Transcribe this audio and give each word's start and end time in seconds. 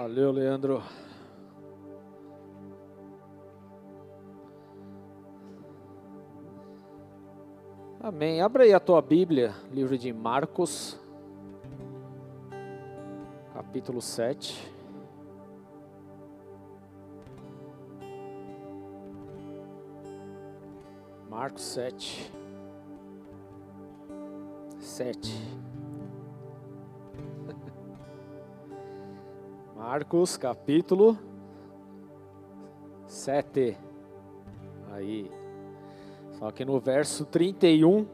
Valeu, 0.00 0.30
Leandro. 0.30 0.80
Amém. 8.00 8.40
Abra 8.40 8.62
aí 8.62 8.72
a 8.72 8.78
tua 8.78 9.02
Bíblia, 9.02 9.52
livro 9.72 9.98
de 9.98 10.12
Marcos, 10.12 10.96
capítulo 13.52 14.00
7. 14.00 14.70
Marcos 21.28 21.62
7. 21.62 22.32
7. 24.78 25.67
Marcos 29.90 30.36
capítulo 30.36 31.16
7. 33.06 33.74
Aí. 34.92 35.30
Só 36.32 36.50
que 36.50 36.62
no 36.62 36.78
verso 36.78 37.24
31 37.24 38.06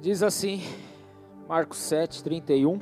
diz 0.00 0.24
assim, 0.24 0.60
Marcos 1.48 1.78
7, 1.78 2.24
31. 2.24 2.80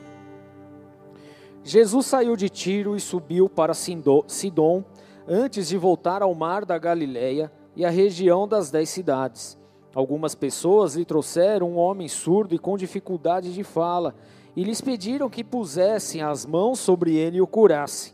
Jesus 1.63 2.07
saiu 2.07 2.37
de 2.37 2.49
Tiro 2.49 2.97
e 2.97 3.01
subiu 3.01 3.51
para 3.51 3.75
Sidom 3.75 4.83
antes 5.29 5.69
de 5.69 5.77
voltar 5.77 6.23
ao 6.23 6.35
mar 6.35 6.65
da 6.65 6.79
Galileia 6.79 7.53
e 7.77 7.85
à 7.85 7.91
região 7.91 8.49
das 8.49 8.71
dez 8.71 8.89
cidades. 8.89 9.59
Algumas 9.95 10.35
pessoas 10.35 10.95
lhe 10.95 11.05
trouxeram 11.05 11.73
um 11.73 11.77
homem 11.77 12.09
surdo 12.09 12.55
e 12.55 12.59
com 12.59 12.79
dificuldade 12.79 13.53
de 13.53 13.63
fala 13.63 14.15
e 14.57 14.63
lhes 14.63 14.81
pediram 14.81 15.29
que 15.29 15.43
pusessem 15.43 16.23
as 16.23 16.47
mãos 16.47 16.79
sobre 16.79 17.17
ele 17.17 17.39
e 17.39 17.43
o 17.43 17.47
curassem. 17.47 18.13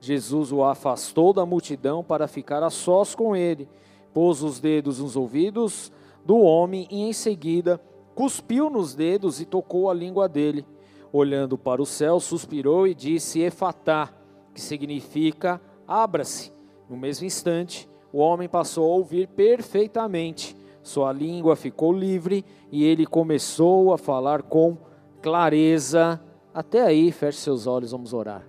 Jesus 0.00 0.50
o 0.50 0.64
afastou 0.64 1.32
da 1.32 1.46
multidão 1.46 2.02
para 2.02 2.26
ficar 2.26 2.62
a 2.62 2.70
sós 2.70 3.14
com 3.14 3.36
ele, 3.36 3.68
pôs 4.12 4.42
os 4.42 4.58
dedos 4.58 4.98
nos 4.98 5.16
ouvidos 5.16 5.92
do 6.24 6.38
homem 6.38 6.88
e 6.90 7.02
em 7.02 7.12
seguida 7.12 7.80
cuspiu 8.14 8.68
nos 8.68 8.94
dedos 8.94 9.40
e 9.40 9.44
tocou 9.44 9.90
a 9.90 9.94
língua 9.94 10.28
dele. 10.28 10.66
Olhando 11.12 11.58
para 11.58 11.82
o 11.82 11.86
céu, 11.86 12.18
suspirou 12.20 12.86
e 12.86 12.94
disse: 12.94 13.40
Efatá, 13.40 14.10
que 14.54 14.60
significa 14.60 15.60
abra-se. 15.86 16.52
No 16.88 16.96
mesmo 16.96 17.26
instante, 17.26 17.88
o 18.12 18.18
homem 18.18 18.48
passou 18.48 18.90
a 18.90 18.96
ouvir 18.96 19.28
perfeitamente. 19.28 20.56
Sua 20.82 21.12
língua 21.12 21.54
ficou 21.54 21.92
livre 21.92 22.44
e 22.70 22.84
ele 22.84 23.06
começou 23.06 23.92
a 23.92 23.98
falar 23.98 24.42
com 24.42 24.76
clareza. 25.22 26.20
Até 26.52 26.82
aí, 26.82 27.10
feche 27.12 27.38
seus 27.38 27.66
olhos, 27.66 27.92
vamos 27.92 28.12
orar. 28.12 28.42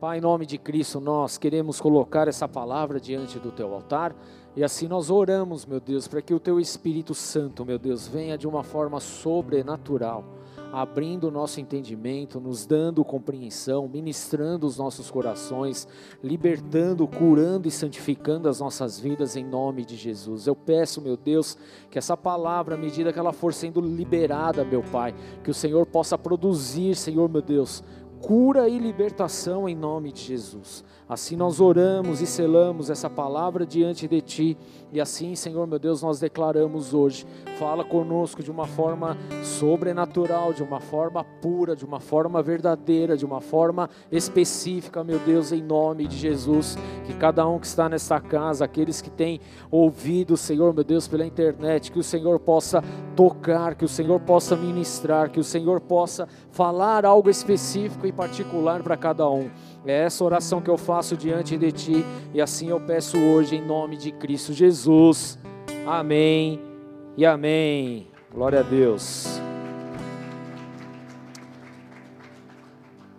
Pai, 0.00 0.18
em 0.18 0.20
nome 0.20 0.46
de 0.46 0.58
Cristo, 0.58 1.00
nós 1.00 1.36
queremos 1.36 1.80
colocar 1.80 2.26
essa 2.26 2.48
palavra 2.48 2.98
diante 2.98 3.38
do 3.38 3.50
teu 3.50 3.74
altar 3.74 4.14
e 4.56 4.64
assim 4.64 4.88
nós 4.88 5.10
oramos, 5.10 5.66
meu 5.66 5.80
Deus, 5.80 6.08
para 6.08 6.22
que 6.22 6.32
o 6.32 6.40
teu 6.40 6.58
Espírito 6.58 7.14
Santo, 7.14 7.64
meu 7.64 7.78
Deus, 7.78 8.08
venha 8.08 8.38
de 8.38 8.46
uma 8.46 8.62
forma 8.62 8.98
sobrenatural 9.00 10.24
abrindo 10.72 11.28
o 11.28 11.30
nosso 11.30 11.60
entendimento, 11.60 12.40
nos 12.40 12.66
dando 12.66 13.04
compreensão, 13.04 13.88
ministrando 13.88 14.66
os 14.66 14.76
nossos 14.76 15.10
corações, 15.10 15.88
libertando, 16.22 17.06
curando 17.06 17.66
e 17.66 17.70
santificando 17.70 18.48
as 18.48 18.60
nossas 18.60 18.98
vidas 18.98 19.36
em 19.36 19.44
nome 19.44 19.84
de 19.84 19.96
Jesus. 19.96 20.46
Eu 20.46 20.54
peço, 20.54 21.00
meu 21.00 21.16
Deus, 21.16 21.56
que 21.90 21.98
essa 21.98 22.16
palavra, 22.16 22.74
à 22.74 22.78
medida 22.78 23.12
que 23.12 23.18
ela 23.18 23.32
for 23.32 23.54
sendo 23.54 23.80
liberada, 23.80 24.64
meu 24.64 24.82
Pai, 24.82 25.14
que 25.42 25.50
o 25.50 25.54
Senhor 25.54 25.86
possa 25.86 26.18
produzir, 26.18 26.94
Senhor, 26.94 27.28
meu 27.28 27.42
Deus, 27.42 27.82
cura 28.20 28.68
e 28.68 28.78
libertação 28.78 29.68
em 29.68 29.74
nome 29.74 30.12
de 30.12 30.22
Jesus. 30.22 30.84
Assim 31.08 31.36
nós 31.36 31.60
oramos 31.60 32.20
e 32.20 32.26
selamos 32.26 32.90
essa 32.90 33.08
palavra 33.08 33.64
diante 33.64 34.06
de 34.06 34.20
Ti. 34.20 34.58
E 34.90 35.00
assim, 35.00 35.34
Senhor 35.34 35.66
meu 35.66 35.78
Deus, 35.78 36.02
nós 36.02 36.18
declaramos 36.18 36.94
hoje. 36.94 37.26
Fala 37.58 37.84
conosco 37.84 38.42
de 38.42 38.50
uma 38.50 38.66
forma 38.66 39.18
sobrenatural, 39.42 40.54
de 40.54 40.62
uma 40.62 40.80
forma 40.80 41.22
pura, 41.22 41.76
de 41.76 41.84
uma 41.84 42.00
forma 42.00 42.42
verdadeira, 42.42 43.16
de 43.16 43.26
uma 43.26 43.40
forma 43.40 43.90
específica, 44.10 45.04
meu 45.04 45.18
Deus, 45.18 45.52
em 45.52 45.62
nome 45.62 46.06
de 46.06 46.16
Jesus. 46.16 46.78
Que 47.04 47.12
cada 47.12 47.46
um 47.46 47.58
que 47.58 47.66
está 47.66 47.86
nesta 47.88 48.18
casa, 48.18 48.64
aqueles 48.64 49.02
que 49.02 49.10
têm 49.10 49.40
ouvido, 49.70 50.36
Senhor 50.36 50.72
meu 50.72 50.84
Deus, 50.84 51.06
pela 51.06 51.26
internet, 51.26 51.92
que 51.92 51.98
o 51.98 52.04
Senhor 52.04 52.40
possa 52.40 52.82
tocar, 53.14 53.74
que 53.74 53.84
o 53.84 53.88
Senhor 53.88 54.18
possa 54.20 54.56
ministrar, 54.56 55.30
que 55.30 55.40
o 55.40 55.44
Senhor 55.44 55.80
possa 55.80 56.26
falar 56.50 57.04
algo 57.04 57.28
específico 57.28 58.06
e 58.06 58.12
particular 58.12 58.82
para 58.82 58.96
cada 58.96 59.28
um. 59.28 59.50
É 59.84 60.04
essa 60.04 60.24
oração 60.24 60.60
que 60.60 60.70
eu 60.70 60.76
faço 60.76 61.16
diante 61.16 61.56
de 61.56 61.72
Ti 61.72 62.04
e 62.32 62.40
assim 62.40 62.68
eu 62.68 62.80
peço 62.80 63.18
hoje 63.18 63.56
em 63.56 63.64
nome 63.64 63.96
de 63.96 64.12
Cristo 64.12 64.52
Jesus. 64.52 64.77
Amém 65.86 66.60
e 67.16 67.26
amém. 67.26 68.06
Glória 68.32 68.60
a 68.60 68.62
Deus. 68.62 69.40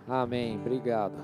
Amém. 0.08 0.56
Obrigado. 0.56 1.14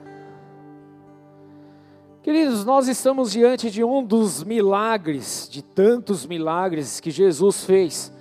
Queridos, 2.22 2.64
nós 2.64 2.88
estamos 2.88 3.30
diante 3.30 3.70
de 3.70 3.84
um 3.84 4.04
dos 4.04 4.42
milagres, 4.42 5.48
de 5.50 5.62
tantos 5.62 6.26
milagres 6.26 6.98
que 6.98 7.10
Jesus 7.10 7.64
fez. 7.64 8.12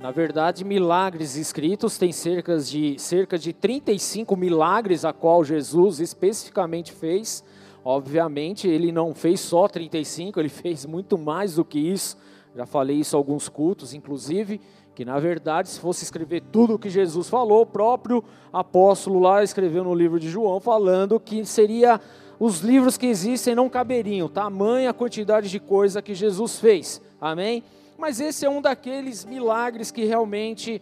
Na 0.00 0.12
verdade, 0.12 0.64
milagres 0.64 1.34
escritos 1.34 1.98
tem 1.98 2.12
cerca 2.12 2.56
de, 2.58 2.96
cerca 3.00 3.36
de 3.36 3.52
35 3.52 4.36
milagres 4.36 5.04
a 5.04 5.12
qual 5.12 5.42
Jesus 5.42 5.98
especificamente 5.98 6.92
fez. 6.92 7.42
Obviamente, 7.90 8.68
ele 8.68 8.92
não 8.92 9.14
fez 9.14 9.40
só 9.40 9.66
35, 9.66 10.38
ele 10.38 10.50
fez 10.50 10.84
muito 10.84 11.16
mais 11.16 11.54
do 11.54 11.64
que 11.64 11.78
isso. 11.78 12.18
Já 12.54 12.66
falei 12.66 12.96
isso 12.96 13.16
em 13.16 13.18
alguns 13.18 13.48
cultos, 13.48 13.94
inclusive, 13.94 14.60
que 14.94 15.06
na 15.06 15.18
verdade, 15.18 15.70
se 15.70 15.80
fosse 15.80 16.04
escrever 16.04 16.42
tudo 16.52 16.74
o 16.74 16.78
que 16.78 16.90
Jesus 16.90 17.30
falou, 17.30 17.62
o 17.62 17.66
próprio 17.66 18.22
apóstolo 18.52 19.20
lá 19.20 19.42
escreveu 19.42 19.84
no 19.84 19.94
livro 19.94 20.20
de 20.20 20.28
João, 20.28 20.60
falando 20.60 21.18
que 21.18 21.44
seria 21.46 21.98
os 22.38 22.60
livros 22.60 22.98
que 22.98 23.06
existem 23.06 23.54
não 23.54 23.70
caberiam, 23.70 24.28
tamanha 24.28 24.92
quantidade 24.92 25.48
de 25.48 25.58
coisa 25.58 26.02
que 26.02 26.14
Jesus 26.14 26.58
fez. 26.58 27.00
Amém? 27.18 27.62
mas 27.98 28.20
esse 28.20 28.46
é 28.46 28.48
um 28.48 28.62
daqueles 28.62 29.24
milagres 29.24 29.90
que 29.90 30.04
realmente 30.04 30.80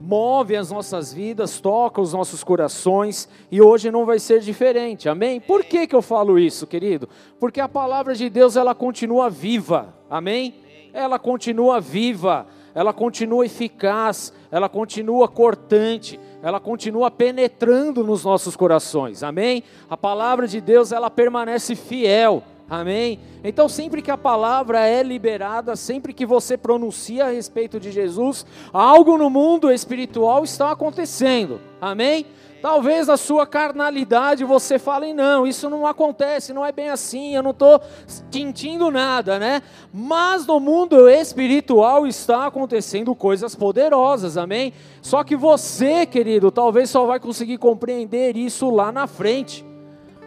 move 0.00 0.56
as 0.56 0.70
nossas 0.70 1.12
vidas, 1.12 1.60
toca 1.60 2.00
os 2.00 2.12
nossos 2.12 2.42
corações 2.44 3.28
e 3.50 3.60
hoje 3.60 3.90
não 3.90 4.04
vai 4.04 4.18
ser 4.18 4.40
diferente. 4.40 5.08
Amém? 5.08 5.40
Por 5.40 5.64
que 5.64 5.86
que 5.86 5.94
eu 5.94 6.02
falo 6.02 6.38
isso, 6.38 6.66
querido? 6.66 7.08
Porque 7.38 7.60
a 7.60 7.68
palavra 7.68 8.14
de 8.14 8.28
Deus 8.28 8.56
ela 8.56 8.74
continua 8.74 9.30
viva. 9.30 9.94
Amém? 10.10 10.54
Ela 10.92 11.18
continua 11.18 11.80
viva, 11.80 12.46
ela 12.74 12.92
continua 12.92 13.46
eficaz, 13.46 14.32
ela 14.50 14.68
continua 14.68 15.26
cortante, 15.26 16.20
ela 16.42 16.60
continua 16.60 17.10
penetrando 17.10 18.04
nos 18.04 18.24
nossos 18.24 18.54
corações. 18.54 19.22
Amém? 19.22 19.64
A 19.90 19.96
palavra 19.96 20.46
de 20.46 20.60
Deus 20.60 20.92
ela 20.92 21.10
permanece 21.10 21.74
fiel. 21.74 22.42
Amém? 22.68 23.20
Então, 23.42 23.68
sempre 23.68 24.00
que 24.00 24.10
a 24.10 24.16
palavra 24.16 24.86
é 24.86 25.02
liberada, 25.02 25.76
sempre 25.76 26.14
que 26.14 26.24
você 26.24 26.56
pronuncia 26.56 27.26
a 27.26 27.30
respeito 27.30 27.78
de 27.78 27.92
Jesus, 27.92 28.46
algo 28.72 29.18
no 29.18 29.28
mundo 29.28 29.70
espiritual 29.70 30.44
está 30.44 30.70
acontecendo. 30.70 31.60
Amém? 31.80 32.24
Talvez 32.62 33.08
na 33.08 33.18
sua 33.18 33.46
carnalidade 33.46 34.42
você 34.42 34.78
fale, 34.78 35.12
não, 35.12 35.46
isso 35.46 35.68
não 35.68 35.86
acontece, 35.86 36.54
não 36.54 36.64
é 36.64 36.72
bem 36.72 36.88
assim, 36.88 37.36
eu 37.36 37.42
não 37.42 37.50
estou 37.50 37.78
sentindo 38.06 38.90
nada, 38.90 39.38
né? 39.38 39.60
Mas 39.92 40.46
no 40.46 40.58
mundo 40.58 41.06
espiritual 41.06 42.06
está 42.06 42.46
acontecendo 42.46 43.14
coisas 43.14 43.54
poderosas, 43.54 44.38
amém? 44.38 44.72
Só 45.02 45.22
que 45.22 45.36
você, 45.36 46.06
querido, 46.06 46.50
talvez 46.50 46.88
só 46.88 47.04
vai 47.04 47.20
conseguir 47.20 47.58
compreender 47.58 48.34
isso 48.34 48.70
lá 48.70 48.90
na 48.90 49.06
frente. 49.06 49.73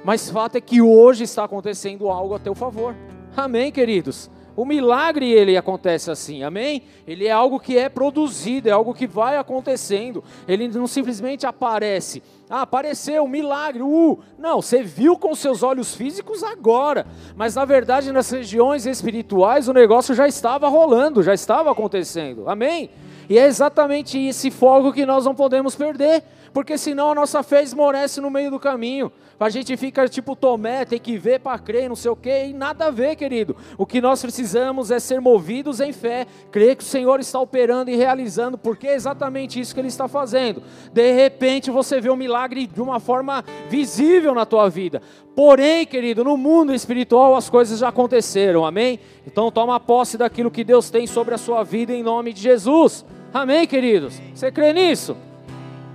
Mas 0.04 0.30
fato 0.30 0.56
é 0.56 0.62
que 0.62 0.82
hoje 0.82 1.24
está 1.24 1.44
acontecendo 1.44 2.10
algo 2.10 2.36
a 2.36 2.40
teu 2.40 2.56
favor. 2.56 2.96
Amém, 3.36 3.72
queridos? 3.72 4.30
O 4.58 4.66
milagre 4.66 5.32
ele 5.32 5.56
acontece 5.56 6.10
assim, 6.10 6.42
amém? 6.42 6.82
Ele 7.06 7.28
é 7.28 7.32
algo 7.32 7.60
que 7.60 7.78
é 7.78 7.88
produzido, 7.88 8.68
é 8.68 8.72
algo 8.72 8.92
que 8.92 9.06
vai 9.06 9.38
acontecendo. 9.38 10.24
Ele 10.48 10.68
não 10.68 10.88
simplesmente 10.88 11.46
aparece. 11.46 12.24
Ah, 12.50 12.62
apareceu, 12.64 13.24
um 13.24 13.28
milagre. 13.28 13.84
Uh, 13.84 14.18
não, 14.36 14.60
você 14.60 14.82
viu 14.82 15.16
com 15.16 15.36
seus 15.36 15.62
olhos 15.62 15.94
físicos 15.94 16.44
agora. 16.44 17.06
Mas 17.36 17.54
na 17.54 17.66
verdade, 17.66 18.12
nas 18.12 18.32
regiões 18.32 18.88
espirituais, 18.88 19.68
o 19.68 19.74
negócio 19.74 20.16
já 20.16 20.28
estava 20.28 20.68
rolando, 20.68 21.22
já 21.22 21.36
estava 21.36 21.72
acontecendo. 21.72 22.50
Amém? 22.50 22.90
E 23.30 23.38
é 23.38 23.46
exatamente 23.46 24.18
esse 24.18 24.50
fogo 24.50 24.92
que 24.92 25.06
nós 25.06 25.24
não 25.24 25.36
podemos 25.36 25.76
perder. 25.76 26.24
Porque 26.54 26.78
senão 26.78 27.12
a 27.12 27.16
nossa 27.16 27.44
fé 27.44 27.62
esmorece 27.62 28.22
no 28.22 28.30
meio 28.30 28.52
do 28.52 28.60
caminho. 28.60 29.12
A 29.40 29.50
gente 29.50 29.78
fica 29.78 30.08
tipo 30.10 30.36
Tomé, 30.36 30.84
tem 30.84 31.00
que 31.00 31.16
ver 31.18 31.40
para 31.40 31.60
crer, 31.60 31.88
não 31.88 31.96
sei 31.96 32.10
o 32.10 32.16
quê, 32.16 32.48
e 32.48 32.54
nada 32.54 32.88
a 32.88 32.92
ver, 32.92 33.16
querido. 33.16 33.56
O 33.78 33.86
que 33.86 34.02
nós 34.02 34.20
precisamos 34.20 34.90
é 34.90 35.00
ser 35.00 35.22
movidos 35.22 35.80
em 35.80 35.94
fé, 35.94 36.26
crer 36.52 36.76
que 36.76 36.84
o 36.84 36.88
Senhor 36.88 37.20
está 37.20 37.40
operando 37.40 37.92
e 37.92 37.96
realizando, 37.96 38.58
porque 38.58 38.88
é 38.88 38.96
exatamente 38.96 39.60
isso 39.60 39.76
que 39.76 39.80
Ele 39.80 39.90
está 39.90 40.08
fazendo. 40.08 40.64
De 40.92 41.12
repente 41.12 41.70
você 41.70 42.02
vê 42.02 42.10
um 42.10 42.16
milagre 42.16 42.66
de 42.66 42.82
uma 42.82 43.00
forma 43.00 43.44
visível 43.70 44.34
na 44.34 44.46
tua 44.46 44.70
vida. 44.70 45.04
Porém, 45.36 45.86
querido, 45.86 46.24
no 46.24 46.36
mundo 46.36 46.74
espiritual 46.74 47.36
as 47.36 47.48
coisas 47.48 47.78
já 47.78 47.90
aconteceram, 47.90 48.66
amém? 48.66 49.00
Então 49.26 49.52
toma 49.52 49.80
posse 49.80 50.18
daquilo 50.18 50.50
que 50.50 50.64
Deus 50.64 50.90
tem 50.90 51.06
sobre 51.06 51.36
a 51.36 51.38
sua 51.38 51.64
vida 51.64 51.94
em 51.94 52.02
nome 52.02 52.34
de 52.34 52.42
Jesus. 52.42 53.06
Amém, 53.32 53.68
queridos? 53.68 54.20
Você 54.34 54.52
crê 54.52 54.74
nisso? 54.74 55.16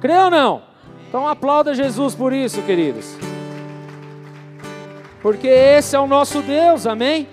Crê 0.03 0.19
ou 0.19 0.29
não? 0.29 0.63
Então 1.09 1.29
aplauda 1.29 1.77
Jesus 1.77 2.13
por 2.13 2.33
isso, 2.33 2.61
queridos. 2.63 3.17
Porque 5.23 5.47
esse 5.47 5.95
é 5.95 6.01
o 6.01 6.09
nosso 6.09 6.43
Deus, 6.43 6.89
amém? 6.89 7.29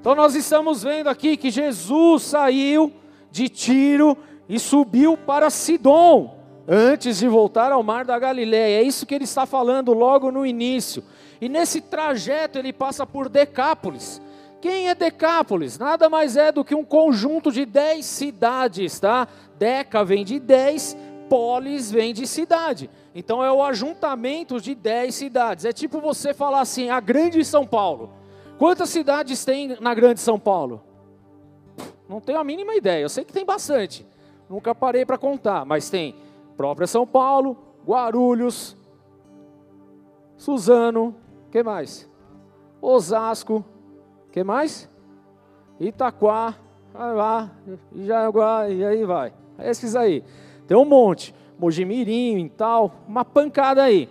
Então 0.00 0.14
nós 0.14 0.34
estamos 0.34 0.82
vendo 0.82 1.08
aqui 1.08 1.36
que 1.36 1.50
Jesus 1.50 2.22
saiu 2.22 2.90
de 3.30 3.50
Tiro 3.50 4.16
e 4.48 4.58
subiu 4.58 5.14
para 5.14 5.50
Sidom 5.50 6.38
antes 6.66 7.18
de 7.18 7.28
voltar 7.28 7.70
ao 7.70 7.82
mar 7.82 8.06
da 8.06 8.18
Galiléia. 8.18 8.80
É 8.80 8.82
isso 8.82 9.04
que 9.04 9.14
ele 9.14 9.24
está 9.24 9.44
falando 9.44 9.92
logo 9.92 10.32
no 10.32 10.46
início. 10.46 11.04
E 11.38 11.50
nesse 11.50 11.82
trajeto 11.82 12.58
ele 12.58 12.72
passa 12.72 13.06
por 13.06 13.28
Decápolis. 13.28 14.22
Quem 14.58 14.88
é 14.88 14.94
Decápolis? 14.94 15.78
Nada 15.78 16.08
mais 16.08 16.34
é 16.34 16.50
do 16.50 16.64
que 16.64 16.74
um 16.74 16.84
conjunto 16.84 17.52
de 17.52 17.66
dez 17.66 18.06
cidades, 18.06 18.98
tá? 18.98 19.28
Deca 19.58 20.02
vem 20.04 20.24
de 20.24 20.40
dez, 20.40 20.96
polis 21.28 21.90
vem 21.90 22.12
de 22.12 22.26
cidade. 22.26 22.90
Então 23.14 23.44
é 23.44 23.52
o 23.52 23.62
ajuntamento 23.62 24.60
de 24.60 24.74
dez 24.74 25.14
cidades. 25.14 25.64
É 25.64 25.72
tipo 25.72 26.00
você 26.00 26.32
falar 26.32 26.60
assim, 26.60 26.90
a 26.90 27.00
grande 27.00 27.44
São 27.44 27.66
Paulo. 27.66 28.10
Quantas 28.58 28.88
cidades 28.88 29.44
tem 29.44 29.76
na 29.80 29.94
grande 29.94 30.20
São 30.20 30.38
Paulo? 30.38 30.82
Não 32.08 32.20
tenho 32.20 32.38
a 32.38 32.44
mínima 32.44 32.74
ideia. 32.74 33.02
Eu 33.02 33.08
sei 33.08 33.24
que 33.24 33.32
tem 33.32 33.44
bastante. 33.44 34.06
Nunca 34.48 34.74
parei 34.74 35.04
para 35.04 35.18
contar, 35.18 35.64
mas 35.64 35.90
tem 35.90 36.14
própria 36.56 36.86
São 36.86 37.06
Paulo, 37.06 37.56
Guarulhos, 37.86 38.76
Suzano, 40.36 41.14
que 41.50 41.62
mais? 41.62 42.08
Osasco, 42.80 43.64
que 44.32 44.42
mais? 44.42 44.88
Itaquá, 45.78 46.54
lá, 46.94 47.50
Jaguá, 47.94 48.68
e 48.68 48.84
aí 48.84 49.04
vai. 49.04 49.32
Esses 49.58 49.94
aí. 49.94 50.24
Tem 50.68 50.76
um 50.76 50.84
monte. 50.84 51.34
Mojimirim 51.58 52.44
e 52.44 52.48
tal, 52.50 52.94
uma 53.08 53.24
pancada 53.24 53.82
aí. 53.82 54.08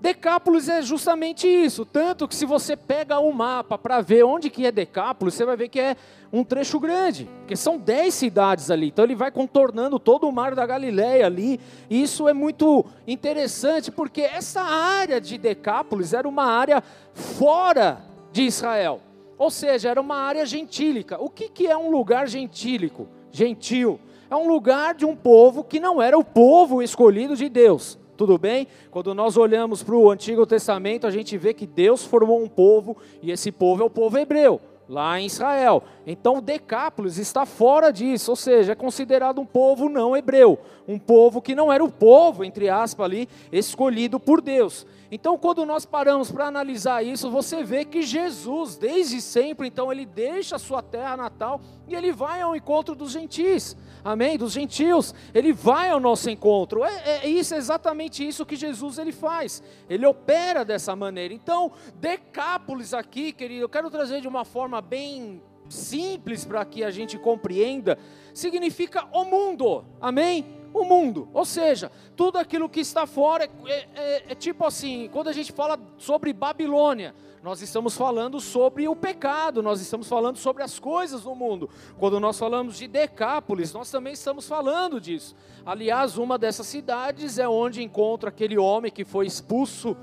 Decápolis 0.00 0.68
é 0.68 0.80
justamente 0.80 1.46
isso, 1.46 1.84
tanto 1.84 2.26
que 2.26 2.34
se 2.34 2.46
você 2.46 2.74
pega 2.74 3.18
o 3.18 3.28
um 3.28 3.32
mapa 3.32 3.76
para 3.76 4.00
ver 4.00 4.24
onde 4.24 4.48
que 4.48 4.64
é 4.64 4.72
Decápolis, 4.72 5.34
você 5.34 5.44
vai 5.44 5.56
ver 5.56 5.68
que 5.68 5.78
é 5.78 5.94
um 6.32 6.42
trecho 6.42 6.80
grande, 6.80 7.28
porque 7.40 7.54
são 7.54 7.76
10 7.76 8.14
cidades 8.14 8.70
ali, 8.70 8.88
então 8.88 9.04
ele 9.04 9.14
vai 9.14 9.30
contornando 9.30 9.98
todo 9.98 10.26
o 10.26 10.32
mar 10.32 10.54
da 10.54 10.64
Galileia 10.64 11.26
ali, 11.26 11.60
e 11.90 12.02
isso 12.02 12.26
é 12.28 12.32
muito 12.32 12.86
interessante, 13.06 13.90
porque 13.90 14.22
essa 14.22 14.62
área 14.62 15.20
de 15.20 15.36
Decápolis 15.36 16.14
era 16.14 16.26
uma 16.26 16.44
área 16.44 16.82
fora 17.12 18.00
de 18.32 18.44
Israel, 18.44 19.02
ou 19.36 19.50
seja, 19.50 19.90
era 19.90 20.00
uma 20.00 20.16
área 20.16 20.46
gentílica. 20.46 21.20
O 21.20 21.28
que, 21.28 21.48
que 21.48 21.66
é 21.66 21.76
um 21.76 21.90
lugar 21.90 22.26
gentílico? 22.26 23.06
Gentil. 23.30 24.00
É 24.30 24.36
um 24.36 24.46
lugar 24.46 24.94
de 24.94 25.04
um 25.04 25.16
povo 25.16 25.64
que 25.64 25.80
não 25.80 26.00
era 26.00 26.16
o 26.16 26.22
povo 26.22 26.80
escolhido 26.80 27.34
de 27.34 27.48
Deus. 27.48 27.98
Tudo 28.16 28.38
bem? 28.38 28.68
Quando 28.88 29.12
nós 29.12 29.36
olhamos 29.36 29.82
para 29.82 29.96
o 29.96 30.08
Antigo 30.08 30.46
Testamento, 30.46 31.04
a 31.04 31.10
gente 31.10 31.36
vê 31.36 31.52
que 31.52 31.66
Deus 31.66 32.04
formou 32.04 32.40
um 32.40 32.46
povo 32.46 32.96
e 33.20 33.32
esse 33.32 33.50
povo 33.50 33.82
é 33.82 33.86
o 33.86 33.90
povo 33.90 34.16
hebreu, 34.16 34.60
lá 34.88 35.18
em 35.18 35.26
Israel. 35.26 35.82
Então 36.06 36.40
Decápolis 36.40 37.18
está 37.18 37.44
fora 37.44 37.90
disso, 37.90 38.30
ou 38.30 38.36
seja, 38.36 38.70
é 38.70 38.76
considerado 38.76 39.40
um 39.40 39.44
povo 39.44 39.88
não 39.88 40.16
hebreu, 40.16 40.60
um 40.86 40.98
povo 40.98 41.42
que 41.42 41.56
não 41.56 41.72
era 41.72 41.82
o 41.82 41.90
povo, 41.90 42.44
entre 42.44 42.68
aspas, 42.68 43.04
ali, 43.04 43.28
escolhido 43.50 44.20
por 44.20 44.40
Deus. 44.40 44.86
Então, 45.10 45.36
quando 45.36 45.66
nós 45.66 45.84
paramos 45.84 46.30
para 46.30 46.46
analisar 46.46 47.02
isso, 47.02 47.30
você 47.30 47.64
vê 47.64 47.84
que 47.84 48.02
Jesus, 48.02 48.76
desde 48.76 49.20
sempre, 49.20 49.66
então, 49.66 49.90
ele 49.90 50.06
deixa 50.06 50.54
a 50.54 50.58
sua 50.58 50.80
terra 50.82 51.16
natal 51.16 51.60
e 51.88 51.94
ele 51.96 52.12
vai 52.12 52.40
ao 52.40 52.54
encontro 52.54 52.94
dos 52.94 53.10
gentis, 53.10 53.76
amém? 54.04 54.38
Dos 54.38 54.52
gentios, 54.52 55.12
ele 55.34 55.52
vai 55.52 55.90
ao 55.90 55.98
nosso 55.98 56.30
encontro. 56.30 56.84
É, 56.84 57.24
é 57.24 57.26
isso, 57.26 57.54
é 57.54 57.56
exatamente 57.56 58.26
isso 58.26 58.46
que 58.46 58.54
Jesus 58.54 58.98
ele 58.98 59.10
faz. 59.10 59.62
Ele 59.88 60.06
opera 60.06 60.64
dessa 60.64 60.94
maneira. 60.94 61.34
Então, 61.34 61.72
Decápolis 61.96 62.94
aqui, 62.94 63.32
querido, 63.32 63.64
eu 63.64 63.68
quero 63.68 63.90
trazer 63.90 64.20
de 64.20 64.28
uma 64.28 64.44
forma 64.44 64.80
bem 64.80 65.42
simples 65.68 66.44
para 66.44 66.64
que 66.64 66.84
a 66.84 66.90
gente 66.90 67.18
compreenda, 67.18 67.98
significa 68.34 69.06
o 69.12 69.24
mundo, 69.24 69.84
amém? 70.00 70.59
O 70.72 70.84
mundo. 70.84 71.28
Ou 71.32 71.44
seja, 71.44 71.90
tudo 72.16 72.38
aquilo 72.38 72.68
que 72.68 72.80
está 72.80 73.06
fora 73.06 73.48
é, 73.66 73.86
é, 73.94 74.24
é, 74.28 74.34
tipo 74.34 74.64
assim: 74.64 75.08
quando 75.12 75.28
a 75.28 75.32
gente 75.32 75.52
fala 75.52 75.78
sobre 75.98 76.32
Babilônia, 76.32 77.14
nós 77.42 77.62
estamos 77.62 77.96
falando 77.96 78.40
sobre 78.40 78.86
o 78.86 78.94
pecado, 78.94 79.62
nós 79.62 79.80
estamos 79.80 80.08
falando 80.08 80.36
sobre 80.36 80.62
as 80.62 80.78
coisas 80.78 81.22
do 81.22 81.34
mundo. 81.34 81.70
Quando 81.98 82.20
nós 82.20 82.38
falamos 82.38 82.76
de 82.76 82.86
Decápolis, 82.86 83.72
nós 83.72 83.90
também 83.90 84.12
estamos 84.12 84.46
falando 84.46 85.00
disso. 85.00 85.34
Aliás, 85.64 86.18
uma 86.18 86.38
dessas 86.38 86.66
cidades 86.66 87.38
é 87.38 87.48
onde 87.48 87.82
encontra 87.82 88.28
aquele 88.28 88.58
homem 88.58 88.90
que 88.90 89.04
foi 89.04 89.26
expulso. 89.26 89.96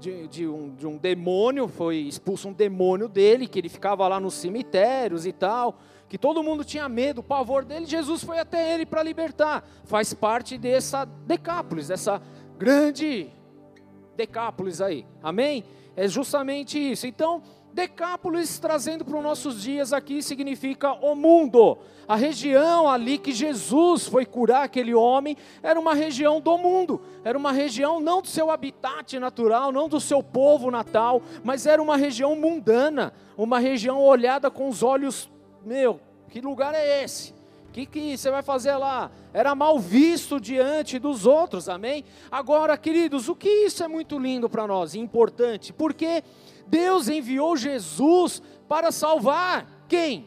De, 0.00 0.28
de, 0.28 0.46
um, 0.46 0.72
de 0.76 0.86
um 0.86 0.96
demônio, 0.96 1.66
foi 1.66 1.96
expulso 1.96 2.46
um 2.46 2.52
demônio 2.52 3.08
dele, 3.08 3.48
que 3.48 3.58
ele 3.58 3.68
ficava 3.68 4.06
lá 4.06 4.20
nos 4.20 4.34
cemitérios 4.34 5.26
e 5.26 5.32
tal 5.32 5.76
que 6.08 6.16
todo 6.16 6.42
mundo 6.42 6.64
tinha 6.64 6.88
medo, 6.88 7.22
pavor 7.22 7.64
dele, 7.64 7.84
Jesus 7.86 8.24
foi 8.24 8.38
até 8.38 8.72
ele 8.74 8.86
para 8.86 9.02
libertar. 9.02 9.62
Faz 9.84 10.14
parte 10.14 10.56
dessa 10.56 11.04
Decápolis, 11.04 11.88
dessa 11.88 12.20
grande 12.56 13.30
Decápolis 14.16 14.80
aí. 14.80 15.06
Amém? 15.22 15.64
É 15.94 16.08
justamente 16.08 16.78
isso. 16.78 17.06
Então, 17.06 17.42
Decápolis 17.72 18.58
trazendo 18.58 19.04
para 19.04 19.16
os 19.16 19.22
nossos 19.22 19.62
dias 19.62 19.92
aqui 19.92 20.22
significa 20.22 20.92
o 20.94 21.14
mundo. 21.14 21.78
A 22.08 22.16
região 22.16 22.88
ali 22.88 23.18
que 23.18 23.32
Jesus 23.32 24.06
foi 24.08 24.24
curar 24.24 24.64
aquele 24.64 24.94
homem 24.94 25.36
era 25.62 25.78
uma 25.78 25.94
região 25.94 26.40
do 26.40 26.56
mundo, 26.56 27.02
era 27.22 27.36
uma 27.36 27.52
região 27.52 28.00
não 28.00 28.22
do 28.22 28.28
seu 28.28 28.50
habitat 28.50 29.18
natural, 29.18 29.70
não 29.70 29.88
do 29.88 30.00
seu 30.00 30.22
povo 30.22 30.70
natal, 30.70 31.20
mas 31.44 31.66
era 31.66 31.82
uma 31.82 31.96
região 31.96 32.34
mundana, 32.34 33.12
uma 33.36 33.58
região 33.58 34.02
olhada 34.02 34.50
com 34.50 34.68
os 34.68 34.82
olhos 34.82 35.30
meu, 35.68 36.00
que 36.28 36.40
lugar 36.40 36.74
é 36.74 37.04
esse? 37.04 37.32
O 37.68 37.72
que, 37.72 37.84
que 37.84 38.16
você 38.16 38.30
vai 38.30 38.42
fazer 38.42 38.74
lá? 38.76 39.10
Era 39.32 39.54
mal 39.54 39.78
visto 39.78 40.40
diante 40.40 40.98
dos 40.98 41.26
outros, 41.26 41.68
amém? 41.68 42.04
Agora, 42.30 42.76
queridos, 42.76 43.28
o 43.28 43.36
que 43.36 43.48
isso 43.48 43.84
é 43.84 43.88
muito 43.88 44.18
lindo 44.18 44.48
para 44.48 44.66
nós, 44.66 44.94
importante, 44.94 45.72
porque 45.72 46.24
Deus 46.66 47.08
enviou 47.08 47.56
Jesus 47.56 48.42
para 48.66 48.90
salvar 48.90 49.84
quem? 49.86 50.26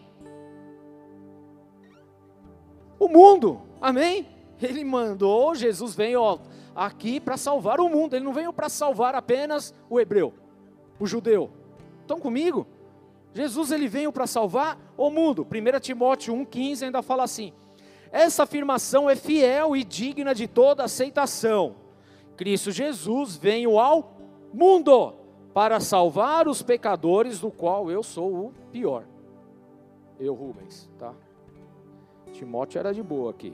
O 3.00 3.10
mundo, 3.10 3.62
amém? 3.82 4.28
Ele 4.62 4.86
mandou, 4.86 5.56
Jesus 5.56 5.96
veio 5.96 6.22
ó, 6.22 6.40
aqui 6.76 7.20
para 7.20 7.36
salvar 7.36 7.80
o 7.80 7.90
mundo, 7.90 8.16
ele 8.16 8.24
não 8.24 8.34
veio 8.34 8.54
para 8.54 8.70
salvar 8.70 9.16
apenas 9.16 9.74
o 9.90 10.00
hebreu, 10.00 10.32
o 11.00 11.08
judeu. 11.08 11.50
Estão 12.02 12.20
comigo? 12.20 12.68
Jesus 13.34 13.72
ele 13.72 13.88
veio 13.88 14.12
para 14.12 14.28
salvar 14.28 14.78
o 14.98 15.10
mundo. 15.10 15.46
1 15.46 15.80
Timóteo 15.80 16.34
1,15 16.34 16.84
ainda 16.84 17.02
fala 17.02 17.24
assim: 17.24 17.54
essa 18.12 18.44
afirmação 18.44 19.10
é 19.10 19.16
fiel 19.16 19.76
e 19.76 19.84
digna 19.84 20.36
de 20.36 20.48
toda 20.48 20.84
aceitação. 20.84 21.76
Cristo 22.36 22.72
Jesus 22.72 23.38
veio 23.38 23.80
ao 23.80 24.18
mundo 24.54 25.14
para 25.54 25.80
salvar 25.80 26.48
os 26.48 26.62
pecadores, 26.62 27.40
do 27.40 27.50
qual 27.50 27.90
eu 27.90 28.04
sou 28.04 28.48
o 28.48 28.54
pior. 28.72 29.06
Eu, 30.20 30.34
Rubens, 30.34 30.90
tá? 31.00 31.14
Timóteo 32.34 32.80
era 32.80 32.94
de 32.94 33.02
boa 33.02 33.32
aqui. 33.32 33.54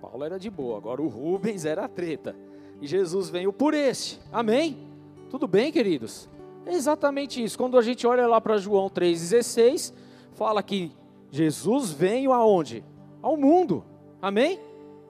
Paulo 0.00 0.24
era 0.24 0.38
de 0.38 0.50
boa, 0.50 0.78
agora 0.78 1.02
o 1.02 1.08
Rubens 1.08 1.64
era 1.64 1.88
treta. 1.88 2.36
E 2.80 2.86
Jesus 2.86 3.28
veio 3.28 3.52
por 3.52 3.74
esse. 3.74 4.18
Amém? 4.32 4.88
Tudo 5.28 5.46
bem, 5.46 5.70
queridos? 5.70 6.29
É 6.66 6.74
exatamente 6.74 7.42
isso. 7.42 7.56
Quando 7.58 7.78
a 7.78 7.82
gente 7.82 8.06
olha 8.06 8.26
lá 8.26 8.40
para 8.40 8.56
João 8.56 8.88
3,16, 8.88 9.92
fala 10.32 10.62
que 10.62 10.92
Jesus 11.30 11.90
veio 11.90 12.32
aonde? 12.32 12.84
Ao 13.22 13.36
mundo. 13.36 13.84
Amém? 14.20 14.58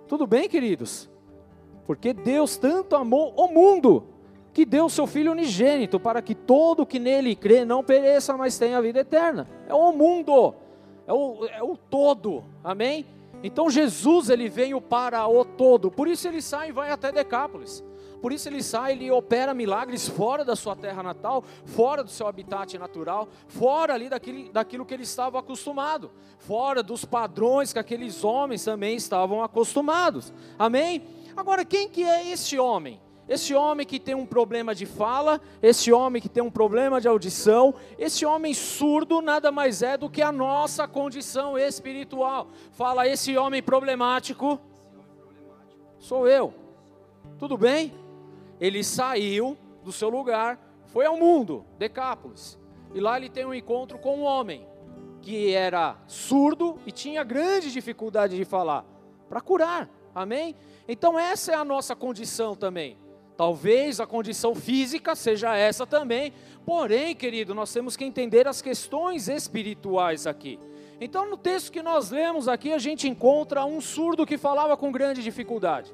Tudo 0.06 0.26
bem, 0.26 0.48
queridos? 0.48 1.08
Porque 1.86 2.12
Deus 2.12 2.56
tanto 2.56 2.96
amou 2.96 3.34
o 3.36 3.48
mundo 3.48 4.04
que 4.52 4.64
deu 4.64 4.88
seu 4.88 5.06
Filho 5.06 5.32
unigênito 5.32 5.98
para 6.00 6.20
que 6.20 6.34
todo 6.34 6.86
que 6.86 6.98
nele 6.98 7.34
crê 7.34 7.64
não 7.64 7.82
pereça, 7.82 8.36
mas 8.36 8.58
tenha 8.58 8.78
a 8.78 8.80
vida 8.80 9.00
eterna. 9.00 9.48
É 9.68 9.74
o 9.74 9.92
mundo, 9.92 10.54
é 11.06 11.12
o, 11.12 11.46
é 11.46 11.62
o 11.62 11.76
todo. 11.76 12.44
Amém? 12.62 13.06
Então 13.42 13.70
Jesus 13.70 14.28
ele 14.28 14.48
veio 14.48 14.80
para 14.80 15.26
o 15.26 15.44
todo, 15.44 15.90
por 15.90 16.06
isso 16.06 16.28
ele 16.28 16.42
sai 16.42 16.68
e 16.68 16.72
vai 16.72 16.90
até 16.90 17.10
Decápolis. 17.10 17.82
Por 18.20 18.32
isso 18.32 18.48
ele 18.48 18.62
sai, 18.62 18.92
ele 18.92 19.10
opera 19.10 19.54
milagres 19.54 20.08
fora 20.08 20.44
da 20.44 20.54
sua 20.54 20.76
terra 20.76 21.02
natal, 21.02 21.42
fora 21.64 22.04
do 22.04 22.10
seu 22.10 22.26
habitat 22.26 22.78
natural, 22.78 23.28
fora 23.48 23.94
ali 23.94 24.08
daquilo, 24.08 24.52
daquilo 24.52 24.84
que 24.84 24.94
ele 24.94 25.04
estava 25.04 25.38
acostumado, 25.38 26.10
fora 26.38 26.82
dos 26.82 27.04
padrões 27.04 27.72
que 27.72 27.78
aqueles 27.78 28.22
homens 28.22 28.64
também 28.64 28.96
estavam 28.96 29.42
acostumados. 29.42 30.32
Amém? 30.58 31.02
Agora, 31.36 31.64
quem 31.64 31.88
que 31.88 32.04
é 32.04 32.30
esse 32.30 32.58
homem? 32.58 33.00
Esse 33.30 33.54
homem 33.54 33.86
que 33.86 34.00
tem 34.00 34.14
um 34.14 34.26
problema 34.26 34.74
de 34.74 34.84
fala, 34.84 35.40
esse 35.62 35.92
homem 35.92 36.20
que 36.20 36.28
tem 36.28 36.42
um 36.42 36.50
problema 36.50 37.00
de 37.00 37.06
audição, 37.06 37.72
esse 37.96 38.26
homem 38.26 38.52
surdo 38.52 39.22
nada 39.22 39.52
mais 39.52 39.82
é 39.82 39.96
do 39.96 40.10
que 40.10 40.20
a 40.20 40.32
nossa 40.32 40.88
condição 40.88 41.56
espiritual. 41.56 42.48
Fala, 42.72 43.06
esse 43.06 43.36
homem 43.36 43.62
problemático 43.62 44.60
sou 46.00 46.26
eu. 46.26 46.52
Tudo 47.38 47.56
bem? 47.56 47.99
Ele 48.60 48.84
saiu 48.84 49.56
do 49.82 49.90
seu 49.90 50.08
lugar, 50.08 50.58
foi 50.86 51.06
ao 51.06 51.16
mundo, 51.16 51.64
Decápolis. 51.78 52.58
E 52.94 53.00
lá 53.00 53.16
ele 53.16 53.28
tem 53.28 53.44
um 53.44 53.54
encontro 53.54 53.98
com 53.98 54.18
um 54.18 54.22
homem 54.22 54.66
que 55.22 55.52
era 55.52 55.96
surdo 56.06 56.78
e 56.86 56.90
tinha 56.90 57.22
grande 57.22 57.72
dificuldade 57.72 58.36
de 58.36 58.44
falar, 58.44 58.84
para 59.28 59.40
curar. 59.40 59.88
Amém? 60.14 60.56
Então 60.88 61.18
essa 61.18 61.52
é 61.52 61.54
a 61.54 61.64
nossa 61.64 61.94
condição 61.94 62.54
também. 62.54 62.98
Talvez 63.36 64.00
a 64.00 64.06
condição 64.06 64.54
física 64.54 65.14
seja 65.14 65.56
essa 65.56 65.86
também, 65.86 66.32
porém, 66.66 67.14
querido, 67.14 67.54
nós 67.54 67.72
temos 67.72 67.96
que 67.96 68.04
entender 68.04 68.46
as 68.46 68.60
questões 68.60 69.28
espirituais 69.28 70.26
aqui. 70.26 70.58
Então, 71.00 71.30
no 71.30 71.38
texto 71.38 71.72
que 71.72 71.82
nós 71.82 72.10
lemos 72.10 72.46
aqui, 72.46 72.70
a 72.74 72.78
gente 72.78 73.08
encontra 73.08 73.64
um 73.64 73.80
surdo 73.80 74.26
que 74.26 74.36
falava 74.36 74.76
com 74.76 74.92
grande 74.92 75.22
dificuldade. 75.22 75.90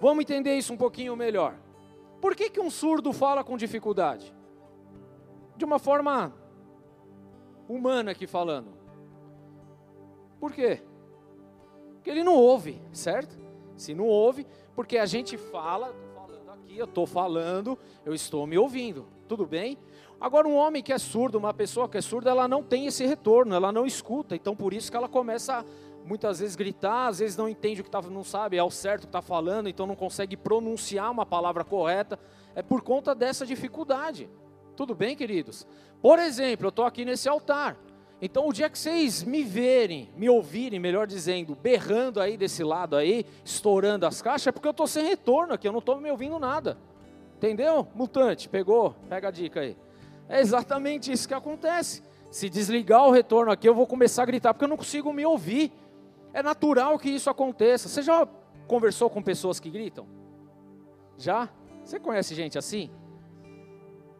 Vamos 0.00 0.22
entender 0.22 0.56
isso 0.56 0.72
um 0.72 0.76
pouquinho 0.78 1.14
melhor. 1.14 1.54
Por 2.20 2.34
que, 2.34 2.50
que 2.50 2.60
um 2.60 2.70
surdo 2.70 3.12
fala 3.12 3.44
com 3.44 3.56
dificuldade? 3.56 4.34
De 5.56 5.64
uma 5.64 5.78
forma 5.78 6.32
humana 7.68 8.12
aqui 8.12 8.26
falando. 8.26 8.72
Por 10.40 10.52
quê? 10.52 10.82
Porque 11.94 12.10
ele 12.10 12.22
não 12.22 12.34
ouve, 12.34 12.80
certo? 12.92 13.38
Se 13.76 13.94
não 13.94 14.06
ouve, 14.06 14.46
porque 14.74 14.98
a 14.98 15.06
gente 15.06 15.36
fala, 15.36 15.94
eu 16.68 16.84
estou 16.84 17.06
falando, 17.06 17.78
eu 18.04 18.14
estou 18.14 18.46
me 18.46 18.56
ouvindo, 18.56 19.06
tudo 19.26 19.46
bem? 19.46 19.78
Agora, 20.20 20.48
um 20.48 20.56
homem 20.56 20.82
que 20.82 20.92
é 20.92 20.98
surdo, 20.98 21.38
uma 21.38 21.54
pessoa 21.54 21.88
que 21.88 21.96
é 21.96 22.00
surda, 22.00 22.30
ela 22.30 22.48
não 22.48 22.62
tem 22.62 22.86
esse 22.86 23.06
retorno, 23.06 23.54
ela 23.54 23.70
não 23.70 23.86
escuta, 23.86 24.34
então 24.34 24.54
por 24.54 24.72
isso 24.72 24.90
que 24.90 24.96
ela 24.96 25.08
começa 25.08 25.58
a, 25.58 25.64
muitas 26.08 26.40
vezes 26.40 26.56
gritar, 26.56 27.08
às 27.08 27.18
vezes 27.18 27.36
não 27.36 27.48
entende 27.48 27.80
o 27.80 27.84
que 27.84 27.88
está, 27.88 28.00
não 28.02 28.24
sabe 28.24 28.56
certo 28.70 29.04
o 29.04 29.06
que 29.06 29.08
está 29.08 29.22
falando, 29.22 29.68
então 29.68 29.86
não 29.86 29.94
consegue 29.94 30.36
pronunciar 30.36 31.10
uma 31.10 31.26
palavra 31.26 31.62
correta, 31.62 32.18
é 32.54 32.62
por 32.62 32.82
conta 32.82 33.14
dessa 33.14 33.46
dificuldade. 33.46 34.28
Tudo 34.74 34.94
bem, 34.94 35.14
queridos? 35.14 35.66
Por 36.00 36.18
exemplo, 36.18 36.66
eu 36.66 36.70
estou 36.70 36.84
aqui 36.84 37.04
nesse 37.04 37.28
altar, 37.28 37.76
então, 38.20 38.48
o 38.48 38.52
dia 38.52 38.68
que 38.68 38.78
vocês 38.78 39.22
me 39.22 39.44
verem, 39.44 40.10
me 40.16 40.28
ouvirem, 40.28 40.80
melhor 40.80 41.06
dizendo, 41.06 41.54
berrando 41.54 42.20
aí 42.20 42.36
desse 42.36 42.64
lado 42.64 42.96
aí, 42.96 43.24
estourando 43.44 44.06
as 44.06 44.20
caixas, 44.20 44.48
é 44.48 44.52
porque 44.52 44.66
eu 44.66 44.72
estou 44.72 44.88
sem 44.88 45.06
retorno 45.06 45.54
aqui, 45.54 45.68
eu 45.68 45.72
não 45.72 45.78
estou 45.78 46.00
me 46.00 46.10
ouvindo 46.10 46.36
nada. 46.38 46.76
Entendeu? 47.36 47.86
Mutante, 47.94 48.48
pegou? 48.48 48.96
Pega 49.08 49.28
a 49.28 49.30
dica 49.30 49.60
aí. 49.60 49.76
É 50.28 50.40
exatamente 50.40 51.12
isso 51.12 51.28
que 51.28 51.34
acontece. 51.34 52.02
Se 52.28 52.50
desligar 52.50 53.06
o 53.06 53.12
retorno 53.12 53.52
aqui, 53.52 53.68
eu 53.68 53.74
vou 53.74 53.86
começar 53.86 54.24
a 54.24 54.26
gritar, 54.26 54.52
porque 54.52 54.64
eu 54.64 54.68
não 54.68 54.76
consigo 54.76 55.12
me 55.12 55.24
ouvir. 55.24 55.72
É 56.32 56.42
natural 56.42 56.98
que 56.98 57.08
isso 57.10 57.30
aconteça. 57.30 57.88
Você 57.88 58.02
já 58.02 58.26
conversou 58.66 59.08
com 59.08 59.22
pessoas 59.22 59.58
que 59.58 59.70
gritam? 59.70 60.06
Já? 61.16 61.48
Você 61.84 61.98
conhece 61.98 62.34
gente 62.34 62.58
assim? 62.58 62.90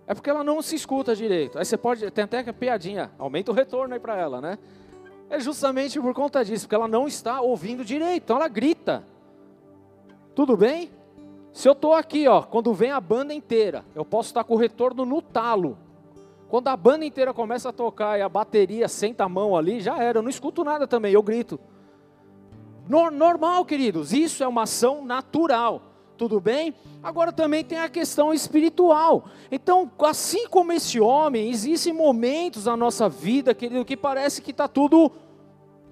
É 0.06 0.14
porque 0.14 0.30
ela 0.30 0.42
não 0.42 0.62
se 0.62 0.74
escuta 0.74 1.14
direito. 1.14 1.58
Aí 1.58 1.64
você 1.64 1.76
pode, 1.76 2.10
tem 2.10 2.24
até 2.24 2.50
piadinha, 2.52 3.12
aumenta 3.18 3.50
o 3.50 3.54
retorno 3.54 3.92
aí 3.92 4.00
para 4.00 4.16
ela, 4.16 4.40
né? 4.40 4.58
É 5.28 5.38
justamente 5.38 6.00
por 6.00 6.14
conta 6.14 6.42
disso, 6.42 6.64
porque 6.64 6.74
ela 6.74 6.88
não 6.88 7.06
está 7.06 7.42
ouvindo 7.42 7.84
direito, 7.84 8.22
então 8.24 8.36
ela 8.36 8.48
grita. 8.48 9.04
Tudo 10.34 10.56
bem? 10.56 10.90
Se 11.52 11.68
eu 11.68 11.72
estou 11.72 11.92
aqui, 11.92 12.26
ó, 12.26 12.40
quando 12.42 12.72
vem 12.72 12.90
a 12.90 13.00
banda 13.00 13.34
inteira, 13.34 13.84
eu 13.94 14.04
posso 14.04 14.30
estar 14.30 14.44
com 14.44 14.54
o 14.54 14.56
retorno 14.56 15.04
no 15.04 15.20
talo. 15.20 15.76
Quando 16.48 16.68
a 16.68 16.76
banda 16.76 17.04
inteira 17.04 17.34
começa 17.34 17.68
a 17.68 17.72
tocar 17.72 18.18
e 18.18 18.22
a 18.22 18.28
bateria 18.28 18.88
senta 18.88 19.24
a 19.24 19.28
mão 19.28 19.54
ali, 19.54 19.80
já 19.80 19.98
era, 20.02 20.20
eu 20.20 20.22
não 20.22 20.30
escuto 20.30 20.64
nada 20.64 20.86
também, 20.86 21.12
eu 21.12 21.22
grito. 21.22 21.60
Normal, 22.88 23.64
queridos, 23.64 24.12
isso 24.12 24.42
é 24.42 24.48
uma 24.48 24.62
ação 24.62 25.04
natural 25.04 25.82
tudo 26.18 26.40
bem? 26.40 26.74
Agora 27.00 27.32
também 27.32 27.64
tem 27.64 27.78
a 27.78 27.88
questão 27.88 28.34
espiritual. 28.34 29.26
Então, 29.52 29.90
assim 30.00 30.48
como 30.48 30.72
esse 30.72 30.98
homem, 30.98 31.48
existem 31.48 31.92
momentos 31.92 32.64
na 32.64 32.76
nossa 32.76 33.08
vida, 33.08 33.54
querido, 33.54 33.84
que 33.84 33.96
parece 33.96 34.42
que 34.42 34.50
está 34.50 34.66
tudo 34.66 35.12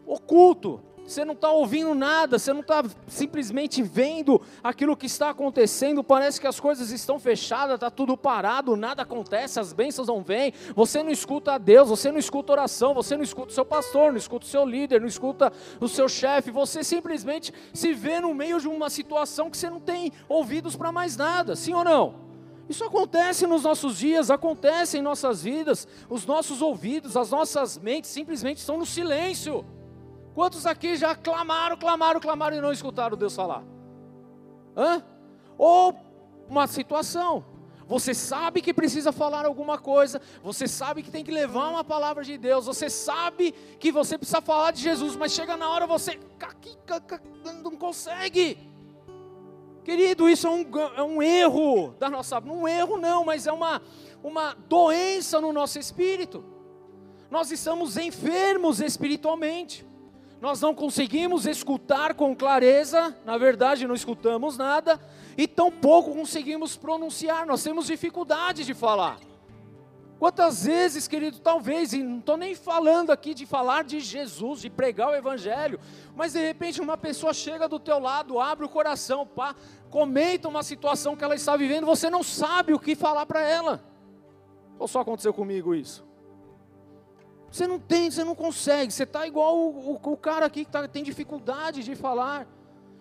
oculto, 0.04 0.80
você 1.06 1.24
não 1.24 1.34
está 1.34 1.50
ouvindo 1.50 1.94
nada, 1.94 2.38
você 2.38 2.52
não 2.52 2.60
está 2.60 2.84
simplesmente 3.06 3.82
vendo 3.82 4.40
aquilo 4.62 4.96
que 4.96 5.06
está 5.06 5.30
acontecendo, 5.30 6.02
parece 6.02 6.40
que 6.40 6.46
as 6.46 6.58
coisas 6.58 6.90
estão 6.90 7.18
fechadas, 7.18 7.76
está 7.76 7.90
tudo 7.90 8.16
parado, 8.16 8.76
nada 8.76 9.02
acontece, 9.02 9.60
as 9.60 9.72
bênçãos 9.72 10.08
não 10.08 10.22
vêm, 10.22 10.52
você 10.74 11.02
não 11.02 11.10
escuta 11.10 11.52
a 11.52 11.58
Deus, 11.58 11.88
você 11.88 12.10
não 12.10 12.18
escuta 12.18 12.52
oração, 12.52 12.92
você 12.92 13.16
não 13.16 13.22
escuta 13.22 13.52
o 13.52 13.54
seu 13.54 13.64
pastor, 13.64 14.10
não 14.10 14.18
escuta 14.18 14.44
o 14.44 14.48
seu 14.48 14.66
líder, 14.66 15.00
não 15.00 15.08
escuta 15.08 15.52
o 15.80 15.88
seu 15.88 16.08
chefe, 16.08 16.50
você 16.50 16.82
simplesmente 16.82 17.52
se 17.72 17.92
vê 17.92 18.20
no 18.20 18.34
meio 18.34 18.60
de 18.60 18.68
uma 18.68 18.90
situação 18.90 19.50
que 19.50 19.56
você 19.56 19.70
não 19.70 19.80
tem 19.80 20.12
ouvidos 20.28 20.74
para 20.74 20.90
mais 20.90 21.16
nada, 21.16 21.54
sim 21.54 21.72
ou 21.72 21.84
não? 21.84 22.26
Isso 22.68 22.84
acontece 22.84 23.46
nos 23.46 23.62
nossos 23.62 23.98
dias, 23.98 24.28
acontece 24.28 24.98
em 24.98 25.02
nossas 25.02 25.42
vidas, 25.42 25.86
os 26.10 26.26
nossos 26.26 26.60
ouvidos, 26.60 27.16
as 27.16 27.30
nossas 27.30 27.78
mentes 27.78 28.10
simplesmente 28.10 28.58
estão 28.58 28.76
no 28.76 28.84
silêncio. 28.84 29.64
Quantos 30.36 30.66
aqui 30.66 30.96
já 30.96 31.14
clamaram, 31.14 31.78
clamaram, 31.78 32.20
clamaram 32.20 32.58
e 32.58 32.60
não 32.60 32.70
escutaram 32.70 33.16
Deus 33.16 33.34
falar? 33.34 33.64
Hã? 34.76 35.02
Ou 35.56 35.96
uma 36.46 36.66
situação. 36.66 37.42
Você 37.86 38.12
sabe 38.12 38.60
que 38.60 38.74
precisa 38.74 39.12
falar 39.12 39.46
alguma 39.46 39.78
coisa, 39.78 40.20
você 40.42 40.68
sabe 40.68 41.02
que 41.02 41.10
tem 41.10 41.24
que 41.24 41.30
levar 41.30 41.70
uma 41.70 41.82
palavra 41.82 42.22
de 42.22 42.36
Deus, 42.36 42.66
você 42.66 42.90
sabe 42.90 43.52
que 43.80 43.90
você 43.90 44.18
precisa 44.18 44.42
falar 44.42 44.72
de 44.72 44.82
Jesus, 44.82 45.16
mas 45.16 45.32
chega 45.32 45.56
na 45.56 45.70
hora 45.70 45.86
você 45.86 46.20
não 47.62 47.74
consegue. 47.74 48.58
Querido, 49.84 50.28
isso 50.28 50.46
é 50.46 50.50
um, 50.50 50.66
é 50.96 51.02
um 51.02 51.22
erro 51.22 51.94
da 51.98 52.10
nossa, 52.10 52.40
um 52.40 52.68
erro 52.68 52.98
não, 52.98 53.24
mas 53.24 53.46
é 53.46 53.52
uma, 53.52 53.80
uma 54.22 54.52
doença 54.68 55.40
no 55.40 55.50
nosso 55.50 55.78
espírito. 55.78 56.44
Nós 57.30 57.50
estamos 57.50 57.96
enfermos 57.96 58.80
espiritualmente 58.80 59.85
nós 60.40 60.60
não 60.60 60.74
conseguimos 60.74 61.46
escutar 61.46 62.14
com 62.14 62.36
clareza, 62.36 63.16
na 63.24 63.38
verdade 63.38 63.86
não 63.86 63.94
escutamos 63.94 64.56
nada, 64.56 65.00
e 65.36 65.46
tampouco 65.48 66.12
conseguimos 66.12 66.76
pronunciar, 66.76 67.46
nós 67.46 67.62
temos 67.62 67.86
dificuldade 67.86 68.64
de 68.64 68.74
falar. 68.74 69.18
Quantas 70.18 70.64
vezes, 70.64 71.06
querido, 71.06 71.40
talvez, 71.40 71.92
e 71.92 72.02
não 72.02 72.20
estou 72.20 72.38
nem 72.38 72.54
falando 72.54 73.10
aqui 73.10 73.34
de 73.34 73.44
falar 73.44 73.84
de 73.84 74.00
Jesus, 74.00 74.62
de 74.62 74.70
pregar 74.70 75.10
o 75.10 75.14
Evangelho, 75.14 75.78
mas 76.14 76.32
de 76.32 76.40
repente 76.40 76.80
uma 76.80 76.96
pessoa 76.96 77.34
chega 77.34 77.68
do 77.68 77.78
teu 77.78 77.98
lado, 77.98 78.40
abre 78.40 78.64
o 78.64 78.68
coração, 78.68 79.26
pá, 79.26 79.54
comenta 79.90 80.48
uma 80.48 80.62
situação 80.62 81.14
que 81.14 81.22
ela 81.22 81.34
está 81.34 81.54
vivendo, 81.54 81.84
você 81.84 82.08
não 82.08 82.22
sabe 82.22 82.72
o 82.72 82.78
que 82.78 82.94
falar 82.94 83.26
para 83.26 83.42
ela. 83.42 83.84
Ou 84.78 84.88
só 84.88 85.00
aconteceu 85.00 85.34
comigo 85.34 85.74
isso? 85.74 86.05
Você 87.50 87.66
não 87.66 87.78
tem, 87.78 88.10
você 88.10 88.24
não 88.24 88.34
consegue. 88.34 88.92
Você 88.92 89.04
está 89.04 89.26
igual 89.26 89.56
o, 89.56 89.92
o, 89.92 90.12
o, 90.12 90.16
cara 90.16 90.46
aqui 90.46 90.64
que 90.64 90.70
tá, 90.70 90.86
tem 90.86 91.02
dificuldade 91.02 91.82
de 91.82 91.94
falar. 91.94 92.46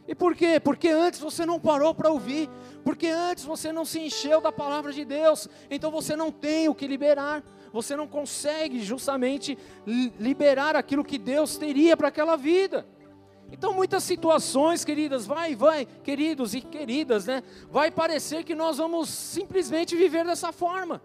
E 0.08 0.14
por 0.14 0.36
quê? 0.36 0.60
Porque 0.60 0.90
antes 0.90 1.20
você 1.20 1.46
não 1.46 1.60
parou 1.60 1.94
para 1.94 2.12
ouvir. 2.12 2.50
Porque 2.84 3.08
antes 3.08 3.44
você 3.44 3.72
não 3.72 3.86
se 3.86 4.00
encheu 4.00 4.40
da 4.40 4.52
palavra 4.52 4.94
de 4.94 5.04
Deus. 5.04 5.48
Então 5.70 5.92
você 5.92 6.16
não 6.16 6.32
tem 6.32 6.70
o 6.70 6.76
que 6.76 6.88
liberar. 6.88 7.44
Você 7.74 7.96
não 7.96 8.08
consegue 8.08 8.80
justamente 8.82 9.58
liberar 9.86 10.76
aquilo 10.76 11.04
que 11.04 11.18
Deus 11.18 11.58
teria 11.58 11.98
para 11.98 12.08
aquela 12.08 12.38
vida. 12.38 12.88
Então, 13.52 13.74
muitas 13.74 14.04
situações, 14.04 14.84
queridas, 14.84 15.26
vai, 15.26 15.56
vai, 15.56 15.86
queridos 15.86 16.56
e 16.56 16.62
queridas, 16.62 17.26
né? 17.26 17.44
Vai 17.70 17.92
parecer 17.92 18.44
que 18.44 18.56
nós 18.56 18.78
vamos 18.78 19.10
simplesmente 19.10 19.96
viver 19.96 20.26
dessa 20.26 20.52
forma. 20.52 21.02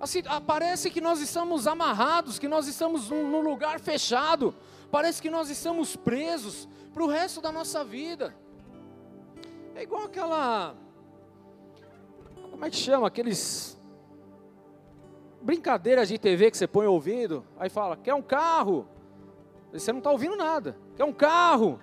Assim, 0.00 0.22
ah, 0.26 0.40
parece 0.40 0.90
que 0.90 1.00
nós 1.00 1.20
estamos 1.20 1.66
amarrados, 1.66 2.38
que 2.38 2.48
nós 2.48 2.66
estamos 2.66 3.10
num, 3.10 3.28
num 3.28 3.42
lugar 3.42 3.78
fechado, 3.78 4.54
parece 4.90 5.20
que 5.20 5.28
nós 5.28 5.50
estamos 5.50 5.94
presos 5.94 6.66
para 6.94 7.04
o 7.04 7.06
resto 7.06 7.42
da 7.42 7.52
nossa 7.52 7.84
vida. 7.84 8.34
É 9.74 9.82
igual 9.82 10.04
aquela. 10.04 10.74
Como 12.50 12.64
é 12.64 12.70
que 12.70 12.76
chama? 12.76 13.06
Aqueles. 13.06 13.78
Brincadeiras 15.42 16.08
de 16.08 16.18
TV 16.18 16.50
que 16.50 16.56
você 16.56 16.66
põe 16.66 16.86
ouvido, 16.86 17.44
aí 17.58 17.68
fala: 17.68 17.96
quer 17.96 18.14
um 18.14 18.22
carro? 18.22 18.88
Você 19.70 19.92
não 19.92 19.98
está 19.98 20.10
ouvindo 20.10 20.34
nada. 20.34 20.76
Quer 20.96 21.04
um 21.04 21.12
carro? 21.12 21.78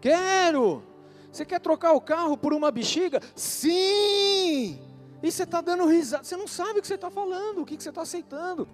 Quero. 0.00 0.84
Você 1.32 1.44
quer 1.44 1.60
trocar 1.60 1.92
o 1.92 2.00
carro 2.00 2.36
por 2.36 2.52
uma 2.52 2.70
bexiga? 2.70 3.20
Sim! 3.34 4.87
E 5.22 5.30
você 5.30 5.42
está 5.42 5.60
dando 5.60 5.86
risada. 5.86 6.24
Você 6.24 6.36
não 6.36 6.46
sabe 6.46 6.78
o 6.78 6.82
que 6.82 6.88
você 6.88 6.94
está 6.94 7.10
falando, 7.10 7.62
o 7.62 7.66
que 7.66 7.80
você 7.80 7.88
está 7.88 8.02
aceitando. 8.02 8.68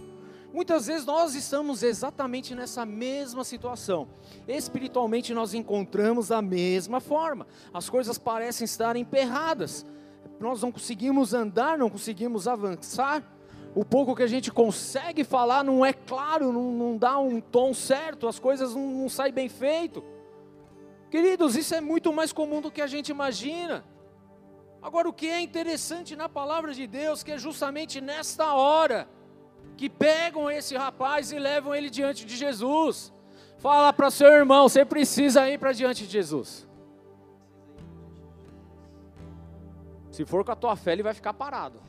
Muitas 0.52 0.86
vezes 0.86 1.04
nós 1.04 1.34
estamos 1.34 1.82
exatamente 1.82 2.54
nessa 2.54 2.86
mesma 2.86 3.42
situação. 3.42 4.06
Espiritualmente 4.46 5.34
nós 5.34 5.52
encontramos 5.52 6.28
da 6.28 6.40
mesma 6.40 7.00
forma. 7.00 7.46
As 7.72 7.90
coisas 7.90 8.18
parecem 8.18 8.64
estar 8.64 8.94
emperradas. 8.94 9.84
Nós 10.38 10.62
não 10.62 10.70
conseguimos 10.70 11.34
andar, 11.34 11.76
não 11.76 11.90
conseguimos 11.90 12.46
avançar. 12.46 13.22
O 13.74 13.84
pouco 13.84 14.14
que 14.14 14.22
a 14.22 14.28
gente 14.28 14.52
consegue 14.52 15.24
falar 15.24 15.64
não 15.64 15.84
é 15.84 15.92
claro, 15.92 16.52
não, 16.52 16.70
não 16.70 16.96
dá 16.96 17.18
um 17.18 17.40
tom 17.40 17.74
certo, 17.74 18.28
as 18.28 18.38
coisas 18.38 18.76
não, 18.76 18.88
não 18.88 19.08
saem 19.08 19.32
bem 19.32 19.48
feito. 19.48 20.04
Queridos, 21.10 21.56
isso 21.56 21.74
é 21.74 21.80
muito 21.80 22.12
mais 22.12 22.32
comum 22.32 22.60
do 22.60 22.70
que 22.70 22.80
a 22.80 22.86
gente 22.86 23.08
imagina. 23.08 23.84
Agora, 24.85 25.09
o 25.09 25.14
que 25.14 25.26
é 25.26 25.41
interessante 25.41 26.14
na 26.14 26.29
palavra 26.29 26.75
de 26.75 26.87
Deus, 26.87 27.23
que 27.23 27.33
é 27.33 27.38
justamente 27.38 28.03
nesta 28.03 28.53
hora, 28.53 29.09
que 29.79 29.88
pegam 29.88 30.50
esse 30.50 30.76
rapaz 30.76 31.33
e 31.33 31.38
levam 31.38 31.75
ele 31.75 31.88
diante 31.88 32.26
de 32.26 32.37
Jesus. 32.37 33.11
Fala 33.57 33.95
para 33.95 34.11
seu 34.11 34.29
irmão, 34.29 34.69
você 34.69 34.85
precisa 34.85 35.49
ir 35.49 35.59
para 35.59 35.73
diante 35.73 36.07
de 36.07 36.12
Jesus. 36.12 36.69
Se 40.11 40.23
for 40.26 40.45
com 40.45 40.53
a 40.53 40.57
tua 40.57 40.76
fé, 40.76 40.93
ele 40.93 41.03
vai 41.03 41.14
ficar 41.14 41.33
parado. 41.33 41.81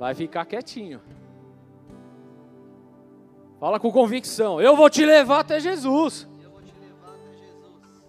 Vai 0.00 0.16
ficar 0.16 0.44
quietinho. 0.46 1.00
Fala 3.60 3.78
com 3.78 3.92
convicção. 3.92 4.60
Eu 4.60 4.74
vou 4.74 4.90
te 4.90 5.04
levar 5.04 5.38
até 5.38 5.60
Jesus. 5.60 6.28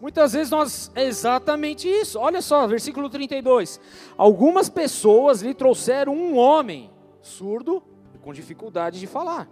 Muitas 0.01 0.31
vezes 0.33 0.49
nós 0.49 0.91
é 0.95 1.03
exatamente 1.03 1.87
isso. 1.87 2.19
Olha 2.19 2.41
só, 2.41 2.65
versículo 2.67 3.09
32. 3.09 3.79
Algumas 4.17 4.69
pessoas 4.69 5.41
lhe 5.41 5.53
trouxeram 5.53 6.13
um 6.13 6.37
homem 6.37 6.89
surdo 7.21 7.83
com 8.21 8.33
dificuldade 8.33 8.99
de 8.99 9.07
falar, 9.07 9.49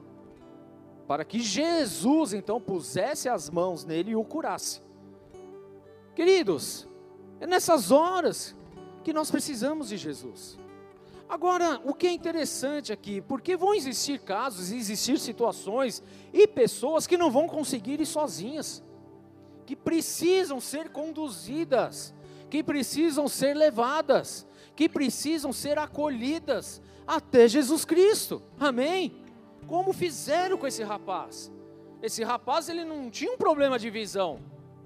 para 1.08 1.26
que 1.26 1.40
Jesus 1.40 2.34
então 2.34 2.62
pusesse 2.62 3.28
as 3.28 3.50
mãos 3.50 3.84
nele 3.84 4.12
e 4.12 4.16
o 4.16 4.24
curasse. 4.24 4.82
Queridos, 6.16 6.88
é 7.40 7.48
nessas 7.48 7.92
horas 7.92 8.56
que 9.04 9.14
nós 9.14 9.32
precisamos 9.32 9.90
de 9.90 9.98
Jesus. 9.98 10.58
Agora, 11.30 11.82
o 11.84 11.94
que 11.94 12.08
é 12.08 12.12
interessante 12.12 12.94
aqui, 12.94 13.22
porque 13.22 13.58
vão 13.58 13.74
existir 13.74 14.20
casos, 14.20 14.72
existir 14.72 15.20
situações 15.20 16.02
e 16.34 16.48
pessoas 16.48 17.06
que 17.06 17.18
não 17.18 17.30
vão 17.30 17.48
conseguir 17.48 18.00
ir 18.00 18.06
sozinhas 18.06 18.82
que 19.68 19.76
precisam 19.76 20.62
ser 20.62 20.90
conduzidas, 20.90 22.16
que 22.50 22.64
precisam 22.64 23.28
ser 23.28 23.54
levadas, 23.54 24.48
que 24.74 24.88
precisam 24.88 25.52
ser 25.52 25.78
acolhidas 25.78 26.82
até 27.06 27.50
Jesus 27.50 27.84
Cristo. 27.84 28.42
Amém? 28.58 29.14
Como 29.68 29.92
fizeram 29.92 30.58
com 30.58 30.66
esse 30.66 30.84
rapaz? 30.84 31.52
Esse 32.02 32.24
rapaz 32.24 32.70
ele 32.70 32.86
não 32.86 33.10
tinha 33.10 33.34
um 33.34 33.38
problema 33.38 33.78
de 33.78 33.90
visão, 33.90 34.40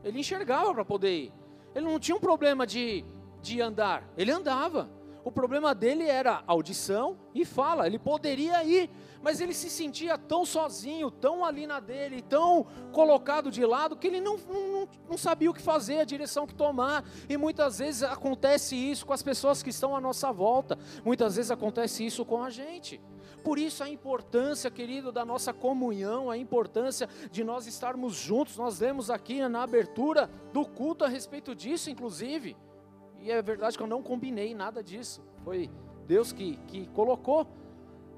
ele 0.04 0.20
enxergava 0.20 0.74
para 0.74 0.84
poder 0.84 1.26
ir. 1.26 1.34
Ele 1.76 1.86
não 1.86 2.00
tinha 2.00 2.18
um 2.18 2.20
problema 2.20 2.66
de, 2.66 3.06
de 3.40 3.62
andar, 3.62 4.12
ele 4.18 4.32
andava. 4.32 4.90
O 5.24 5.32
problema 5.32 5.76
dele 5.76 6.06
era 6.06 6.44
audição 6.48 7.20
e 7.36 7.46
fala, 7.46 7.86
ele 7.86 8.00
poderia 8.00 8.64
ir, 8.64 8.90
mas 9.22 9.40
ele 9.40 9.54
se 9.54 9.70
sentia 9.70 10.18
tão 10.18 10.46
sozinho, 10.46 11.12
tão 11.12 11.46
ali 11.46 11.68
na 11.68 11.80
dele, 11.80 12.22
tão 12.22 12.66
colocado 12.92 13.52
de 13.52 13.66
lado, 13.66 13.96
que 13.96 14.08
ele 14.08 14.20
não, 14.20 14.38
não, 14.38 14.90
não 15.10 15.18
sabia 15.18 15.50
o 15.50 15.54
que 15.54 15.62
fazer, 15.62 16.00
a 16.00 16.04
direção 16.04 16.48
que 16.48 16.56
tomar. 16.56 17.04
E 17.30 17.38
muitas 17.38 17.80
vezes 17.80 18.04
acontece 18.04 18.76
isso 18.76 19.06
com 19.06 19.14
as 19.14 19.22
pessoas 19.22 19.62
que 19.62 19.70
estão 19.70 19.96
à 19.96 20.02
nossa 20.02 20.32
volta, 20.32 20.78
muitas 21.06 21.36
vezes 21.36 21.52
acontece 21.52 22.06
isso 22.06 22.26
com 22.26 22.44
a 22.44 22.50
gente. 22.50 23.02
Por 23.44 23.58
isso 23.58 23.84
a 23.84 23.90
importância, 23.90 24.70
querido, 24.70 25.12
da 25.12 25.26
nossa 25.26 25.52
comunhão, 25.52 26.30
a 26.30 26.38
importância 26.38 27.10
de 27.32 27.44
nós 27.44 27.66
estarmos 27.66 28.16
juntos. 28.16 28.58
Nós 28.58 28.80
lemos 28.80 29.10
aqui 29.10 29.48
na 29.48 29.64
abertura 29.64 30.30
do 30.54 30.66
culto 30.66 31.04
a 31.04 31.08
respeito 31.08 31.56
disso, 31.56 31.90
inclusive. 31.90 32.56
E 33.20 33.32
é 33.32 33.42
verdade 33.42 33.78
que 33.78 33.84
eu 33.84 33.88
não 33.88 34.04
combinei 34.04 34.54
nada 34.54 34.84
disso. 34.84 35.24
Foi 35.44 35.70
Deus 36.08 36.32
que, 36.32 36.58
que 36.68 36.88
colocou. 36.88 37.48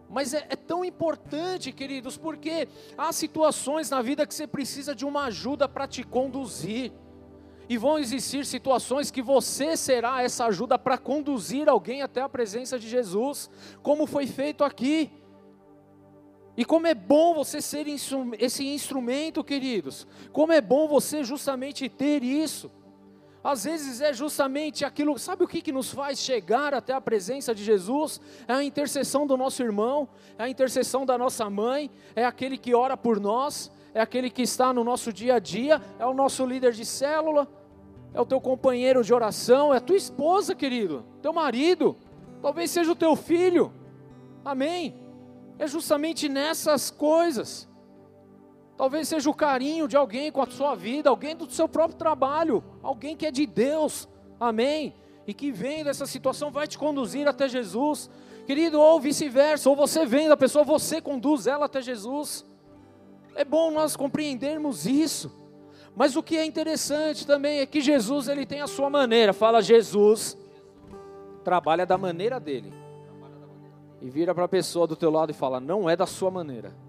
Mas 0.10 0.34
é, 0.34 0.46
é, 0.50 0.56
tão 0.56 0.86
importante, 0.86 1.72
queridos, 1.72 2.18
porque 2.18 2.68
há 2.98 3.12
situações 3.12 3.90
na 3.90 4.02
vida 4.02 4.28
que 4.28 4.34
você 4.34 4.46
precisa 4.46 4.94
de 4.94 5.06
uma 5.06 5.26
ajuda 5.26 5.68
para 5.68 5.88
te 5.88 6.04
conduzir. 6.04 6.92
E 7.68 7.78
vão 7.78 7.98
existir 7.98 8.46
situações 8.46 9.10
que 9.10 9.22
você 9.22 9.76
será 9.78 10.22
essa 10.22 10.46
ajuda 10.46 10.78
para 10.78 10.98
conduzir 10.98 11.70
alguém 11.70 12.02
até 12.02 12.22
a 12.22 12.30
presença 12.30 12.78
de 12.78 12.88
Jesus, 12.88 13.50
como 13.82 14.06
foi 14.06 14.28
feito 14.28 14.64
aqui. 14.64 15.12
E 16.56 16.64
como 16.64 16.86
é 16.86 16.94
bom 16.94 17.34
você 17.34 17.62
ser 17.62 17.88
esse 17.88 18.68
instrumento, 18.68 19.44
queridos. 19.44 20.06
Como 20.32 20.54
é 20.54 20.62
bom 20.62 20.88
você 20.88 21.24
justamente 21.24 21.90
ter 21.90 22.24
isso. 22.24 22.70
Às 23.44 23.66
vezes 23.66 24.00
é 24.00 24.14
justamente 24.14 24.86
aquilo, 24.86 25.20
sabe 25.20 25.44
o 25.44 25.48
que, 25.48 25.62
que 25.62 25.74
nos 25.74 25.92
faz 25.92 26.20
chegar 26.20 26.74
até 26.74 26.94
a 26.94 27.02
presença 27.02 27.54
de 27.54 27.62
Jesus? 27.62 28.22
É 28.48 28.54
a 28.54 28.64
intercessão 28.64 29.28
do 29.28 29.36
nosso 29.36 29.62
irmão, 29.62 30.08
é 30.38 30.44
a 30.44 30.50
intercessão 30.50 31.06
da 31.06 31.18
nossa 31.18 31.50
mãe, 31.50 31.92
é 32.16 32.24
aquele 32.24 32.58
que 32.58 32.74
ora 32.74 32.96
por 32.96 33.20
nós, 33.20 33.70
é 33.94 34.00
aquele 34.00 34.30
que 34.30 34.44
está 34.44 34.72
no 34.72 34.82
nosso 34.82 35.12
dia 35.12 35.36
a 35.36 35.40
dia, 35.40 35.82
é 36.00 36.06
o 36.06 36.14
nosso 36.14 36.46
líder 36.46 36.72
de 36.72 36.86
célula, 36.86 37.46
é 38.14 38.22
o 38.22 38.26
teu 38.26 38.40
companheiro 38.40 39.04
de 39.04 39.14
oração, 39.14 39.74
é 39.74 39.78
a 39.78 39.82
tua 39.82 39.98
esposa, 39.98 40.56
querido, 40.56 41.06
teu 41.22 41.34
marido, 41.34 41.98
talvez 42.42 42.72
seja 42.72 42.94
o 42.94 42.96
teu 42.96 43.14
filho, 43.14 43.74
amém? 44.46 44.96
É 45.60 45.68
justamente 45.68 46.30
nessas 46.30 46.90
coisas. 46.90 47.68
Talvez 48.84 49.08
seja 49.08 49.30
o 49.30 49.34
carinho 49.34 49.88
de 49.88 49.96
alguém 49.96 50.30
com 50.30 50.42
a 50.42 50.46
sua 50.46 50.76
vida, 50.76 51.10
alguém 51.10 51.34
do 51.38 51.50
seu 51.50 51.70
próprio 51.70 51.98
trabalho, 51.98 52.62
alguém 52.84 53.16
que 53.16 53.26
é 53.26 53.32
de 53.32 53.46
Deus, 53.46 54.10
amém? 54.38 54.94
E 55.26 55.34
que 55.34 55.54
vem 55.54 55.86
dessa 55.86 56.06
situação 56.06 56.52
vai 56.52 56.68
te 56.68 56.78
conduzir 56.78 57.26
até 57.26 57.48
Jesus, 57.48 58.10
querido, 58.46 58.82
ou 58.82 59.00
vice-versa, 59.00 59.70
ou 59.70 59.76
você 59.78 60.06
vem 60.06 60.28
da 60.28 60.36
pessoa, 60.36 60.66
você 60.66 61.00
conduz 61.00 61.48
ela 61.48 61.68
até 61.68 61.82
Jesus. 61.82 62.46
É 63.36 63.46
bom 63.46 63.72
nós 63.72 63.96
compreendermos 63.96 64.86
isso. 64.86 65.32
Mas 65.96 66.18
o 66.18 66.22
que 66.22 66.36
é 66.36 66.44
interessante 66.44 67.26
também 67.26 67.60
é 67.60 67.66
que 67.66 67.80
Jesus 67.80 68.28
ele 68.28 68.46
tem 68.46 68.60
a 68.60 68.68
sua 68.68 68.90
maneira. 68.90 69.32
Fala 69.32 69.62
Jesus 69.62 70.38
trabalha 71.42 71.86
da 71.86 71.98
maneira 71.98 72.38
dele. 72.38 72.74
E 74.02 74.10
vira 74.10 74.36
para 74.36 74.44
a 74.44 74.50
pessoa 74.50 74.86
do 74.86 74.98
teu 74.98 75.10
lado 75.10 75.30
e 75.30 75.34
fala: 75.34 75.62
"Não 75.62 75.90
é 75.90 75.96
da 75.96 76.06
sua 76.06 76.30
maneira". 76.30 76.84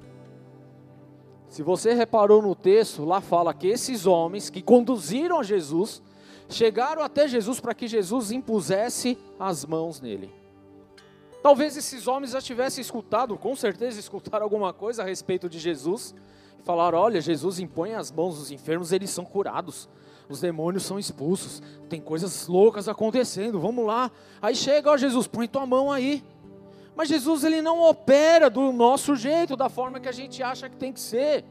Se 1.54 1.62
você 1.62 1.94
reparou 1.94 2.42
no 2.42 2.52
texto, 2.52 3.04
lá 3.04 3.20
fala 3.20 3.54
que 3.54 3.68
esses 3.68 4.06
homens 4.06 4.50
que 4.50 4.60
conduziram 4.60 5.40
Jesus, 5.40 6.02
chegaram 6.48 7.00
até 7.00 7.28
Jesus 7.28 7.60
para 7.60 7.72
que 7.72 7.86
Jesus 7.86 8.32
impusesse 8.32 9.16
as 9.38 9.64
mãos 9.64 10.00
nele. 10.00 10.34
Talvez 11.44 11.76
esses 11.76 12.08
homens 12.08 12.32
já 12.32 12.40
tivessem 12.40 12.82
escutado, 12.82 13.38
com 13.38 13.54
certeza 13.54 14.00
escutaram 14.00 14.42
alguma 14.42 14.72
coisa 14.72 15.02
a 15.02 15.06
respeito 15.06 15.48
de 15.48 15.60
Jesus. 15.60 16.12
Falaram: 16.64 16.98
olha, 16.98 17.20
Jesus 17.20 17.60
impõe 17.60 17.94
as 17.94 18.10
mãos 18.10 18.36
dos 18.36 18.50
enfermos, 18.50 18.90
eles 18.90 19.10
são 19.10 19.24
curados. 19.24 19.88
Os 20.28 20.40
demônios 20.40 20.82
são 20.82 20.98
expulsos. 20.98 21.62
Tem 21.88 22.00
coisas 22.00 22.48
loucas 22.48 22.88
acontecendo. 22.88 23.60
Vamos 23.60 23.86
lá. 23.86 24.10
Aí 24.42 24.56
chega, 24.56 24.90
ó 24.90 24.96
Jesus, 24.96 25.28
põe 25.28 25.46
tua 25.46 25.64
mão 25.64 25.92
aí. 25.92 26.20
Mas 26.96 27.09
Jesus 27.09 27.44
ele 27.44 27.61
não 27.61 27.80
opera 27.80 28.48
do 28.48 28.72
nosso 28.72 29.16
jeito, 29.16 29.57
da 29.57 29.68
forma 29.68 29.98
que 29.98 30.09
a 30.09 30.12
gente 30.12 30.42
acha 30.42 30.68
que 30.68 30.76
tem 30.76 30.92
que 30.92 31.00
ser. 31.00 31.44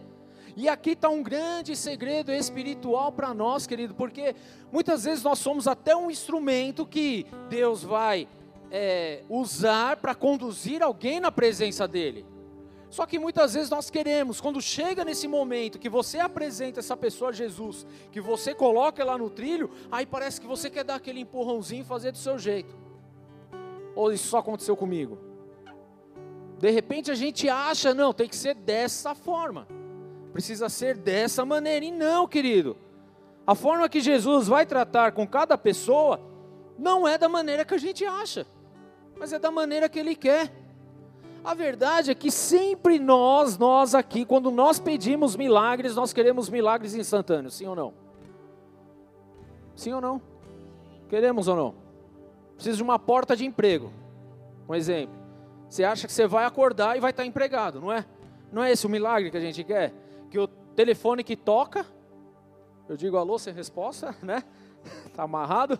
E 0.56 0.70
aqui 0.70 0.92
está 0.92 1.10
um 1.10 1.24
grande 1.24 1.76
segredo 1.76 2.32
espiritual 2.32 3.12
para 3.12 3.34
nós, 3.34 3.66
querido, 3.66 3.96
porque 3.96 4.36
muitas 4.72 5.04
vezes 5.04 5.24
nós 5.24 5.40
somos 5.40 5.68
até 5.68 5.96
um 5.96 6.12
instrumento 6.12 6.86
que 6.86 7.26
Deus 7.50 7.84
vai 7.84 8.28
é, 8.72 9.24
usar 9.28 9.98
para 9.98 10.14
conduzir 10.14 10.84
alguém 10.84 11.20
na 11.20 11.32
presença 11.32 11.88
dEle. 11.88 12.26
Só 12.94 13.08
que 13.08 13.18
muitas 13.18 13.56
vezes 13.56 13.72
nós 13.72 13.90
queremos, 13.90 14.40
quando 14.40 14.62
chega 14.62 15.04
nesse 15.04 15.28
momento 15.28 15.80
que 15.80 15.90
você 15.90 16.20
apresenta 16.20 16.80
essa 16.80 16.96
pessoa 16.96 17.32
a 17.32 17.34
Jesus, 17.34 17.88
que 18.12 18.22
você 18.22 18.54
coloca 18.54 19.02
ela 19.02 19.18
no 19.18 19.32
trilho, 19.32 19.72
aí 19.92 20.06
parece 20.06 20.40
que 20.40 20.46
você 20.46 20.70
quer 20.70 20.84
dar 20.84 20.96
aquele 20.96 21.20
empurrãozinho 21.20 21.82
e 21.82 21.86
fazer 21.86 22.12
do 22.12 22.20
seu 22.20 22.38
jeito. 22.38 22.76
Ou 23.96 24.14
isso 24.14 24.28
só 24.28 24.38
aconteceu 24.38 24.78
comigo? 24.78 25.33
De 26.64 26.70
repente 26.70 27.12
a 27.12 27.14
gente 27.14 27.50
acha, 27.50 27.94
não, 27.94 28.14
tem 28.14 28.26
que 28.26 28.38
ser 28.38 28.56
dessa 28.56 29.14
forma. 29.14 29.68
Precisa 30.32 30.70
ser 30.70 30.96
dessa 30.96 31.44
maneira. 31.44 31.84
E 31.84 31.92
não, 31.92 32.26
querido. 32.26 32.78
A 33.46 33.54
forma 33.54 33.90
que 33.90 34.00
Jesus 34.00 34.48
vai 34.48 34.66
tratar 34.66 35.12
com 35.12 35.28
cada 35.28 35.58
pessoa 35.58 36.22
não 36.80 37.06
é 37.06 37.18
da 37.18 37.28
maneira 37.28 37.66
que 37.66 37.74
a 37.74 37.78
gente 37.78 38.06
acha, 38.06 38.48
mas 39.20 39.34
é 39.34 39.40
da 39.40 39.52
maneira 39.52 39.90
que 39.90 40.00
Ele 40.00 40.16
quer. 40.16 40.54
A 41.44 41.54
verdade 41.54 42.12
é 42.12 42.16
que 42.16 42.32
sempre 42.32 42.98
nós, 42.98 43.58
nós 43.58 43.94
aqui, 43.94 44.24
quando 44.24 44.50
nós 44.50 44.80
pedimos 44.80 45.36
milagres, 45.36 45.98
nós 45.98 46.14
queremos 46.14 46.50
milagres 46.50 46.96
instantâneos, 46.96 47.56
sim 47.56 47.68
ou 47.68 47.76
não? 47.76 47.94
Sim 49.76 49.92
ou 49.92 50.00
não? 50.00 50.22
Queremos 51.10 51.50
ou 51.50 51.58
não? 51.58 51.76
Precisa 52.56 52.78
de 52.78 52.84
uma 52.84 52.98
porta 52.98 53.36
de 53.36 53.46
emprego. 53.46 53.92
Um 54.70 54.74
exemplo. 54.74 55.23
Você 55.74 55.84
acha 55.84 56.06
que 56.06 56.14
você 56.14 56.28
vai 56.28 56.46
acordar 56.46 56.96
e 56.96 57.00
vai 57.00 57.10
estar 57.10 57.26
empregado, 57.26 57.82
não 57.82 57.92
é? 57.92 58.06
Não 58.52 58.64
é 58.64 58.72
esse 58.72 58.86
o 58.86 58.90
milagre 58.90 59.32
que 59.32 59.38
a 59.38 59.40
gente 59.40 59.64
quer? 59.64 59.92
Que 60.30 60.38
o 60.38 60.46
telefone 60.48 61.24
que 61.24 61.36
toca, 61.36 61.84
eu 62.88 62.96
digo 62.96 63.18
alô 63.18 63.40
sem 63.40 63.52
resposta, 63.52 64.16
né? 64.22 64.44
Tá 65.16 65.24
amarrado. 65.24 65.80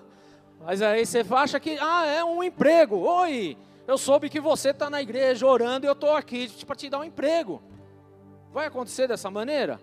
Mas 0.60 0.82
aí 0.82 1.06
você 1.06 1.24
acha 1.30 1.60
que, 1.60 1.78
ah, 1.80 2.08
é 2.08 2.24
um 2.24 2.44
emprego. 2.44 3.02
Oi, 3.02 3.56
eu 3.86 3.96
soube 3.96 4.32
que 4.32 4.40
você 4.40 4.72
está 4.72 4.90
na 4.90 5.00
igreja 5.00 5.46
orando 5.46 5.86
e 5.86 5.88
eu 5.88 5.94
estou 5.94 6.16
aqui 6.16 6.50
para 6.66 6.76
te 6.76 6.90
dar 6.90 6.98
um 6.98 7.04
emprego. 7.04 7.62
Vai 8.52 8.66
acontecer 8.66 9.08
dessa 9.08 9.30
maneira? 9.30 9.80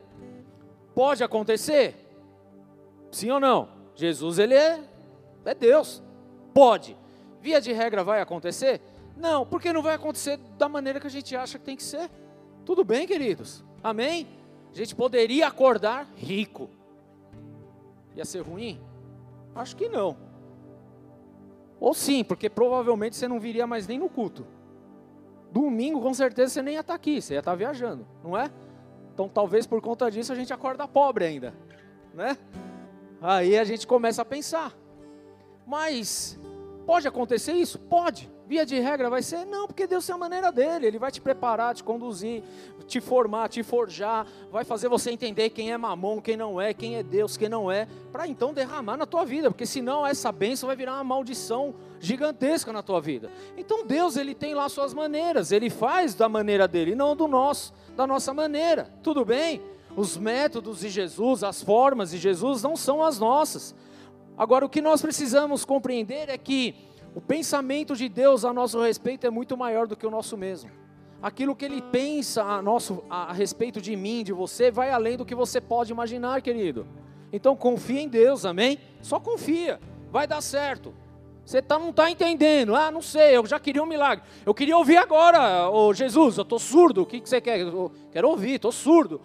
Pode 0.92 1.23
acontecer? 1.23 1.94
Sim 3.12 3.31
ou 3.31 3.38
não? 3.38 3.68
Jesus, 3.94 4.40
ele 4.40 4.55
é, 4.55 4.83
é 5.44 5.55
Deus. 5.55 6.03
Pode. 6.53 6.96
Via 7.40 7.61
de 7.61 7.73
regra 7.73 8.03
vai 8.03 8.20
acontecer? 8.20 8.83
Não, 9.21 9.45
porque 9.45 9.71
não 9.71 9.83
vai 9.83 9.95
acontecer 9.95 10.39
da 10.57 10.67
maneira 10.67 10.99
que 10.99 11.07
a 11.07 11.11
gente 11.11 11.37
acha 11.37 11.59
que 11.59 11.65
tem 11.65 11.77
que 11.77 11.83
ser. 11.83 12.11
Tudo 12.65 12.83
bem, 12.83 13.07
queridos? 13.07 13.63
Amém? 13.85 14.27
A 14.73 14.75
gente 14.75 14.95
poderia 14.95 15.47
acordar 15.47 16.11
rico. 16.17 16.71
Ia 18.17 18.25
ser 18.25 18.41
ruim? 18.41 18.81
Acho 19.55 19.77
que 19.77 19.91
não. 19.91 20.17
Ou 21.79 21.93
sim, 21.93 22.25
porque 22.25 22.49
provavelmente 22.49 23.15
você 23.15 23.29
não 23.29 23.39
viria 23.39 23.67
mais 23.67 23.87
nem 23.87 23.99
no 23.99 24.09
culto. 24.09 24.47
Domingo, 25.53 26.01
com 26.01 26.15
certeza, 26.15 26.55
você 26.55 26.63
nem 26.63 26.75
ia 26.75 26.81
estar 26.81 26.95
aqui, 26.95 27.21
você 27.21 27.35
ia 27.35 27.41
estar 27.41 27.55
viajando, 27.55 28.07
não 28.25 28.37
é? 28.37 28.51
Então, 29.13 29.29
talvez 29.29 29.67
por 29.67 29.83
conta 29.83 30.11
disso 30.11 30.33
a 30.33 30.37
gente 30.37 30.53
acorda 30.53 30.89
pobre 30.89 31.27
ainda, 31.27 31.53
né? 32.15 32.39
Aí 33.21 33.59
a 33.59 33.65
gente 33.65 33.87
começa 33.87 34.23
a 34.23 34.25
pensar. 34.25 34.73
Mas 35.67 36.39
pode 36.87 37.07
acontecer 37.07 37.53
isso? 37.53 37.79
Pode. 37.79 38.31
Via 38.51 38.67
de 38.67 38.81
regra 38.81 39.09
vai 39.09 39.23
ser 39.23 39.47
não, 39.47 39.69
porque 39.69 39.87
Deus 39.87 40.05
tem 40.05 40.13
a 40.13 40.19
maneira 40.19 40.51
dele, 40.51 40.85
ele 40.85 40.99
vai 40.99 41.13
te 41.13 41.21
preparar, 41.21 41.73
te 41.73 41.85
conduzir, 41.85 42.43
te 42.85 43.01
formar, 43.01 43.49
te 43.49 43.63
forjar, 43.63 44.27
vai 44.51 44.65
fazer 44.65 44.89
você 44.89 45.13
entender 45.13 45.51
quem 45.51 45.71
é 45.71 45.79
mamon, 45.79 46.21
quem 46.21 46.37
não 46.37 46.61
é, 46.61 46.75
quem 46.75 46.97
é 46.97 47.03
Deus, 47.05 47.37
quem 47.37 47.49
não 47.49 47.71
é, 47.71 47.87
para 48.11 48.27
então 48.27 48.53
derramar 48.53 48.97
na 48.97 49.07
tua 49.07 49.25
vida, 49.25 49.53
porque 49.53 49.65
senão 49.65 50.05
essa 50.05 50.33
bênção 50.33 50.67
vai 50.67 50.75
virar 50.75 50.95
uma 50.95 51.05
maldição 51.05 51.77
gigantesca 52.01 52.73
na 52.73 52.83
tua 52.83 53.01
vida. 53.01 53.31
Então 53.57 53.87
Deus, 53.87 54.17
ele 54.17 54.35
tem 54.35 54.53
lá 54.53 54.69
suas 54.69 54.93
maneiras, 54.93 55.53
ele 55.53 55.71
faz 55.71 56.17
da 56.17 56.29
maneira 56.29 56.67
dele, 56.67 56.97
não 56.97 57.15
do 57.15 57.29
nosso, 57.29 57.73
da 57.95 58.05
nossa 58.05 58.35
maneira. 58.35 58.93
Tudo 59.01 59.25
bem? 59.25 59.63
Os 59.95 60.17
métodos 60.17 60.81
de 60.81 60.89
Jesus, 60.89 61.45
as 61.45 61.63
formas 61.63 62.11
de 62.11 62.19
Jesus 62.19 62.65
não 62.65 62.75
são 62.75 63.01
as 63.01 63.17
nossas. 63.17 63.77
Agora, 64.37 64.65
o 64.65 64.69
que 64.69 64.81
nós 64.81 65.01
precisamos 65.01 65.65
compreender 65.65 66.29
é 66.29 66.37
que 66.37 66.75
o 67.14 67.20
pensamento 67.20 67.96
de 67.96 68.09
Deus 68.09 68.44
a 68.44 68.53
nosso 68.53 68.81
respeito 68.81 69.27
é 69.27 69.31
muito 69.31 69.57
maior 69.57 69.87
do 69.87 69.96
que 69.96 70.07
o 70.07 70.11
nosso 70.11 70.37
mesmo. 70.37 70.70
Aquilo 71.23 71.55
que 71.55 71.64
Ele 71.64 71.83
pensa 71.83 72.42
a, 72.42 72.62
nosso, 72.62 73.05
a 73.11 73.33
respeito 73.33 73.81
de 73.81 73.94
mim, 73.96 74.23
de 74.23 74.33
você, 74.33 74.70
vai 74.70 74.90
além 74.90 75.16
do 75.16 75.25
que 75.25 75.35
você 75.35 75.61
pode 75.61 75.92
imaginar, 75.92 76.40
querido. 76.40 76.87
Então 77.33 77.55
confia 77.55 78.01
em 78.01 78.09
Deus, 78.09 78.44
amém? 78.44 78.79
Só 79.03 79.20
confia, 79.20 79.81
vai 80.11 80.27
dar 80.27 80.40
certo. 80.40 80.94
Você 81.44 81.61
tá, 81.61 81.79
não 81.79 81.90
está 81.90 82.09
entendendo, 82.09 82.77
ah, 82.77 82.90
não 82.90 83.03
sei, 83.03 83.37
eu 83.37 83.44
já 83.44 83.59
queria 83.59 83.83
um 83.83 83.87
milagre. 83.87 84.25
Eu 84.46 84.55
queria 84.55 84.77
ouvir 84.77 84.96
agora, 84.96 85.68
ô 85.68 85.92
Jesus, 85.92 86.38
eu 86.38 86.42
estou 86.42 86.59
surdo, 86.59 87.03
o 87.03 87.07
que, 87.07 87.20
que 87.20 87.29
você 87.29 87.40
quer? 87.40 87.61
Eu 87.61 87.90
quero 88.12 88.29
ouvir, 88.29 88.55
estou 88.55 88.70
surdo. 88.70 89.20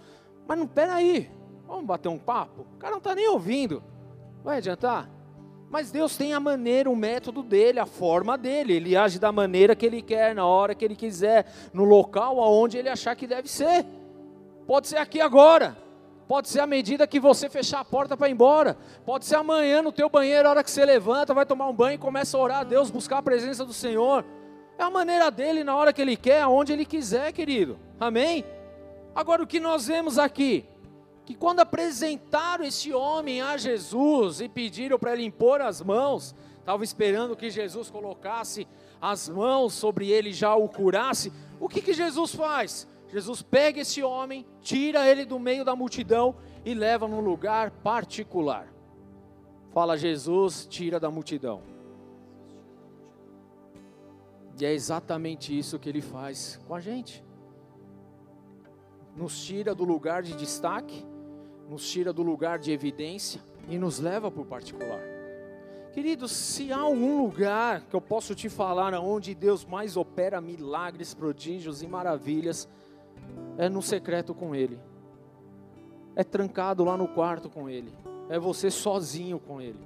Mas 0.48 0.58
não, 0.58 0.68
peraí, 0.68 1.30
vamos 1.68 1.86
bater 1.86 2.10
um 2.10 2.18
papo? 2.18 2.66
O 2.76 2.78
cara 2.78 2.92
não 2.92 2.98
está 2.98 3.14
nem 3.14 3.28
ouvindo, 3.30 3.84
vai 4.44 4.58
adiantar? 4.58 5.15
Mas 5.76 5.92
Deus 5.92 6.16
tem 6.16 6.34
a 6.34 6.40
maneira, 6.40 6.90
o 6.90 6.96
método 6.96 7.44
dele, 7.44 7.82
a 7.82 7.86
forma 7.86 8.38
dele. 8.38 8.72
Ele 8.72 8.96
age 8.96 9.20
da 9.20 9.30
maneira 9.30 9.76
que 9.76 9.86
ele 9.86 10.02
quer, 10.02 10.34
na 10.34 10.46
hora 10.46 10.74
que 10.74 10.86
ele 10.86 10.96
quiser, 10.96 11.46
no 11.74 11.84
local 11.84 12.40
aonde 12.40 12.78
ele 12.78 12.88
achar 12.88 13.14
que 13.14 13.28
deve 13.28 13.50
ser. 13.50 13.86
Pode 14.66 14.88
ser 14.88 14.96
aqui 14.96 15.20
agora. 15.20 15.76
Pode 16.30 16.48
ser 16.48 16.62
à 16.62 16.66
medida 16.66 17.06
que 17.06 17.20
você 17.20 17.50
fechar 17.50 17.82
a 17.82 17.84
porta 17.84 18.16
para 18.16 18.30
ir 18.30 18.32
embora. 18.32 18.78
Pode 19.06 19.26
ser 19.26 19.36
amanhã 19.36 19.82
no 19.82 19.92
teu 19.92 20.10
banheiro, 20.10 20.48
a 20.48 20.52
hora 20.52 20.64
que 20.64 20.72
você 20.72 20.86
levanta, 20.86 21.34
vai 21.34 21.46
tomar 21.46 21.68
um 21.68 21.76
banho 21.76 21.96
e 21.96 21.98
começa 21.98 22.38
a 22.38 22.40
orar 22.40 22.60
a 22.60 22.64
Deus, 22.64 22.90
buscar 22.90 23.18
a 23.18 23.22
presença 23.22 23.66
do 23.66 23.74
Senhor. 23.74 24.24
É 24.80 24.84
a 24.84 24.90
maneira 24.90 25.30
dele, 25.30 25.62
na 25.62 25.76
hora 25.76 25.92
que 25.92 26.02
ele 26.02 26.16
quer, 26.16 26.40
aonde 26.40 26.72
ele 26.72 26.86
quiser, 26.86 27.34
querido. 27.34 27.78
Amém? 28.00 28.46
Agora 29.14 29.44
o 29.44 29.48
que 29.48 29.60
nós 29.60 29.88
vemos 29.88 30.18
aqui? 30.18 30.64
Que 31.26 31.34
quando 31.34 31.60
apresentaram 31.60 32.64
esse 32.64 32.94
homem 32.94 33.42
a 33.42 33.58
Jesus 33.58 34.42
e 34.42 34.48
pediram 34.48 35.00
para 35.00 35.14
ele 35.14 35.26
impor 35.26 35.60
as 35.60 35.82
mãos, 35.82 36.36
estava 36.60 36.84
esperando 36.84 37.36
que 37.36 37.50
Jesus 37.50 37.90
colocasse 37.90 38.68
as 39.02 39.28
mãos 39.28 39.74
sobre 39.74 40.10
ele 40.12 40.30
e 40.30 40.34
já 40.34 40.54
o 40.56 40.70
curasse. 40.70 41.34
O 41.60 41.68
que, 41.68 41.82
que 41.82 41.94
Jesus 41.94 42.36
faz? 42.36 42.88
Jesus 43.08 43.42
pega 43.42 43.82
esse 43.82 44.04
homem, 44.04 44.46
tira 44.62 45.08
ele 45.08 45.26
do 45.26 45.40
meio 45.40 45.66
da 45.66 45.76
multidão 45.76 46.36
e 46.64 46.76
leva 46.76 47.08
num 47.08 47.22
lugar 47.22 47.72
particular. 47.72 48.68
Fala 49.72 49.98
Jesus, 49.98 50.68
tira 50.70 51.00
da 51.00 51.10
multidão. 51.10 51.62
E 54.60 54.66
é 54.66 54.74
exatamente 54.74 55.58
isso 55.58 55.80
que 55.80 55.90
ele 55.90 56.02
faz 56.02 56.62
com 56.68 56.76
a 56.76 56.80
gente. 56.80 57.24
Nos 59.16 59.44
tira 59.44 59.74
do 59.74 59.84
lugar 59.84 60.22
de 60.22 60.36
destaque 60.36 61.06
nos 61.70 61.90
tira 61.90 62.14
do 62.14 62.22
lugar 62.22 62.60
de 62.60 62.72
evidência 62.72 63.42
e 63.70 63.78
nos 63.78 64.00
leva 64.00 64.30
para 64.30 64.42
o 64.42 64.46
particular. 64.46 65.02
Queridos, 65.94 66.32
se 66.32 66.74
há 66.74 66.78
algum 66.80 67.22
lugar 67.22 67.82
que 67.82 67.96
eu 67.96 68.02
posso 68.02 68.36
te 68.36 68.50
falar 68.50 68.94
onde 68.96 69.34
Deus 69.34 69.64
mais 69.64 69.96
opera 69.96 70.42
milagres, 70.42 71.14
prodígios 71.14 71.82
e 71.82 71.88
maravilhas, 71.88 72.68
é 73.58 73.70
no 73.70 73.82
secreto 73.82 74.34
com 74.34 74.54
Ele. 74.54 74.78
É 76.16 76.24
trancado 76.24 76.84
lá 76.84 76.98
no 76.98 77.08
quarto 77.08 77.50
com 77.50 77.70
Ele. 77.70 77.94
É 78.30 78.38
você 78.38 78.70
sozinho 78.70 79.40
com 79.40 79.62
Ele. 79.62 79.80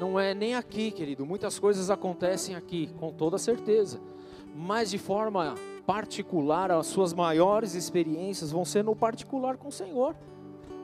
Não 0.00 0.18
é 0.18 0.34
nem 0.34 0.54
aqui, 0.54 0.90
querido. 0.90 1.24
Muitas 1.24 1.58
coisas 1.58 1.90
acontecem 1.90 2.54
aqui, 2.54 2.88
com 2.98 3.12
toda 3.12 3.38
certeza. 3.38 4.00
Mas 4.54 4.90
de 4.90 4.98
forma 4.98 5.54
particular, 5.86 6.70
as 6.72 6.86
suas 6.86 7.12
maiores 7.12 7.74
experiências 7.74 8.50
vão 8.50 8.64
ser 8.64 8.82
no 8.82 8.96
particular 8.96 9.56
com 9.56 9.68
o 9.68 9.72
Senhor. 9.72 10.16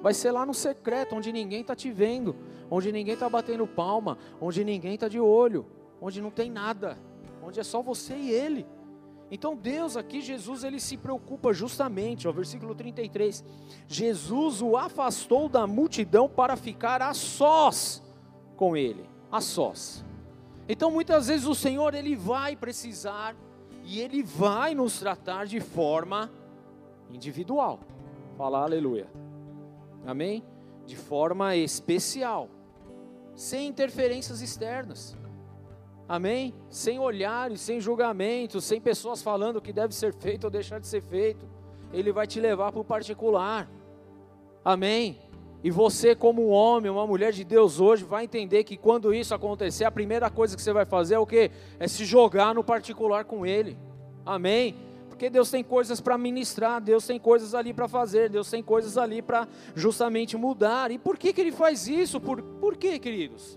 Vai 0.03 0.13
ser 0.13 0.33
lá 0.33 0.45
no 0.45 0.53
secreto, 0.53 1.15
onde 1.15 1.33
ninguém 1.33 1.61
está 1.61 1.75
te 1.75 1.91
vendo, 1.91 2.35
onde 2.71 2.91
ninguém 2.91 3.15
está 3.15 3.29
batendo 3.29 3.67
palma, 3.67 4.19
onde 4.41 4.65
ninguém 4.65 4.95
está 4.95 5.09
de 5.09 5.21
olho, 5.21 5.65
onde 6.01 6.21
não 6.21 6.31
tem 6.31 6.51
nada, 6.51 6.99
onde 7.43 7.61
é 7.61 7.63
só 7.63 7.81
você 7.81 8.15
e 8.15 8.31
Ele. 8.31 8.67
Então 9.35 9.57
Deus 9.57 9.97
aqui, 9.97 10.21
Jesus, 10.21 10.63
ele 10.63 10.79
se 10.79 10.95
preocupa 10.95 11.55
justamente, 11.55 12.29
ó, 12.29 12.33
versículo 12.33 12.75
33. 12.75 13.43
Jesus 13.89 14.61
o 14.61 14.77
afastou 14.77 15.49
da 15.49 15.67
multidão 15.67 16.29
para 16.29 16.55
ficar 16.55 17.01
a 17.01 17.15
sós 17.15 18.03
com 18.57 18.77
ele, 18.77 19.09
a 19.31 19.41
sós. 19.41 20.05
Então 20.69 20.91
muitas 20.91 21.29
vezes 21.29 21.47
o 21.47 21.55
Senhor 21.55 21.95
ele 21.95 22.15
vai 22.15 22.55
precisar 22.55 23.35
e 23.83 24.03
ele 24.03 24.23
vai 24.23 24.75
nos 24.75 24.99
tratar 24.99 25.47
de 25.47 25.61
forma 25.61 26.31
individual. 27.11 27.81
Fala 28.37 28.63
aleluia. 28.63 29.22
Amém? 30.07 30.45
De 30.87 30.97
forma 30.97 31.55
especial, 31.57 32.49
sem 33.35 33.69
interferências 33.69 34.41
externas. 34.41 35.17
Amém? 36.09 36.55
Sem 36.69 36.99
olhares, 36.99 37.61
sem 37.61 37.81
julgamentos, 37.81 38.65
sem 38.65 38.81
pessoas 38.81 39.23
falando 39.23 39.57
o 39.57 39.63
que 39.63 39.73
deve 39.73 39.95
ser 39.95 40.13
feito 40.13 40.45
ou 40.45 40.51
deixar 40.51 40.79
de 40.79 40.87
ser 40.87 41.01
feito. 41.01 41.49
Ele 41.93 42.13
vai 42.13 42.27
te 42.27 42.41
levar 42.41 42.73
para 42.73 42.81
o 42.81 42.85
particular. 42.85 43.71
Amém? 44.65 45.19
E 45.65 45.71
você, 45.71 46.15
como 46.15 46.49
um 46.49 46.51
homem, 46.51 46.91
uma 46.91 47.07
mulher 47.07 47.33
de 47.33 47.45
Deus 47.45 47.79
hoje, 47.79 48.05
vai 48.05 48.25
entender 48.25 48.65
que 48.65 48.77
quando 48.77 49.15
isso 49.15 49.33
acontecer, 49.35 49.85
a 49.85 49.91
primeira 49.91 50.29
coisa 50.29 50.57
que 50.57 50.63
você 50.63 50.73
vai 50.73 50.85
fazer 50.85 51.15
é 51.15 51.19
o 51.19 51.27
que? 51.27 51.51
É 51.79 51.87
se 51.87 52.05
jogar 52.05 52.55
no 52.55 52.65
particular 52.65 53.25
com 53.25 53.47
Ele. 53.47 53.79
Amém? 54.27 54.75
Porque 55.23 55.31
Deus 55.31 55.53
tem 55.53 55.63
coisas 55.63 56.01
para 56.01 56.19
ministrar, 56.19 56.81
Deus 56.81 57.07
tem 57.07 57.17
coisas 57.17 57.55
ali 57.55 57.73
para 57.73 57.87
fazer, 57.87 58.29
Deus 58.29 58.51
tem 58.51 58.61
coisas 58.61 58.99
ali 58.99 59.23
para 59.23 59.47
justamente 59.73 60.37
mudar. 60.37 60.91
E 60.91 60.99
por 60.99 61.17
que, 61.17 61.33
que 61.33 61.41
ele 61.41 61.53
faz 61.53 61.87
isso? 61.87 62.21
Por, 62.21 62.43
por 62.43 62.77
que, 62.77 62.99
queridos? 62.99 63.57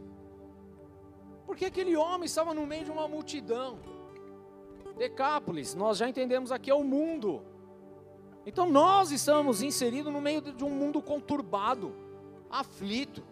Porque 1.44 1.66
aquele 1.66 1.98
homem 1.98 2.26
estava 2.28 2.54
no 2.54 2.68
meio 2.68 2.86
de 2.86 2.92
uma 2.92 3.08
multidão. 3.08 3.80
Decápolis, 4.96 5.74
nós 5.74 5.98
já 5.98 6.08
entendemos 6.08 6.52
aqui, 6.52 6.70
é 6.70 6.76
o 6.76 6.84
mundo. 6.84 7.42
Então 8.46 8.70
nós 8.70 9.12
estamos 9.12 9.64
inseridos 9.64 10.14
no 10.14 10.22
meio 10.22 10.42
de 10.42 10.64
um 10.64 10.70
mundo 10.70 11.02
conturbado, 11.02 11.96
aflito, 12.48 13.24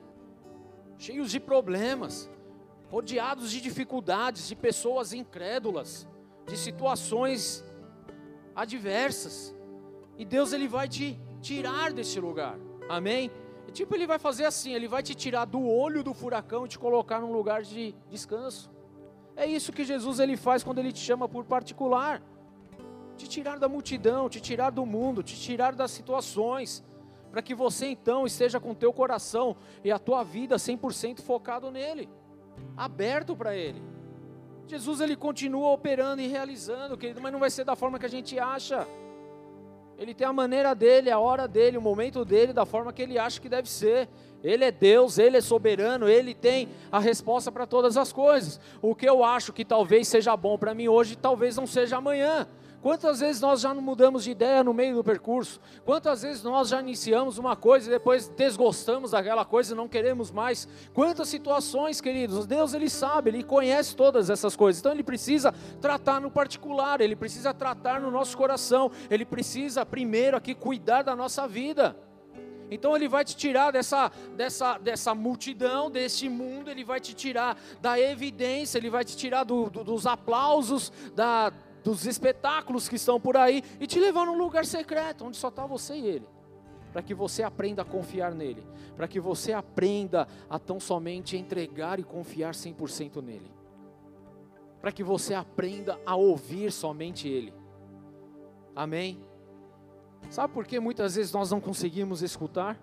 cheios 0.98 1.30
de 1.30 1.40
problemas, 1.40 2.28
rodeados 2.90 3.52
de 3.52 3.62
dificuldades, 3.62 4.48
de 4.48 4.56
pessoas 4.56 5.14
incrédulas, 5.14 6.08
de 6.48 6.58
situações 6.58 7.64
adversas. 8.56 9.56
E 10.18 10.26
Deus 10.26 10.54
ele 10.54 10.68
vai 10.68 10.88
te 10.88 11.20
tirar 11.42 11.92
desse 11.92 12.20
lugar. 12.20 12.58
Amém? 12.88 13.32
E, 13.68 13.72
tipo, 13.72 13.96
ele 13.96 14.06
vai 14.06 14.20
fazer 14.20 14.46
assim, 14.46 14.74
ele 14.74 14.88
vai 14.88 15.02
te 15.02 15.16
tirar 15.16 15.46
do 15.46 15.66
olho 15.66 16.04
do 16.04 16.14
furacão 16.14 16.66
e 16.66 16.70
te 16.70 16.78
colocar 16.78 17.20
num 17.20 17.32
lugar 17.32 17.64
de 17.64 17.96
descanso. 18.10 18.72
É 19.36 19.46
isso 19.46 19.72
que 19.72 19.84
Jesus 19.84 20.20
ele 20.20 20.38
faz 20.38 20.64
quando 20.64 20.80
ele 20.80 20.92
te 20.92 21.00
chama 21.00 21.28
por 21.28 21.46
particular. 21.46 22.22
Te 23.18 23.28
tirar 23.28 23.58
da 23.58 23.70
multidão, 23.70 24.30
te 24.30 24.40
tirar 24.40 24.70
do 24.70 24.86
mundo, 24.86 25.24
te 25.24 25.40
tirar 25.40 25.74
das 25.74 25.92
situações, 25.92 26.84
para 27.32 27.42
que 27.42 27.56
você 27.56 27.88
então 27.88 28.26
esteja 28.28 28.60
com 28.60 28.76
teu 28.76 28.94
coração 28.94 29.56
e 29.84 29.92
a 29.92 29.98
tua 29.98 30.24
vida 30.24 30.56
100% 30.56 31.22
focado 31.22 31.72
nele, 31.72 32.10
aberto 32.78 33.36
para 33.36 33.56
ele. 33.56 33.82
Jesus 34.68 35.02
ele 35.02 35.16
continua 35.16 35.72
operando 35.72 36.22
e 36.22 36.28
realizando, 36.28 36.98
querido, 36.98 37.22
mas 37.22 37.32
não 37.32 37.40
vai 37.40 37.50
ser 37.50 37.64
da 37.64 37.76
forma 37.76 38.00
que 38.00 38.06
a 38.06 38.10
gente 38.10 38.40
acha. 38.40 38.88
Ele 39.98 40.14
tem 40.14 40.26
a 40.26 40.34
maneira 40.34 40.74
dele, 40.74 41.12
a 41.12 41.20
hora 41.20 41.48
dele, 41.48 41.78
o 41.78 41.82
momento 41.82 42.26
dele, 42.26 42.52
da 42.52 42.66
forma 42.66 42.92
que 42.92 43.02
ele 43.02 43.20
acha 43.20 43.40
que 43.40 43.48
deve 43.48 43.70
ser. 43.70 44.10
Ele 44.44 44.66
é 44.66 44.72
Deus, 44.72 45.18
ele 45.18 45.38
é 45.38 45.42
soberano, 45.42 46.10
ele 46.10 46.34
tem 46.34 46.68
a 46.92 47.00
resposta 47.00 47.52
para 47.52 47.66
todas 47.66 47.96
as 47.96 48.12
coisas. 48.12 48.60
O 48.82 48.96
que 48.96 49.08
eu 49.08 49.24
acho 49.24 49.54
que 49.54 49.64
talvez 49.64 50.08
seja 50.08 50.36
bom 50.36 50.58
para 50.58 50.74
mim 50.74 50.88
hoje, 50.88 51.16
talvez 51.16 51.56
não 51.56 51.68
seja 51.68 51.98
amanhã. 51.98 52.48
Quantas 52.84 53.22
vezes 53.22 53.42
nós 53.42 53.62
já 53.62 53.74
não 53.74 53.82
mudamos 53.82 54.26
de 54.26 54.32
ideia 54.32 54.62
no 54.62 54.74
meio 54.74 54.96
do 54.96 55.04
percurso? 55.06 55.58
Quantas 55.86 56.22
vezes 56.22 56.44
nós 56.44 56.68
já 56.68 56.82
iniciamos 56.82 57.38
uma 57.38 57.56
coisa 57.56 57.88
e 57.88 57.90
depois 57.90 58.28
desgostamos 58.28 59.12
daquela 59.12 59.46
coisa 59.46 59.74
e 59.74 59.78
não 59.78 59.88
queremos 59.88 60.30
mais? 60.32 60.68
Quantas 60.94 61.30
situações, 61.30 62.02
queridos? 62.02 62.46
Deus 62.46 62.74
ele 62.74 62.90
sabe, 62.90 63.30
ele 63.30 63.42
conhece 63.42 63.96
todas 63.96 64.30
essas 64.30 64.54
coisas. 64.54 64.82
Então 64.82 64.92
ele 64.92 65.02
precisa 65.02 65.54
tratar 65.80 66.20
no 66.20 66.30
particular, 66.30 67.00
ele 67.00 67.16
precisa 67.16 67.54
tratar 67.54 68.02
no 68.02 68.12
nosso 68.12 68.36
coração, 68.36 68.92
ele 69.10 69.24
precisa 69.24 69.86
primeiro 69.86 70.36
aqui 70.36 70.54
cuidar 70.54 71.04
da 71.04 71.16
nossa 71.16 71.48
vida. 71.48 71.96
Então 72.70 72.96
ele 72.96 73.08
vai 73.08 73.24
te 73.24 73.36
tirar 73.36 73.72
dessa, 73.72 74.12
dessa, 74.36 74.78
dessa 74.78 75.14
multidão, 75.14 75.92
deste 75.92 76.28
mundo, 76.28 76.70
ele 76.70 76.84
vai 76.84 77.00
te 77.00 77.14
tirar 77.14 77.58
da 77.80 78.00
evidência, 78.00 78.78
ele 78.78 78.90
vai 78.90 79.06
te 79.06 79.16
tirar 79.16 79.44
do, 79.44 79.70
do, 79.70 79.84
dos 79.84 80.08
aplausos, 80.08 80.92
da, 81.14 81.54
dos 81.84 82.06
espetáculos 82.06 82.88
que 82.88 82.96
estão 82.96 83.20
por 83.20 83.36
aí 83.36 83.62
e 83.80 83.86
te 83.86 84.00
levar 84.00 84.26
num 84.26 84.38
lugar 84.38 84.66
secreto, 84.66 85.26
onde 85.26 85.38
só 85.38 85.50
está 85.50 85.66
você 85.66 85.96
e 85.96 86.06
ele. 86.06 86.28
Para 86.92 87.02
que 87.02 87.14
você 87.14 87.44
aprenda 87.44 87.82
a 87.82 87.86
confiar 87.86 88.34
nele, 88.34 88.64
para 88.96 89.08
que 89.08 89.20
você 89.20 89.52
aprenda 89.52 90.28
a 90.50 90.60
tão 90.60 90.80
somente 90.80 91.36
entregar 91.36 92.00
e 92.00 92.04
confiar 92.04 92.54
100% 92.54 93.22
nele, 93.22 93.52
para 94.80 94.92
que 94.92 95.04
você 95.04 95.34
aprenda 95.34 96.00
a 96.06 96.16
ouvir 96.16 96.72
somente 96.72 97.28
ele. 97.28 97.54
Amém? 98.76 99.20
Sabe 100.30 100.54
por 100.54 100.66
que 100.66 100.80
muitas 100.80 101.16
vezes 101.16 101.32
nós 101.32 101.52
não 101.52 101.60
conseguimos 101.60 102.22
escutar? 102.22 102.80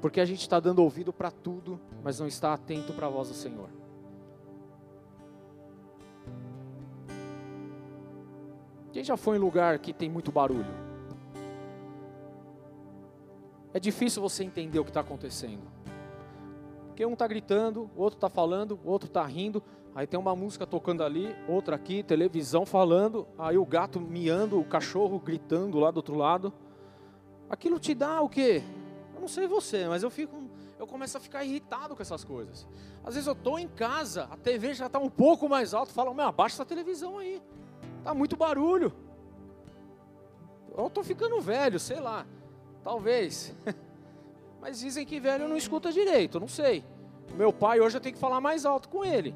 Porque 0.00 0.20
a 0.20 0.24
gente 0.24 0.40
está 0.40 0.58
dando 0.58 0.82
ouvido 0.82 1.12
para 1.12 1.30
tudo, 1.30 1.80
mas 2.02 2.18
não 2.18 2.26
está 2.26 2.54
atento 2.54 2.92
para 2.92 3.06
a 3.06 3.10
voz 3.10 3.28
do 3.28 3.34
Senhor. 3.34 3.79
Quem 8.92 9.04
já 9.04 9.16
foi 9.16 9.36
em 9.36 9.40
lugar 9.40 9.78
que 9.78 9.92
tem 9.92 10.10
muito 10.10 10.32
barulho? 10.32 10.90
É 13.72 13.78
difícil 13.78 14.20
você 14.20 14.42
entender 14.42 14.80
o 14.80 14.84
que 14.84 14.90
está 14.90 15.00
acontecendo. 15.00 15.62
Porque 16.88 17.06
um 17.06 17.12
está 17.12 17.26
gritando, 17.26 17.88
o 17.96 18.02
outro 18.02 18.16
está 18.16 18.28
falando, 18.28 18.78
o 18.84 18.90
outro 18.90 19.06
está 19.06 19.24
rindo, 19.24 19.62
aí 19.94 20.06
tem 20.06 20.18
uma 20.18 20.34
música 20.34 20.66
tocando 20.66 21.04
ali, 21.04 21.34
outra 21.48 21.76
aqui, 21.76 22.02
televisão 22.02 22.66
falando, 22.66 23.28
aí 23.38 23.56
o 23.56 23.64
gato 23.64 24.00
miando, 24.00 24.58
o 24.58 24.64
cachorro 24.64 25.20
gritando 25.20 25.78
lá 25.78 25.92
do 25.92 25.98
outro 25.98 26.16
lado. 26.16 26.52
Aquilo 27.48 27.78
te 27.78 27.94
dá 27.94 28.20
o 28.20 28.28
quê? 28.28 28.62
Eu 29.14 29.20
não 29.20 29.28
sei 29.28 29.46
você, 29.46 29.86
mas 29.86 30.02
eu 30.02 30.10
fico, 30.10 30.36
eu 30.80 30.86
começo 30.86 31.16
a 31.16 31.20
ficar 31.20 31.44
irritado 31.44 31.94
com 31.94 32.02
essas 32.02 32.24
coisas. 32.24 32.66
Às 33.04 33.14
vezes 33.14 33.28
eu 33.28 33.34
estou 33.34 33.56
em 33.56 33.68
casa, 33.68 34.24
a 34.30 34.36
TV 34.36 34.74
já 34.74 34.86
está 34.86 34.98
um 34.98 35.08
pouco 35.08 35.48
mais 35.48 35.72
alta, 35.72 35.92
falo, 35.92 36.12
meu, 36.12 36.26
abaixa 36.26 36.56
essa 36.56 36.66
televisão 36.66 37.18
aí. 37.18 37.40
Tá 38.04 38.14
muito 38.14 38.36
barulho. 38.36 38.92
Eu 40.76 40.86
estou 40.86 41.04
ficando 41.04 41.40
velho, 41.40 41.78
sei 41.78 42.00
lá. 42.00 42.26
Talvez. 42.82 43.54
Mas 44.60 44.80
dizem 44.80 45.06
que 45.06 45.20
velho 45.20 45.48
não 45.48 45.56
escuta 45.56 45.92
direito, 45.92 46.38
não 46.38 46.48
sei. 46.48 46.84
Meu 47.34 47.52
pai 47.52 47.80
hoje 47.80 47.96
eu 47.96 48.00
tenho 48.00 48.14
que 48.14 48.20
falar 48.20 48.40
mais 48.40 48.64
alto 48.64 48.88
com 48.88 49.04
ele. 49.04 49.34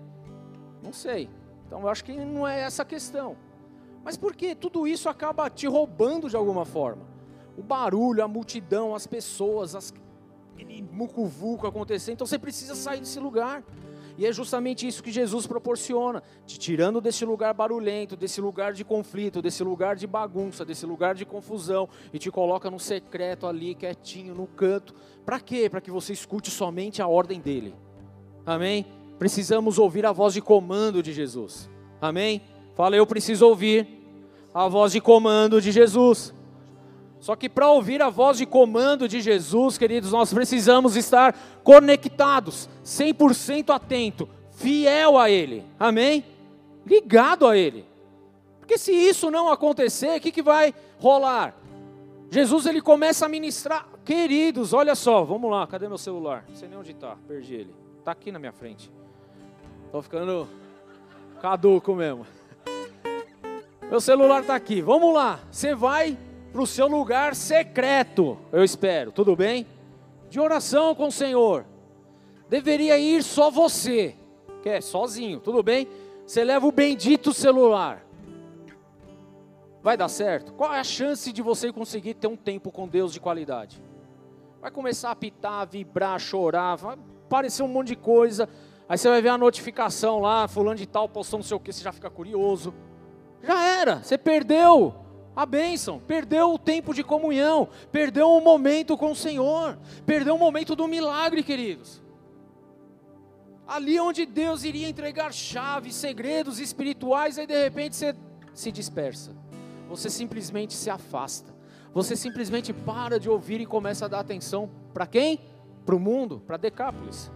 Não 0.82 0.92
sei. 0.92 1.30
Então 1.66 1.80
eu 1.80 1.88
acho 1.88 2.04
que 2.04 2.12
não 2.12 2.46
é 2.46 2.60
essa 2.60 2.82
a 2.82 2.86
questão. 2.86 3.36
Mas 4.04 4.16
por 4.16 4.34
que 4.34 4.54
tudo 4.54 4.86
isso 4.86 5.08
acaba 5.08 5.48
te 5.48 5.66
roubando 5.66 6.28
de 6.28 6.36
alguma 6.36 6.64
forma? 6.64 7.02
O 7.56 7.62
barulho, 7.62 8.22
a 8.22 8.28
multidão, 8.28 8.94
as 8.94 9.06
pessoas, 9.06 9.74
as 9.74 9.92
mucuvuco 10.92 11.66
acontecendo. 11.66 12.14
Então 12.14 12.26
você 12.26 12.38
precisa 12.38 12.74
sair 12.74 13.00
desse 13.00 13.18
lugar. 13.18 13.62
E 14.16 14.24
é 14.26 14.32
justamente 14.32 14.86
isso 14.86 15.02
que 15.02 15.10
Jesus 15.10 15.46
proporciona, 15.46 16.22
te 16.46 16.58
tirando 16.58 17.00
desse 17.00 17.24
lugar 17.24 17.52
barulhento, 17.52 18.16
desse 18.16 18.40
lugar 18.40 18.72
de 18.72 18.84
conflito, 18.84 19.42
desse 19.42 19.64
lugar 19.64 19.96
de 19.96 20.06
bagunça, 20.06 20.64
desse 20.64 20.86
lugar 20.86 21.14
de 21.14 21.24
confusão, 21.24 21.88
e 22.12 22.18
te 22.18 22.30
coloca 22.30 22.70
no 22.70 22.78
secreto 22.78 23.46
ali, 23.46 23.74
quietinho, 23.74 24.34
no 24.34 24.46
canto. 24.46 24.94
Para 25.24 25.40
quê? 25.40 25.68
Para 25.68 25.80
que 25.80 25.90
você 25.90 26.12
escute 26.12 26.50
somente 26.50 27.02
a 27.02 27.08
ordem 27.08 27.40
dele. 27.40 27.74
Amém? 28.46 28.86
Precisamos 29.18 29.78
ouvir 29.78 30.06
a 30.06 30.12
voz 30.12 30.34
de 30.34 30.40
comando 30.40 31.02
de 31.02 31.12
Jesus. 31.12 31.68
Amém? 32.00 32.42
Fala, 32.74 32.96
eu 32.96 33.06
preciso 33.06 33.46
ouvir 33.46 33.88
a 34.52 34.68
voz 34.68 34.92
de 34.92 35.00
comando 35.00 35.60
de 35.60 35.72
Jesus. 35.72 36.32
Só 37.24 37.34
que 37.34 37.48
para 37.48 37.70
ouvir 37.70 38.02
a 38.02 38.10
voz 38.10 38.36
de 38.36 38.44
comando 38.44 39.08
de 39.08 39.18
Jesus, 39.18 39.78
queridos, 39.78 40.12
nós 40.12 40.30
precisamos 40.30 40.94
estar 40.94 41.34
conectados, 41.62 42.68
100% 42.84 43.74
atento, 43.74 44.28
fiel 44.50 45.16
a 45.16 45.30
Ele, 45.30 45.64
amém? 45.80 46.22
Ligado 46.84 47.46
a 47.46 47.56
Ele. 47.56 47.86
Porque 48.60 48.76
se 48.76 48.92
isso 48.92 49.30
não 49.30 49.48
acontecer, 49.48 50.18
o 50.18 50.20
que, 50.20 50.30
que 50.30 50.42
vai 50.42 50.74
rolar? 50.98 51.56
Jesus 52.30 52.66
ele 52.66 52.82
começa 52.82 53.24
a 53.24 53.28
ministrar, 53.30 53.88
queridos, 54.04 54.74
olha 54.74 54.94
só, 54.94 55.24
vamos 55.24 55.50
lá, 55.50 55.66
cadê 55.66 55.88
meu 55.88 55.96
celular? 55.96 56.44
Não 56.46 56.56
sei 56.56 56.68
nem 56.68 56.76
onde 56.76 56.90
está, 56.90 57.16
perdi 57.26 57.54
ele. 57.54 57.74
Está 58.00 58.12
aqui 58.12 58.30
na 58.30 58.38
minha 58.38 58.52
frente. 58.52 58.92
Estou 59.86 60.02
ficando 60.02 60.46
caduco 61.40 61.94
mesmo. 61.94 62.26
Meu 63.88 63.98
celular 63.98 64.42
está 64.42 64.54
aqui, 64.54 64.82
vamos 64.82 65.14
lá, 65.14 65.40
você 65.50 65.74
vai 65.74 66.18
para 66.54 66.62
o 66.62 66.66
seu 66.68 66.86
lugar 66.86 67.34
secreto, 67.34 68.38
eu 68.52 68.62
espero, 68.62 69.10
tudo 69.10 69.34
bem? 69.34 69.66
De 70.30 70.38
oração 70.38 70.94
com 70.94 71.08
o 71.08 71.12
Senhor. 71.12 71.66
Deveria 72.48 72.96
ir 72.96 73.24
só 73.24 73.50
você, 73.50 74.14
que 74.62 74.68
é 74.68 74.80
sozinho, 74.80 75.40
tudo 75.40 75.64
bem? 75.64 75.88
Você 76.24 76.44
leva 76.44 76.64
o 76.64 76.70
bendito 76.70 77.32
celular. 77.32 78.06
Vai 79.82 79.96
dar 79.96 80.06
certo? 80.06 80.52
Qual 80.52 80.72
é 80.72 80.78
a 80.78 80.84
chance 80.84 81.32
de 81.32 81.42
você 81.42 81.72
conseguir 81.72 82.14
ter 82.14 82.28
um 82.28 82.36
tempo 82.36 82.70
com 82.70 82.86
Deus 82.86 83.12
de 83.12 83.18
qualidade? 83.18 83.82
Vai 84.60 84.70
começar 84.70 85.08
a 85.08 85.12
apitar, 85.12 85.66
vibrar, 85.66 86.20
chorar, 86.20 86.76
vai 86.76 86.96
aparecer 87.26 87.64
um 87.64 87.68
monte 87.68 87.88
de 87.88 87.96
coisa. 87.96 88.48
Aí 88.88 88.96
você 88.96 89.08
vai 89.08 89.20
ver 89.20 89.30
a 89.30 89.38
notificação 89.38 90.20
lá, 90.20 90.46
fulano 90.46 90.76
de 90.76 90.86
tal 90.86 91.08
postou 91.08 91.40
não 91.40 91.44
sei 91.44 91.56
o 91.56 91.60
que, 91.60 91.72
você 91.72 91.82
já 91.82 91.90
fica 91.90 92.08
curioso. 92.08 92.72
Já 93.42 93.60
era, 93.60 94.04
você 94.04 94.16
perdeu 94.16 95.02
a 95.36 95.44
bênção, 95.44 95.98
perdeu 95.98 96.54
o 96.54 96.58
tempo 96.58 96.94
de 96.94 97.02
comunhão, 97.02 97.68
perdeu 97.90 98.30
o 98.30 98.40
momento 98.40 98.96
com 98.96 99.10
o 99.10 99.16
Senhor, 99.16 99.78
perdeu 100.06 100.36
o 100.36 100.38
momento 100.38 100.76
do 100.76 100.86
milagre, 100.86 101.42
queridos. 101.42 102.02
Ali 103.66 103.98
onde 103.98 104.26
Deus 104.26 104.62
iria 104.62 104.88
entregar 104.88 105.32
chaves, 105.32 105.94
segredos 105.94 106.60
espirituais, 106.60 107.38
aí 107.38 107.46
de 107.46 107.60
repente 107.60 107.96
você 107.96 108.14
se 108.52 108.70
dispersa, 108.70 109.32
você 109.88 110.08
simplesmente 110.08 110.74
se 110.74 110.90
afasta, 110.90 111.52
você 111.92 112.14
simplesmente 112.14 112.72
para 112.72 113.18
de 113.18 113.28
ouvir 113.28 113.60
e 113.60 113.66
começa 113.66 114.04
a 114.04 114.08
dar 114.08 114.20
atenção 114.20 114.70
para 114.92 115.06
quem? 115.06 115.40
Para 115.84 115.96
o 115.96 116.00
mundo, 116.00 116.40
para 116.46 116.56
Decápolis. 116.56 117.30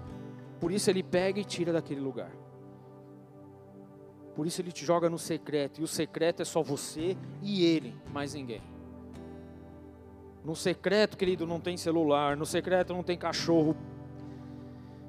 Por 0.60 0.70
isso 0.70 0.90
ele 0.90 1.02
pega 1.02 1.40
e 1.40 1.44
tira 1.44 1.72
daquele 1.72 2.00
lugar. 2.00 2.30
Por 4.38 4.46
isso 4.46 4.60
ele 4.60 4.70
te 4.70 4.86
joga 4.86 5.10
no 5.10 5.18
secreto. 5.18 5.80
E 5.80 5.82
o 5.82 5.88
secreto 5.88 6.42
é 6.42 6.44
só 6.44 6.62
você 6.62 7.16
e 7.42 7.64
ele, 7.64 7.92
mais 8.12 8.34
ninguém. 8.34 8.62
No 10.44 10.54
secreto, 10.54 11.16
querido, 11.16 11.44
não 11.44 11.58
tem 11.58 11.76
celular. 11.76 12.36
No 12.36 12.46
secreto 12.46 12.92
não 12.92 13.02
tem 13.02 13.18
cachorro 13.18 13.76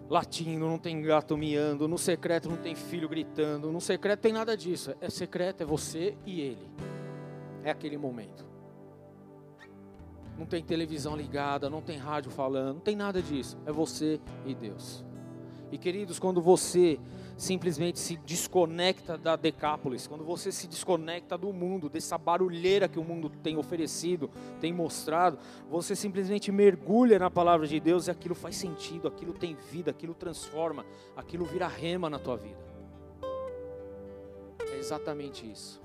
latindo, 0.10 0.66
não 0.66 0.80
tem 0.80 1.00
gato 1.04 1.38
miando. 1.38 1.88
No 1.88 1.96
secreto 1.96 2.50
não 2.50 2.58
tem 2.58 2.74
filho 2.74 3.08
gritando. 3.08 3.72
No 3.72 3.80
secreto 3.80 4.20
tem 4.20 4.34
nada 4.34 4.58
disso. 4.58 4.96
É 5.00 5.12
secreto, 5.12 5.62
é 5.62 5.66
você 5.68 6.18
e 6.26 6.42
ele. 6.42 6.68
É 7.64 7.70
aquele 7.70 8.00
momento. 8.00 8.44
Não 10.40 10.48
tem 10.48 10.64
televisão 10.64 11.16
ligada, 11.16 11.70
não 11.70 11.84
tem 11.84 12.00
rádio 12.00 12.32
falando, 12.32 12.78
não 12.78 12.82
tem 12.82 12.96
nada 12.96 13.22
disso. 13.22 13.60
É 13.68 13.72
você 13.72 14.20
e 14.44 14.56
Deus. 14.56 15.06
E 15.72 15.78
queridos, 15.78 16.18
quando 16.18 16.42
você 16.42 17.00
simplesmente 17.38 18.00
se 18.00 18.18
desconecta 18.18 19.18
da 19.18 19.36
Decápolis, 19.36 20.08
quando 20.08 20.26
você 20.26 20.52
se 20.52 20.68
desconecta 20.68 21.38
do 21.38 21.54
mundo, 21.54 21.88
dessa 21.88 22.18
barulheira 22.18 22.88
que 22.88 23.00
o 23.00 23.04
mundo 23.04 23.30
tem 23.30 23.56
oferecido, 23.56 24.30
tem 24.60 24.74
mostrado, 24.74 25.38
você 25.70 25.96
simplesmente 25.96 26.52
mergulha 26.52 27.20
na 27.20 27.30
palavra 27.30 27.68
de 27.68 27.80
Deus 27.80 28.08
e 28.08 28.12
aquilo 28.12 28.36
faz 28.36 28.56
sentido, 28.56 29.08
aquilo 29.08 29.34
tem 29.34 29.56
vida, 29.72 29.92
aquilo 29.92 30.14
transforma, 30.14 30.86
aquilo 31.16 31.46
vira 31.46 31.68
rema 31.68 32.10
na 32.10 32.20
tua 32.20 32.36
vida. 32.36 32.60
É 34.74 34.78
exatamente 34.78 35.50
isso. 35.50 35.82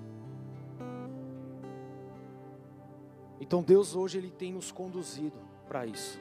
Então 3.39 3.63
Deus 3.63 3.95
hoje 3.95 4.19
ele 4.19 4.31
tem 4.31 4.53
nos 4.53 4.73
conduzido 4.73 5.39
para 5.69 5.87
isso. 5.87 6.19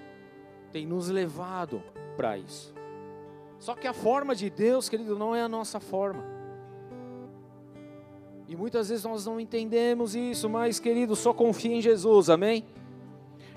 Tem 0.72 0.86
nos 0.86 1.08
levado 1.08 1.82
para 2.18 2.38
isso. 2.38 2.74
Só 3.64 3.76
que 3.76 3.88
a 3.88 3.94
forma 3.94 4.36
de 4.36 4.50
Deus, 4.50 4.90
querido, 4.90 5.18
não 5.18 5.34
é 5.34 5.42
a 5.42 5.48
nossa 5.48 5.80
forma. 5.80 6.22
E 8.46 8.58
muitas 8.58 8.90
vezes 8.90 9.06
nós 9.06 9.26
não 9.26 9.40
entendemos 9.40 10.16
isso, 10.18 10.50
mas, 10.50 10.82
querido, 10.82 11.16
só 11.16 11.34
confia 11.34 11.74
em 11.74 11.80
Jesus, 11.80 12.30
amém? 12.30 12.66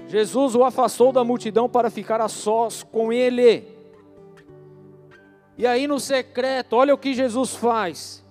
Jesus 0.06 0.54
o 0.54 0.62
afastou 0.62 1.10
da 1.10 1.24
multidão 1.24 1.68
para 1.68 1.90
ficar 1.90 2.20
a 2.20 2.28
sós 2.28 2.84
com 2.84 3.12
ele. 3.12 3.66
E 5.58 5.66
aí 5.66 5.88
no 5.88 5.98
secreto, 5.98 6.76
olha 6.76 6.94
o 6.94 6.98
que 6.98 7.12
Jesus 7.12 7.56
faz. 7.56 8.24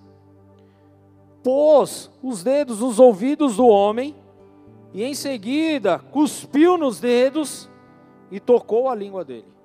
Pôs 1.42 2.10
os 2.22 2.42
dedos 2.42 2.80
nos 2.80 2.98
ouvidos 2.98 3.58
do 3.58 3.66
homem 3.66 4.16
e 4.94 5.04
em 5.04 5.12
seguida 5.12 5.98
cuspiu 5.98 6.78
nos 6.78 6.98
dedos 6.98 7.68
e 8.30 8.40
tocou 8.40 8.88
a 8.88 8.94
língua 8.94 9.22
dele. 9.22 9.55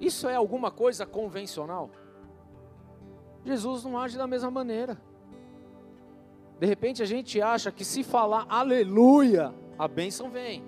Isso 0.00 0.28
é 0.28 0.34
alguma 0.34 0.70
coisa 0.70 1.04
convencional? 1.04 1.90
Jesus 3.44 3.84
não 3.84 3.98
age 3.98 4.16
da 4.16 4.26
mesma 4.26 4.50
maneira. 4.50 5.00
De 6.58 6.66
repente 6.66 7.02
a 7.02 7.06
gente 7.06 7.40
acha 7.40 7.70
que 7.70 7.84
se 7.84 8.02
falar 8.02 8.46
aleluia, 8.48 9.54
a 9.78 9.86
bênção 9.86 10.30
vem. 10.30 10.62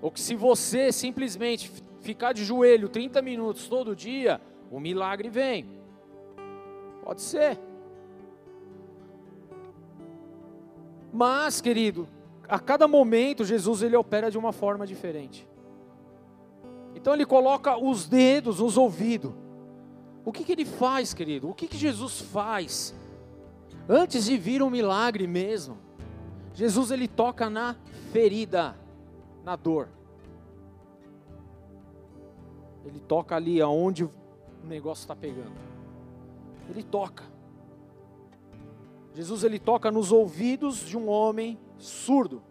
Ou 0.00 0.10
que 0.10 0.20
se 0.20 0.34
você 0.34 0.90
simplesmente 0.90 1.70
ficar 2.00 2.32
de 2.32 2.44
joelho 2.44 2.88
30 2.88 3.22
minutos 3.22 3.68
todo 3.68 3.94
dia, 3.94 4.40
o 4.70 4.80
milagre 4.80 5.28
vem. 5.28 5.80
Pode 7.04 7.22
ser. 7.22 7.58
Mas, 11.12 11.60
querido, 11.60 12.08
a 12.48 12.58
cada 12.58 12.88
momento 12.88 13.44
Jesus 13.44 13.82
ele 13.82 13.94
opera 13.94 14.30
de 14.30 14.38
uma 14.38 14.52
forma 14.52 14.86
diferente. 14.86 15.46
Então 16.94 17.14
ele 17.14 17.26
coloca 17.26 17.76
os 17.76 18.06
dedos 18.06 18.60
nos 18.60 18.76
ouvidos. 18.76 19.32
O 20.24 20.32
que, 20.32 20.44
que 20.44 20.52
ele 20.52 20.64
faz, 20.64 21.12
querido? 21.12 21.48
O 21.48 21.54
que, 21.54 21.66
que 21.66 21.76
Jesus 21.76 22.20
faz? 22.20 22.94
Antes 23.88 24.24
de 24.26 24.36
vir 24.36 24.62
um 24.62 24.70
milagre 24.70 25.26
mesmo, 25.26 25.76
Jesus 26.54 26.90
ele 26.90 27.08
toca 27.08 27.50
na 27.50 27.76
ferida, 28.12 28.76
na 29.44 29.56
dor. 29.56 29.88
Ele 32.84 33.00
toca 33.00 33.34
ali 33.34 33.60
aonde 33.60 34.04
o 34.04 34.10
negócio 34.64 35.02
está 35.02 35.16
pegando. 35.16 35.52
Ele 36.70 36.82
toca. 36.82 37.24
Jesus 39.14 39.44
ele 39.44 39.58
toca 39.58 39.90
nos 39.90 40.10
ouvidos 40.12 40.78
de 40.86 40.96
um 40.96 41.08
homem 41.08 41.58
surdo. 41.78 42.42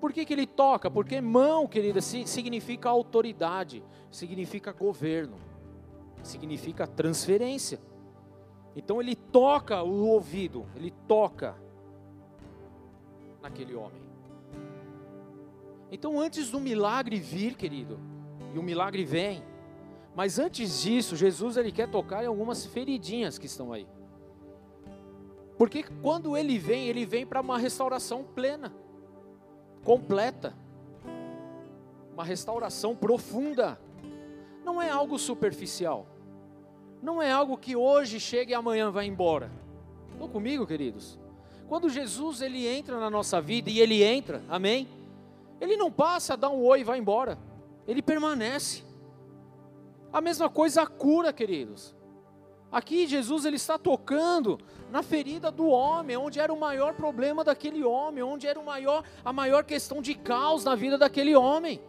Por 0.00 0.12
que, 0.12 0.24
que 0.24 0.32
ele 0.32 0.46
toca? 0.46 0.90
Porque 0.90 1.20
mão, 1.20 1.66
querida, 1.66 2.00
significa 2.00 2.88
autoridade, 2.88 3.84
significa 4.10 4.72
governo, 4.72 5.36
significa 6.22 6.86
transferência. 6.86 7.78
Então 8.74 9.00
ele 9.00 9.14
toca 9.14 9.82
o 9.82 10.06
ouvido, 10.06 10.66
ele 10.74 10.90
toca 11.06 11.54
naquele 13.42 13.74
homem. 13.74 14.00
Então 15.92 16.18
antes 16.18 16.50
do 16.50 16.58
milagre 16.58 17.18
vir, 17.18 17.54
querido, 17.54 17.98
e 18.54 18.58
o 18.58 18.62
milagre 18.62 19.04
vem, 19.04 19.44
mas 20.14 20.38
antes 20.38 20.80
disso, 20.80 21.14
Jesus 21.14 21.58
ele 21.58 21.70
quer 21.70 21.90
tocar 21.90 22.24
em 22.24 22.26
algumas 22.26 22.64
feridinhas 22.64 23.38
que 23.38 23.46
estão 23.46 23.72
aí. 23.72 23.86
Porque 25.58 25.82
quando 26.00 26.38
ele 26.38 26.58
vem, 26.58 26.88
ele 26.88 27.04
vem 27.04 27.26
para 27.26 27.42
uma 27.42 27.58
restauração 27.58 28.24
plena 28.24 28.72
completa, 29.84 30.54
uma 32.12 32.24
restauração 32.24 32.94
profunda. 32.94 33.80
Não 34.64 34.80
é 34.80 34.90
algo 34.90 35.18
superficial. 35.18 36.06
Não 37.02 37.22
é 37.22 37.30
algo 37.30 37.56
que 37.56 37.74
hoje 37.74 38.20
chega 38.20 38.52
e 38.52 38.54
amanhã 38.54 38.90
vai 38.90 39.06
embora. 39.06 39.50
Estão 40.12 40.28
comigo, 40.28 40.66
queridos? 40.66 41.18
Quando 41.68 41.88
Jesus 41.88 42.42
ele 42.42 42.66
entra 42.66 42.98
na 42.98 43.08
nossa 43.08 43.40
vida 43.40 43.70
e 43.70 43.80
ele 43.80 44.02
entra, 44.02 44.42
amém? 44.48 44.88
Ele 45.60 45.76
não 45.76 45.90
passa, 45.90 46.36
dá 46.36 46.50
um 46.50 46.62
oi 46.62 46.80
e 46.80 46.84
vai 46.84 46.98
embora. 46.98 47.38
Ele 47.86 48.02
permanece. 48.02 48.82
A 50.12 50.20
mesma 50.20 50.50
coisa 50.50 50.82
a 50.82 50.86
cura, 50.86 51.32
queridos. 51.32 51.94
Aqui 52.72 53.06
Jesus 53.06 53.44
ele 53.44 53.56
está 53.56 53.76
tocando 53.76 54.58
na 54.90 55.02
ferida 55.02 55.50
do 55.50 55.66
homem, 55.68 56.16
onde 56.16 56.38
era 56.38 56.52
o 56.52 56.58
maior 56.58 56.94
problema 56.94 57.42
daquele 57.42 57.82
homem, 57.82 58.22
onde 58.22 58.46
era 58.46 58.58
o 58.58 58.64
maior, 58.64 59.04
a 59.24 59.32
maior 59.32 59.64
questão 59.64 60.00
de 60.00 60.14
caos 60.14 60.64
na 60.64 60.74
vida 60.74 60.96
daquele 60.96 61.34
homem. 61.34 61.80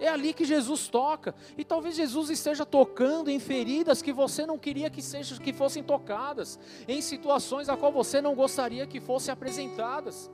É 0.00 0.08
ali 0.08 0.32
que 0.32 0.44
Jesus 0.44 0.88
toca. 0.88 1.34
E 1.56 1.64
talvez 1.64 1.96
Jesus 1.96 2.30
esteja 2.30 2.64
tocando 2.64 3.30
em 3.30 3.38
feridas 3.38 4.00
que 4.00 4.12
você 4.12 4.46
não 4.46 4.58
queria 4.58 4.88
que, 4.88 5.02
sejam, 5.02 5.38
que 5.38 5.52
fossem 5.52 5.82
tocadas, 5.82 6.58
em 6.86 7.02
situações 7.02 7.68
a 7.68 7.76
qual 7.76 7.92
você 7.92 8.20
não 8.20 8.34
gostaria 8.34 8.86
que 8.86 9.00
fossem 9.00 9.32
apresentadas, 9.32 10.30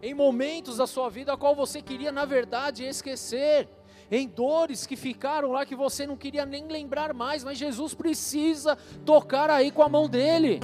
em 0.00 0.14
momentos 0.14 0.76
da 0.76 0.86
sua 0.86 1.08
vida 1.08 1.32
a 1.32 1.36
qual 1.36 1.54
você 1.54 1.82
queria, 1.82 2.12
na 2.12 2.24
verdade, 2.24 2.84
esquecer 2.84 3.68
em 4.10 4.28
dores 4.28 4.86
que 4.86 4.96
ficaram 4.96 5.52
lá 5.52 5.64
que 5.64 5.74
você 5.74 6.06
não 6.06 6.16
queria 6.16 6.44
nem 6.44 6.66
lembrar 6.68 7.12
mais, 7.14 7.42
mas 7.44 7.58
Jesus 7.58 7.94
precisa 7.94 8.76
tocar 9.04 9.50
aí 9.50 9.70
com 9.70 9.82
a 9.82 9.88
mão 9.88 10.08
dele. 10.08 10.60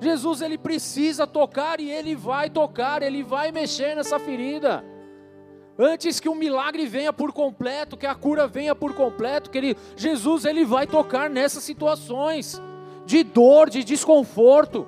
Jesus 0.00 0.40
ele 0.40 0.56
precisa 0.56 1.26
tocar 1.26 1.80
e 1.80 1.90
ele 1.90 2.14
vai 2.14 2.48
tocar, 2.48 3.02
ele 3.02 3.22
vai 3.22 3.50
mexer 3.50 3.96
nessa 3.96 4.18
ferida. 4.18 4.84
Antes 5.78 6.18
que 6.18 6.28
o 6.28 6.34
milagre 6.34 6.86
venha 6.86 7.12
por 7.12 7.32
completo, 7.32 7.96
que 7.96 8.06
a 8.06 8.14
cura 8.14 8.46
venha 8.48 8.74
por 8.74 8.94
completo, 8.94 9.50
querido, 9.50 9.80
Jesus 9.96 10.44
ele 10.44 10.64
vai 10.64 10.86
tocar 10.86 11.30
nessas 11.30 11.62
situações 11.62 12.60
de 13.06 13.22
dor, 13.22 13.70
de 13.70 13.84
desconforto. 13.84 14.86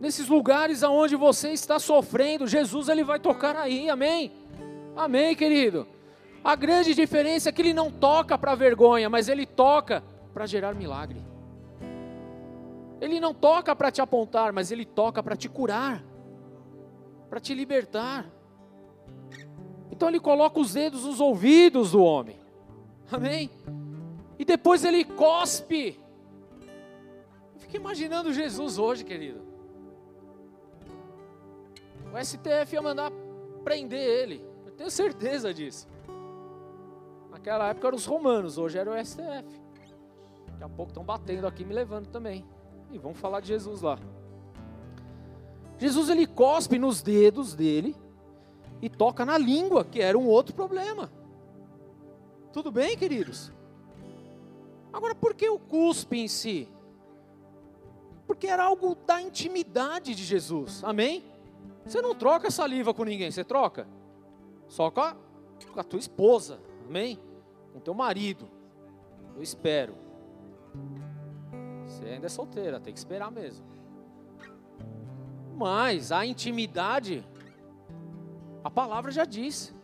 Nesses 0.00 0.28
lugares 0.28 0.82
aonde 0.82 1.16
você 1.16 1.50
está 1.50 1.78
sofrendo, 1.78 2.46
Jesus 2.46 2.88
ele 2.88 3.02
vai 3.02 3.18
tocar 3.18 3.56
aí, 3.56 3.88
amém? 3.88 4.32
Amém, 4.98 5.36
querido? 5.36 5.86
A 6.42 6.56
grande 6.56 6.92
diferença 6.92 7.48
é 7.48 7.52
que 7.52 7.62
ele 7.62 7.72
não 7.72 7.88
toca 7.88 8.36
para 8.36 8.56
vergonha, 8.56 9.08
mas 9.08 9.28
ele 9.28 9.46
toca 9.46 10.02
para 10.34 10.44
gerar 10.44 10.74
milagre. 10.74 11.22
Ele 13.00 13.20
não 13.20 13.32
toca 13.32 13.76
para 13.76 13.92
te 13.92 14.00
apontar, 14.00 14.52
mas 14.52 14.72
ele 14.72 14.84
toca 14.84 15.22
para 15.22 15.36
te 15.36 15.48
curar, 15.48 16.02
para 17.30 17.38
te 17.38 17.54
libertar. 17.54 18.26
Então 19.92 20.08
ele 20.08 20.18
coloca 20.18 20.58
os 20.58 20.72
dedos 20.72 21.04
nos 21.04 21.20
ouvidos 21.20 21.92
do 21.92 22.02
homem. 22.02 22.40
Amém? 23.08 23.50
E 24.36 24.44
depois 24.44 24.84
ele 24.84 25.04
cospe. 25.04 26.00
Fica 27.58 27.76
imaginando 27.76 28.32
Jesus 28.32 28.78
hoje, 28.78 29.04
querido. 29.04 29.46
O 32.12 32.24
STF 32.24 32.74
ia 32.74 32.82
mandar 32.82 33.12
prender 33.62 34.00
ele. 34.00 34.47
Tenho 34.78 34.90
certeza 34.92 35.52
disso. 35.52 35.88
Naquela 37.30 37.68
época 37.68 37.88
eram 37.88 37.96
os 37.96 38.06
romanos, 38.06 38.56
hoje 38.56 38.78
era 38.78 38.90
o 38.90 39.04
STF. 39.04 39.60
Daqui 40.52 40.62
a 40.62 40.68
pouco 40.68 40.90
estão 40.90 41.04
batendo 41.04 41.48
aqui, 41.48 41.64
me 41.64 41.74
levando 41.74 42.06
também. 42.06 42.46
E 42.92 42.96
vamos 42.96 43.18
falar 43.18 43.40
de 43.40 43.48
Jesus 43.48 43.82
lá. 43.82 43.98
Jesus 45.78 46.08
ele 46.08 46.26
cospe 46.26 46.78
nos 46.78 47.02
dedos 47.02 47.54
dele 47.54 47.96
e 48.80 48.88
toca 48.88 49.26
na 49.26 49.36
língua, 49.36 49.84
que 49.84 50.00
era 50.00 50.16
um 50.16 50.26
outro 50.26 50.54
problema. 50.54 51.10
Tudo 52.52 52.70
bem, 52.70 52.96
queridos? 52.96 53.52
Agora, 54.92 55.14
por 55.14 55.34
que 55.34 55.48
o 55.48 55.58
cuspe 55.58 56.18
em 56.18 56.28
si? 56.28 56.68
Porque 58.28 58.46
era 58.46 58.62
algo 58.62 58.96
da 59.06 59.20
intimidade 59.20 60.14
de 60.14 60.24
Jesus, 60.24 60.84
amém? 60.84 61.24
Você 61.84 62.00
não 62.00 62.14
troca 62.14 62.48
saliva 62.48 62.94
com 62.94 63.04
ninguém, 63.04 63.30
você 63.30 63.42
troca? 63.42 63.86
Só 64.68 64.90
com 64.90 65.00
a, 65.00 65.16
com 65.72 65.80
a 65.80 65.84
tua 65.84 65.98
esposa, 65.98 66.60
amém? 66.86 67.18
Com 67.72 67.80
teu 67.80 67.94
marido. 67.94 68.48
Eu 69.34 69.42
espero. 69.42 69.94
Você 71.86 72.04
ainda 72.04 72.26
é 72.26 72.28
solteira, 72.28 72.78
tem 72.78 72.92
que 72.92 72.98
esperar 72.98 73.30
mesmo. 73.30 73.66
Mas 75.56 76.12
a 76.12 76.24
intimidade, 76.24 77.26
a 78.62 78.70
palavra 78.70 79.10
já 79.10 79.24
diz. 79.24 79.74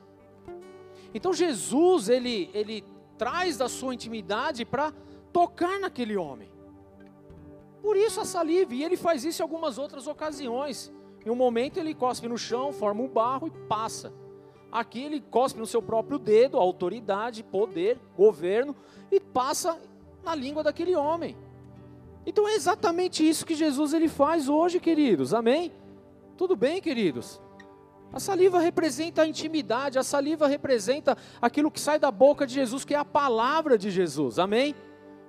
Então 1.13 1.33
Jesus, 1.33 2.09
ele, 2.09 2.51
ele 2.53 2.85
traz 3.17 3.57
da 3.57 3.69
sua 3.69 3.95
intimidade 3.95 4.65
para 4.65 4.93
tocar 5.33 5.81
naquele 5.81 6.17
homem. 6.17 6.53
Por 7.83 7.97
isso 7.97 8.21
a 8.21 8.25
saliva, 8.25 8.75
e 8.75 8.83
ele 8.83 8.97
faz 8.97 9.25
isso 9.25 9.43
em 9.43 9.45
algumas 9.45 9.79
outras 9.79 10.07
ocasiões. 10.07 10.93
Em 11.25 11.31
um 11.31 11.35
momento 11.35 11.79
ele 11.79 11.95
cospe 11.95 12.29
no 12.29 12.39
chão, 12.39 12.73
forma 12.73 13.03
um 13.03 13.09
barro 13.09 13.47
e 13.47 13.51
passa. 13.67 14.13
Aqui 14.75 15.05
ele 15.05 15.21
cospe 15.21 15.61
no 15.61 15.67
seu 15.67 15.81
próprio 15.81 16.19
dedo, 16.19 16.59
autoridade, 16.59 17.45
poder, 17.45 17.97
governo, 18.17 18.75
e 19.09 19.21
passa 19.21 19.81
na 20.25 20.35
língua 20.35 20.65
daquele 20.65 20.97
homem. 20.97 21.37
Então 22.27 22.49
é 22.49 22.55
exatamente 22.55 23.27
isso 23.27 23.47
que 23.47 23.55
Jesus 23.55 23.93
ele 23.93 24.09
faz 24.09 24.49
hoje, 24.49 24.81
queridos. 24.81 25.33
Amém? 25.33 25.73
Tudo 26.37 26.57
bem, 26.57 26.81
queridos? 26.81 27.41
A 28.13 28.19
saliva 28.19 28.59
representa 28.59 29.23
a 29.23 29.29
intimidade, 29.29 29.97
a 29.97 30.03
saliva 30.03 30.49
representa 30.49 31.17
aquilo 31.41 31.71
que 31.71 31.79
sai 31.79 32.01
da 32.01 32.11
boca 32.11 32.45
de 32.45 32.55
Jesus, 32.55 32.85
que 32.85 32.95
é 32.95 32.99
a 32.99 33.05
palavra 33.05 33.79
de 33.79 33.93
Jesus. 33.93 34.41
Amém? 34.41 34.75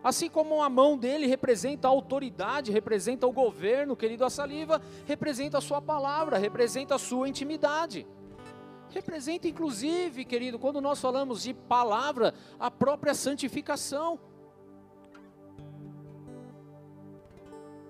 Assim 0.04 0.28
como 0.28 0.64
a 0.64 0.70
mão 0.72 0.98
dele 0.98 1.28
representa 1.28 1.88
a 1.88 1.92
autoridade, 1.92 2.72
representa 2.72 3.28
o 3.28 3.32
governo, 3.32 3.96
querido, 3.96 4.26
a 4.26 4.30
saliva 4.32 4.82
representa 5.06 5.60
a 5.60 5.62
sua 5.62 5.80
palavra, 5.80 6.40
representa 6.40 6.96
a 6.96 7.00
sua 7.00 7.30
intimidade. 7.30 8.08
Representa, 8.96 9.46
inclusive, 9.46 10.24
querido, 10.24 10.58
quando 10.58 10.80
nós 10.80 11.02
falamos 11.02 11.44
de 11.44 11.54
palavra, 11.54 12.34
a 12.58 12.72
própria 12.72 13.14
santificação. 13.14 14.18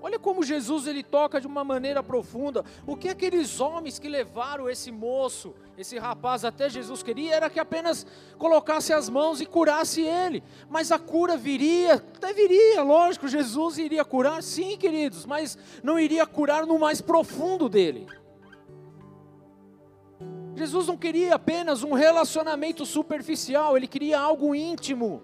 Olha 0.01 0.17
como 0.17 0.43
Jesus 0.43 0.87
ele 0.87 1.03
toca 1.03 1.39
de 1.39 1.45
uma 1.45 1.63
maneira 1.63 2.01
profunda. 2.01 2.65
O 2.87 2.97
que 2.97 3.07
aqueles 3.07 3.59
homens 3.59 3.99
que 3.99 4.09
levaram 4.09 4.67
esse 4.67 4.91
moço, 4.91 5.53
esse 5.77 5.95
rapaz 5.99 6.43
até 6.43 6.71
Jesus 6.71 7.03
queria 7.03 7.35
era 7.35 7.51
que 7.51 7.59
apenas 7.59 8.03
colocasse 8.39 8.91
as 8.91 9.07
mãos 9.07 9.39
e 9.39 9.45
curasse 9.45 10.01
ele. 10.01 10.43
Mas 10.67 10.91
a 10.91 10.97
cura 10.97 11.37
viria, 11.37 11.93
até 11.93 12.33
viria, 12.33 12.81
lógico, 12.81 13.27
Jesus 13.27 13.77
iria 13.77 14.03
curar, 14.03 14.41
sim, 14.41 14.75
queridos, 14.75 15.23
mas 15.23 15.55
não 15.83 15.99
iria 15.99 16.25
curar 16.25 16.65
no 16.65 16.79
mais 16.79 16.99
profundo 16.99 17.69
dele. 17.69 18.07
Jesus 20.55 20.87
não 20.87 20.97
queria 20.97 21.35
apenas 21.35 21.83
um 21.83 21.93
relacionamento 21.93 22.85
superficial, 22.85 23.75
ele 23.75 23.87
queria 23.87 24.19
algo 24.19 24.55
íntimo, 24.55 25.21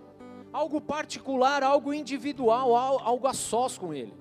algo 0.52 0.82
particular, 0.82 1.64
algo 1.64 1.94
individual, 1.94 2.76
algo 2.76 3.28
a 3.28 3.34
sós 3.34 3.78
com 3.78 3.94
ele 3.94 4.14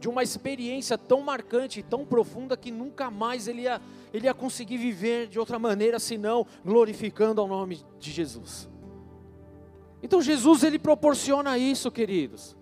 de 0.00 0.08
uma 0.08 0.22
experiência 0.22 0.96
tão 0.96 1.20
marcante, 1.20 1.82
tão 1.82 2.06
profunda, 2.06 2.56
que 2.56 2.70
nunca 2.70 3.10
mais 3.10 3.46
ele 3.46 3.62
ia, 3.62 3.80
ele 4.14 4.26
ia 4.26 4.32
conseguir 4.32 4.78
viver 4.78 5.28
de 5.28 5.38
outra 5.38 5.58
maneira 5.58 5.98
senão 5.98 6.46
glorificando 6.64 7.38
ao 7.38 7.46
nome 7.46 7.84
de 7.98 8.10
Jesus. 8.10 8.68
Então 10.02 10.22
Jesus 10.22 10.64
ele 10.64 10.78
proporciona 10.78 11.58
isso, 11.58 11.90
queridos. 11.90 12.56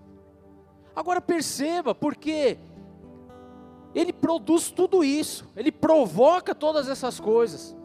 Agora 0.96 1.20
perceba, 1.20 1.94
porque 1.94 2.58
ele 3.94 4.12
produz 4.12 4.70
tudo 4.70 5.02
isso, 5.02 5.48
ele 5.56 5.72
provoca 5.72 6.54
todas 6.54 6.88
essas 6.88 7.18
coisas. 7.18 7.76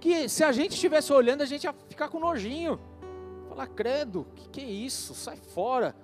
Que 0.00 0.28
se 0.28 0.42
a 0.42 0.52
gente 0.52 0.72
estivesse 0.72 1.12
olhando, 1.12 1.42
a 1.42 1.46
gente 1.46 1.64
ia 1.64 1.74
ficar 1.88 2.08
com 2.08 2.18
nojinho. 2.18 2.80
Falar, 3.48 3.66
credo, 3.68 4.26
que 4.34 4.48
que 4.48 4.60
é 4.60 4.68
isso? 4.68 5.14
Sai 5.14 5.36
fora. 5.36 5.94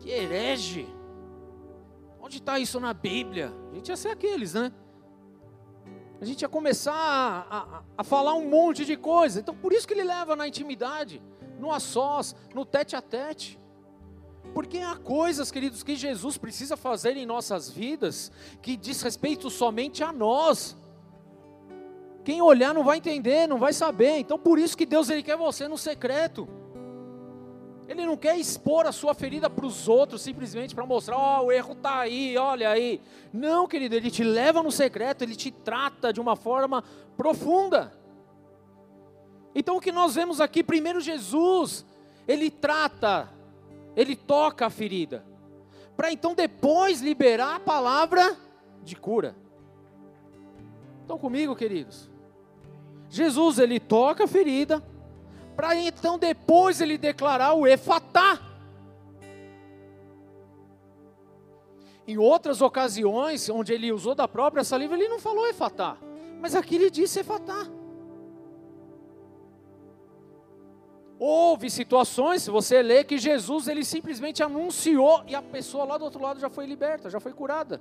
Que 0.00 0.10
herege. 0.10 0.86
Onde 2.20 2.38
está 2.38 2.58
isso 2.58 2.80
na 2.80 2.92
Bíblia? 2.92 3.52
A 3.70 3.74
gente 3.74 3.88
ia 3.88 3.96
ser 3.96 4.08
aqueles, 4.08 4.52
né? 4.52 4.72
A 6.20 6.24
gente 6.24 6.42
ia 6.42 6.48
começar 6.48 6.92
a, 6.92 7.56
a, 7.58 7.82
a, 7.98 8.04
falar 8.04 8.34
um 8.34 8.48
monte 8.48 8.84
de 8.84 8.96
coisa. 8.96 9.38
Então, 9.38 9.54
por 9.54 9.72
isso 9.72 9.86
que 9.86 9.94
ele 9.94 10.02
leva 10.02 10.34
na 10.34 10.48
intimidade, 10.48 11.22
no 11.58 11.70
a 11.70 11.78
sós, 11.78 12.34
no 12.54 12.64
tete 12.64 12.96
a 12.96 13.02
tete. 13.02 13.58
Porque 14.56 14.78
há 14.78 14.96
coisas, 14.96 15.50
queridos, 15.50 15.82
que 15.82 15.94
Jesus 15.94 16.38
precisa 16.38 16.78
fazer 16.78 17.14
em 17.14 17.26
nossas 17.26 17.68
vidas 17.68 18.32
que 18.62 18.74
diz 18.74 19.02
respeito 19.02 19.50
somente 19.50 20.02
a 20.02 20.10
nós. 20.10 20.74
Quem 22.24 22.40
olhar 22.40 22.72
não 22.72 22.82
vai 22.82 22.96
entender, 22.96 23.46
não 23.46 23.58
vai 23.58 23.74
saber. 23.74 24.16
Então, 24.16 24.38
por 24.38 24.58
isso 24.58 24.74
que 24.74 24.86
Deus 24.86 25.10
ele 25.10 25.22
quer 25.22 25.36
você 25.36 25.68
no 25.68 25.76
secreto. 25.76 26.48
Ele 27.86 28.06
não 28.06 28.16
quer 28.16 28.38
expor 28.38 28.86
a 28.86 28.92
sua 28.92 29.12
ferida 29.12 29.50
para 29.50 29.66
os 29.66 29.88
outros 29.88 30.22
simplesmente 30.22 30.74
para 30.74 30.86
mostrar, 30.86 31.18
ó, 31.18 31.42
oh, 31.42 31.46
o 31.48 31.52
erro 31.52 31.74
está 31.74 31.98
aí, 31.98 32.38
olha 32.38 32.70
aí. 32.70 33.02
Não, 33.34 33.68
querido, 33.68 33.94
ele 33.94 34.10
te 34.10 34.24
leva 34.24 34.62
no 34.62 34.72
secreto, 34.72 35.20
ele 35.20 35.36
te 35.36 35.50
trata 35.50 36.14
de 36.14 36.18
uma 36.18 36.34
forma 36.34 36.82
profunda. 37.14 37.92
Então 39.54 39.76
o 39.76 39.82
que 39.82 39.92
nós 39.92 40.14
vemos 40.14 40.40
aqui, 40.40 40.64
primeiro 40.64 40.98
Jesus, 40.98 41.84
ele 42.26 42.50
trata, 42.50 43.35
ele 43.96 44.14
toca 44.14 44.66
a 44.66 44.70
ferida, 44.70 45.24
para 45.96 46.12
então 46.12 46.34
depois 46.34 47.00
liberar 47.00 47.56
a 47.56 47.60
palavra 47.60 48.36
de 48.82 48.94
cura. 48.94 49.34
Estão 51.00 51.18
comigo, 51.18 51.56
queridos? 51.56 52.10
Jesus, 53.08 53.58
ele 53.58 53.80
toca 53.80 54.24
a 54.24 54.28
ferida, 54.28 54.82
para 55.56 55.74
então 55.74 56.18
depois 56.18 56.80
ele 56.80 56.98
declarar 56.98 57.54
o 57.54 57.66
efatá. 57.66 58.38
Em 62.06 62.18
outras 62.18 62.60
ocasiões, 62.60 63.48
onde 63.48 63.72
ele 63.72 63.90
usou 63.90 64.14
da 64.14 64.28
própria 64.28 64.62
saliva, 64.62 64.94
ele 64.94 65.08
não 65.08 65.18
falou 65.18 65.46
efatá, 65.48 65.96
mas 66.40 66.54
aqui 66.54 66.74
ele 66.74 66.90
disse 66.90 67.20
efatá. 67.20 67.66
Houve 71.18 71.70
situações, 71.70 72.42
se 72.42 72.50
você 72.50 72.82
lê, 72.82 73.02
que 73.02 73.16
Jesus 73.16 73.68
ele 73.68 73.84
simplesmente 73.84 74.42
anunciou 74.42 75.22
e 75.26 75.34
a 75.34 75.40
pessoa 75.40 75.84
lá 75.84 75.96
do 75.96 76.04
outro 76.04 76.22
lado 76.22 76.38
já 76.38 76.50
foi 76.50 76.66
liberta, 76.66 77.08
já 77.08 77.18
foi 77.18 77.32
curada. 77.32 77.80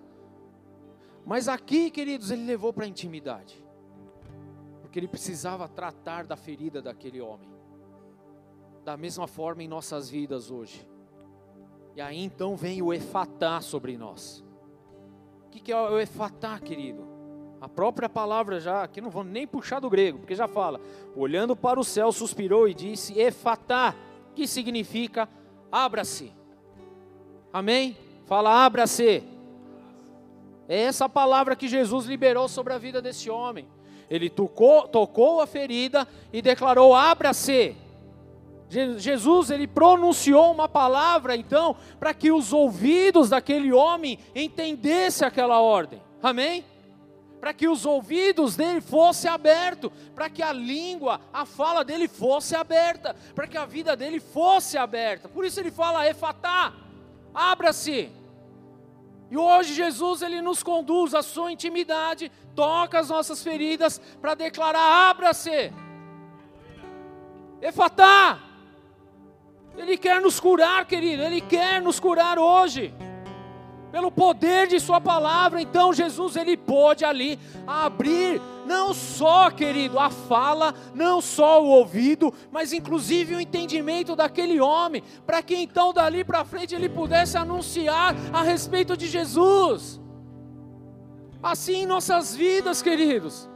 Mas 1.25 1.47
aqui, 1.47 1.89
queridos, 1.89 2.31
ele 2.31 2.45
levou 2.45 2.71
para 2.71 2.86
a 2.86 2.88
intimidade, 2.88 3.63
porque 4.81 4.99
ele 4.99 5.07
precisava 5.07 5.67
tratar 5.67 6.25
da 6.25 6.38
ferida 6.38 6.81
daquele 6.81 7.19
homem 7.19 7.55
da 8.86 8.95
mesma 8.95 9.27
forma 9.27 9.63
em 9.63 9.67
nossas 9.67 10.07
vidas 10.09 10.51
hoje. 10.51 10.88
E 11.95 12.01
aí 12.01 12.23
então 12.23 12.55
vem 12.55 12.83
o 12.83 12.93
efatá 12.93 13.59
sobre 13.59 13.97
nós. 13.97 14.45
O 15.47 15.49
que, 15.49 15.71
é 15.71 15.75
o 15.75 15.99
efatá, 15.99 16.59
querido? 16.59 17.14
A 17.66 17.68
própria 17.68 18.07
palavra 18.07 18.59
já, 18.59 18.84
aqui 18.84 19.01
não 19.01 19.09
vou 19.09 19.24
nem 19.24 19.47
puxar 19.47 19.80
do 19.80 19.89
grego, 19.89 20.20
porque 20.20 20.36
já 20.36 20.47
fala, 20.47 20.80
olhando 21.16 21.55
para 21.55 21.80
o 21.80 21.84
céu, 21.84 22.11
suspirou 22.11 22.70
e 22.70 22.76
disse, 22.76 23.20
efatá, 23.20 23.95
que 24.36 24.45
significa 24.45 25.28
abra-se. 25.72 26.32
Amém? 27.51 27.97
Fala, 28.28 28.63
abra-se. 28.63 29.24
É 30.70 30.80
essa 30.80 31.09
palavra 31.09 31.55
que 31.55 31.68
Jesus 31.68 32.05
liberou 32.05 32.47
sobre 32.47 32.72
a 32.72 32.78
vida 32.78 33.01
desse 33.01 33.32
homem. 33.32 33.68
Ele 34.11 34.30
tocou, 34.30 34.88
tocou 34.88 35.41
a 35.41 35.47
ferida 35.47 36.07
e 36.32 36.43
declarou: 36.43 36.93
abra-se. 36.93 37.76
Jesus 38.70 39.49
ele 39.49 39.66
pronunciou 39.66 40.51
uma 40.51 40.70
palavra 40.70 41.36
então 41.36 41.76
para 41.99 42.13
que 42.13 42.32
os 42.32 42.53
ouvidos 42.53 43.30
daquele 43.30 43.74
homem 43.74 44.20
entendessem 44.36 45.28
aquela 45.28 45.59
ordem. 45.59 45.99
Amém? 46.22 46.63
Para 47.45 47.53
que 47.53 47.67
os 47.67 47.85
ouvidos 47.85 48.55
dele 48.55 48.81
fossem 48.81 49.29
abertos, 49.29 49.91
para 50.15 50.27
que 50.31 50.41
a 50.41 50.51
língua, 50.51 51.21
a 51.31 51.45
fala 51.45 51.85
dele 51.85 52.07
fosse 52.07 52.55
aberta, 52.55 53.15
para 53.35 53.45
que 53.45 53.55
a 53.55 53.67
vida 53.67 53.95
dele 53.95 54.19
fosse 54.19 54.79
aberta. 54.79 55.29
Por 55.29 55.45
isso 55.45 55.59
ele 55.59 55.69
fala: 55.69 56.07
"Efatá, 56.07 56.73
abra-se". 57.31 58.09
E 59.29 59.37
hoje 59.37 59.75
Jesus 59.75 60.23
ele 60.23 60.41
nos 60.41 60.63
conduz 60.63 61.13
à 61.13 61.21
sua 61.21 61.51
intimidade, 61.51 62.31
toca 62.55 62.97
as 62.97 63.09
nossas 63.09 63.43
feridas 63.43 64.01
para 64.19 64.33
declarar: 64.33 65.11
"Abra-se". 65.11 65.71
Efatá, 67.61 68.39
ele 69.77 69.99
quer 69.99 70.19
nos 70.19 70.39
curar, 70.39 70.83
querido, 70.87 71.21
Ele 71.21 71.41
quer 71.41 71.79
nos 71.79 71.99
curar 71.99 72.39
hoje. 72.39 72.91
Pelo 73.95 74.11
poder 74.11 74.67
de 74.67 74.77
Sua 74.77 74.99
palavra, 74.99 75.61
então 75.61 75.93
Jesus 75.93 76.35
ele 76.35 76.57
pôde 76.57 77.05
ali 77.05 77.39
abrir, 77.65 78.41
não 78.65 78.93
só, 78.93 79.49
querido, 79.49 79.97
a 79.97 80.09
fala, 80.09 80.75
não 80.93 81.21
só 81.21 81.63
o 81.63 81.67
ouvido, 81.67 82.33
mas 82.51 82.73
inclusive 82.73 83.35
o 83.35 83.39
entendimento 83.39 84.13
daquele 84.13 84.59
homem, 84.59 85.01
para 85.25 85.41
que 85.41 85.55
então 85.55 85.93
dali 85.93 86.25
para 86.25 86.43
frente 86.43 86.75
ele 86.75 86.89
pudesse 86.89 87.37
anunciar 87.37 88.13
a 88.33 88.43
respeito 88.43 88.97
de 88.97 89.07
Jesus. 89.07 89.97
Assim 91.41 91.83
em 91.83 91.85
nossas 91.85 92.35
vidas, 92.35 92.81
queridos. 92.81 93.49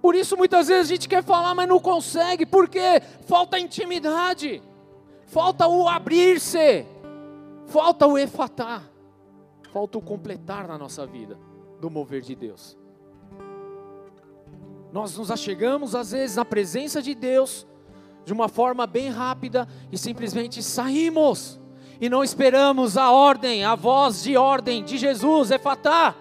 Por 0.00 0.14
isso 0.14 0.38
muitas 0.38 0.68
vezes 0.68 0.90
a 0.90 0.94
gente 0.94 1.06
quer 1.06 1.22
falar, 1.22 1.54
mas 1.54 1.68
não 1.68 1.80
consegue, 1.80 2.46
porque 2.46 3.02
falta 3.26 3.58
intimidade, 3.58 4.62
falta 5.26 5.68
o 5.68 5.86
abrir-se, 5.86 6.86
falta 7.70 8.06
o 8.06 8.18
efatar, 8.18 8.82
falta 9.72 9.96
o 9.96 10.02
completar 10.02 10.66
na 10.66 10.76
nossa 10.76 11.06
vida 11.06 11.38
do 11.80 11.88
mover 11.88 12.20
de 12.20 12.34
Deus. 12.34 12.76
Nós 14.92 15.16
nos 15.16 15.30
achegamos 15.30 15.94
às 15.94 16.10
vezes 16.10 16.36
na 16.36 16.44
presença 16.44 17.00
de 17.00 17.14
Deus 17.14 17.66
de 18.24 18.32
uma 18.32 18.48
forma 18.48 18.86
bem 18.86 19.08
rápida 19.08 19.68
e 19.90 19.96
simplesmente 19.96 20.62
saímos 20.62 21.60
e 22.00 22.08
não 22.08 22.24
esperamos 22.24 22.96
a 22.96 23.12
ordem, 23.12 23.64
a 23.64 23.74
voz 23.74 24.22
de 24.22 24.36
ordem 24.36 24.82
de 24.82 24.98
Jesus, 24.98 25.50
Efatá. 25.50 26.14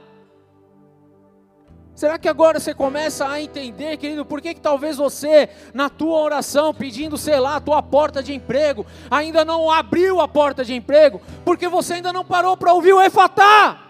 Será 2.00 2.18
que 2.18 2.30
agora 2.30 2.62
você 2.62 2.74
começa 2.74 3.28
a 3.28 3.42
entender, 3.42 3.98
querido, 3.98 4.24
por 4.24 4.40
que, 4.40 4.54
que 4.54 4.62
talvez 4.62 4.96
você, 4.96 5.50
na 5.74 5.90
tua 5.90 6.18
oração, 6.20 6.74
pedindo, 6.74 7.18
sei 7.18 7.38
lá, 7.42 7.58
a 7.58 7.60
tua 7.60 7.84
porta 7.84 8.24
de 8.24 8.34
emprego, 8.34 8.86
ainda 9.12 9.44
não 9.44 9.70
abriu 9.70 10.22
a 10.22 10.26
porta 10.26 10.64
de 10.64 10.74
emprego, 10.74 11.20
porque 11.44 11.68
você 11.68 11.96
ainda 11.96 12.14
não 12.14 12.24
parou 12.24 12.56
para 12.56 12.74
ouvir 12.74 12.94
o 12.94 13.02
Efatá? 13.02 13.82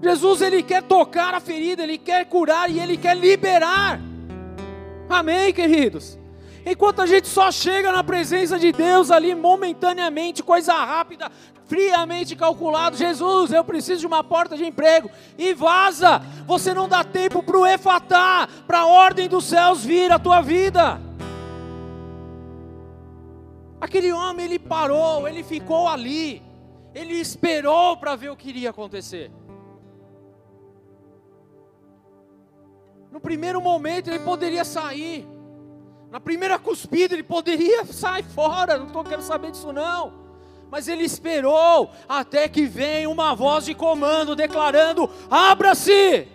Jesus, 0.00 0.40
ele 0.40 0.62
quer 0.62 0.84
tocar 0.84 1.34
a 1.34 1.40
ferida, 1.40 1.82
ele 1.82 1.98
quer 1.98 2.26
curar 2.26 2.70
e 2.70 2.78
ele 2.78 2.96
quer 2.96 3.16
liberar. 3.16 3.98
Amém, 5.08 5.52
queridos? 5.52 6.16
Enquanto 6.64 7.02
a 7.02 7.06
gente 7.06 7.26
só 7.26 7.50
chega 7.50 7.90
na 7.90 8.04
presença 8.04 8.56
de 8.56 8.70
Deus 8.70 9.10
ali 9.10 9.34
momentaneamente, 9.34 10.44
coisa 10.44 10.74
rápida, 10.74 11.28
friamente 11.68 12.34
calculado, 12.34 12.96
Jesus, 12.96 13.52
eu 13.52 13.62
preciso 13.62 14.00
de 14.00 14.06
uma 14.06 14.24
porta 14.24 14.56
de 14.56 14.64
emprego, 14.64 15.10
e 15.36 15.52
vaza, 15.52 16.20
você 16.46 16.72
não 16.72 16.88
dá 16.88 17.04
tempo 17.04 17.42
para 17.42 17.58
o 17.58 17.66
efatá, 17.66 18.48
para 18.66 18.80
a 18.80 18.86
ordem 18.86 19.28
dos 19.28 19.44
céus 19.44 19.84
vir 19.84 20.10
a 20.10 20.18
tua 20.18 20.40
vida. 20.40 20.98
Aquele 23.78 24.10
homem, 24.12 24.46
ele 24.46 24.58
parou, 24.58 25.28
ele 25.28 25.44
ficou 25.44 25.86
ali, 25.86 26.42
ele 26.94 27.14
esperou 27.14 27.98
para 27.98 28.16
ver 28.16 28.30
o 28.30 28.36
que 28.36 28.48
iria 28.48 28.70
acontecer. 28.70 29.30
No 33.12 33.20
primeiro 33.20 33.60
momento 33.60 34.08
ele 34.08 34.18
poderia 34.18 34.64
sair, 34.64 35.28
na 36.10 36.18
primeira 36.18 36.58
cuspida 36.58 37.14
ele 37.14 37.22
poderia 37.22 37.84
sair 37.92 38.24
fora, 38.24 38.78
não 38.78 38.86
estou 38.86 39.04
querendo 39.04 39.22
saber 39.22 39.50
disso 39.50 39.70
não. 39.70 40.27
Mas 40.70 40.88
ele 40.88 41.02
esperou 41.02 41.90
até 42.08 42.48
que 42.48 42.66
venha 42.66 43.08
uma 43.08 43.34
voz 43.34 43.64
de 43.64 43.74
comando 43.74 44.36
declarando: 44.36 45.10
abra-se! 45.30 46.28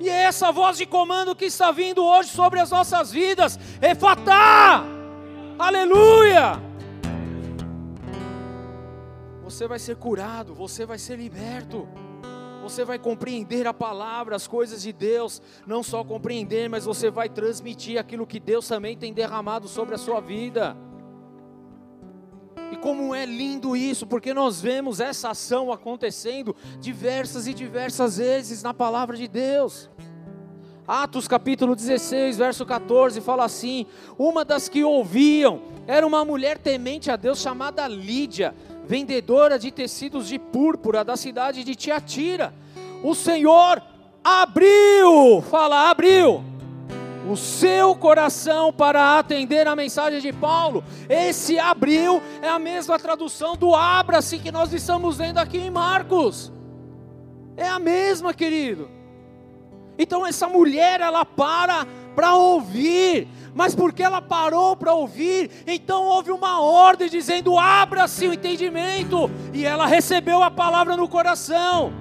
E 0.00 0.08
é 0.08 0.24
essa 0.24 0.50
voz 0.50 0.76
de 0.76 0.84
comando 0.84 1.34
que 1.34 1.44
está 1.44 1.70
vindo 1.70 2.04
hoje 2.04 2.30
sobre 2.30 2.60
as 2.60 2.70
nossas 2.70 3.12
vidas. 3.12 3.58
Efatá! 3.80 4.84
Aleluia! 5.58 6.60
Você 9.44 9.66
vai 9.68 9.78
ser 9.78 9.96
curado, 9.96 10.54
você 10.54 10.84
vai 10.84 10.98
ser 10.98 11.16
liberto 11.16 11.86
você 12.62 12.84
vai 12.84 12.96
compreender 12.96 13.66
a 13.66 13.74
palavra, 13.74 14.36
as 14.36 14.46
coisas 14.46 14.82
de 14.82 14.92
Deus, 14.92 15.42
não 15.66 15.82
só 15.82 16.04
compreender, 16.04 16.68
mas 16.68 16.84
você 16.84 17.10
vai 17.10 17.28
transmitir 17.28 17.98
aquilo 17.98 18.24
que 18.24 18.38
Deus 18.38 18.68
também 18.68 18.96
tem 18.96 19.12
derramado 19.12 19.66
sobre 19.66 19.96
a 19.96 19.98
sua 19.98 20.20
vida. 20.20 20.76
E 22.72 22.76
como 22.76 23.14
é 23.14 23.26
lindo 23.26 23.76
isso, 23.76 24.06
porque 24.06 24.32
nós 24.32 24.58
vemos 24.58 24.98
essa 24.98 25.28
ação 25.28 25.70
acontecendo 25.70 26.56
diversas 26.80 27.46
e 27.46 27.52
diversas 27.52 28.16
vezes 28.16 28.62
na 28.62 28.72
palavra 28.72 29.14
de 29.14 29.28
Deus. 29.28 29.90
Atos 30.88 31.28
capítulo 31.28 31.76
16, 31.76 32.38
verso 32.38 32.64
14, 32.64 33.20
fala 33.20 33.44
assim: 33.44 33.84
Uma 34.18 34.42
das 34.42 34.70
que 34.70 34.82
ouviam 34.82 35.60
era 35.86 36.06
uma 36.06 36.24
mulher 36.24 36.56
temente 36.56 37.10
a 37.10 37.16
Deus 37.16 37.40
chamada 37.40 37.86
Lídia 37.86 38.54
vendedora 38.86 39.58
de 39.58 39.70
tecidos 39.70 40.26
de 40.26 40.38
púrpura 40.38 41.04
da 41.04 41.14
cidade 41.14 41.64
de 41.64 41.74
Tiatira. 41.74 42.54
O 43.04 43.14
Senhor 43.14 43.82
abriu, 44.24 45.42
fala, 45.42 45.90
abriu 45.90 46.51
o 47.28 47.36
seu 47.36 47.94
coração 47.94 48.72
para 48.72 49.18
atender 49.18 49.66
a 49.66 49.76
mensagem 49.76 50.20
de 50.20 50.32
Paulo. 50.32 50.82
Esse 51.08 51.58
abriu 51.58 52.22
é 52.40 52.48
a 52.48 52.58
mesma 52.58 52.98
tradução 52.98 53.56
do 53.56 53.74
abra-se 53.74 54.38
que 54.38 54.50
nós 54.50 54.72
estamos 54.72 55.18
lendo 55.18 55.38
aqui 55.38 55.58
em 55.58 55.70
Marcos. 55.70 56.52
É 57.56 57.68
a 57.68 57.78
mesma, 57.78 58.32
querido. 58.32 58.88
Então 59.98 60.26
essa 60.26 60.48
mulher 60.48 61.00
ela 61.00 61.24
para 61.24 61.86
para 62.14 62.34
ouvir, 62.34 63.26
mas 63.54 63.74
porque 63.74 64.02
ela 64.02 64.20
parou 64.20 64.76
para 64.76 64.92
ouvir, 64.92 65.50
então 65.66 66.04
houve 66.04 66.30
uma 66.30 66.60
ordem 66.60 67.08
dizendo: 67.08 67.58
abra-se 67.58 68.26
o 68.26 68.34
entendimento, 68.34 69.30
e 69.52 69.64
ela 69.64 69.86
recebeu 69.86 70.42
a 70.42 70.50
palavra 70.50 70.96
no 70.96 71.08
coração. 71.08 71.92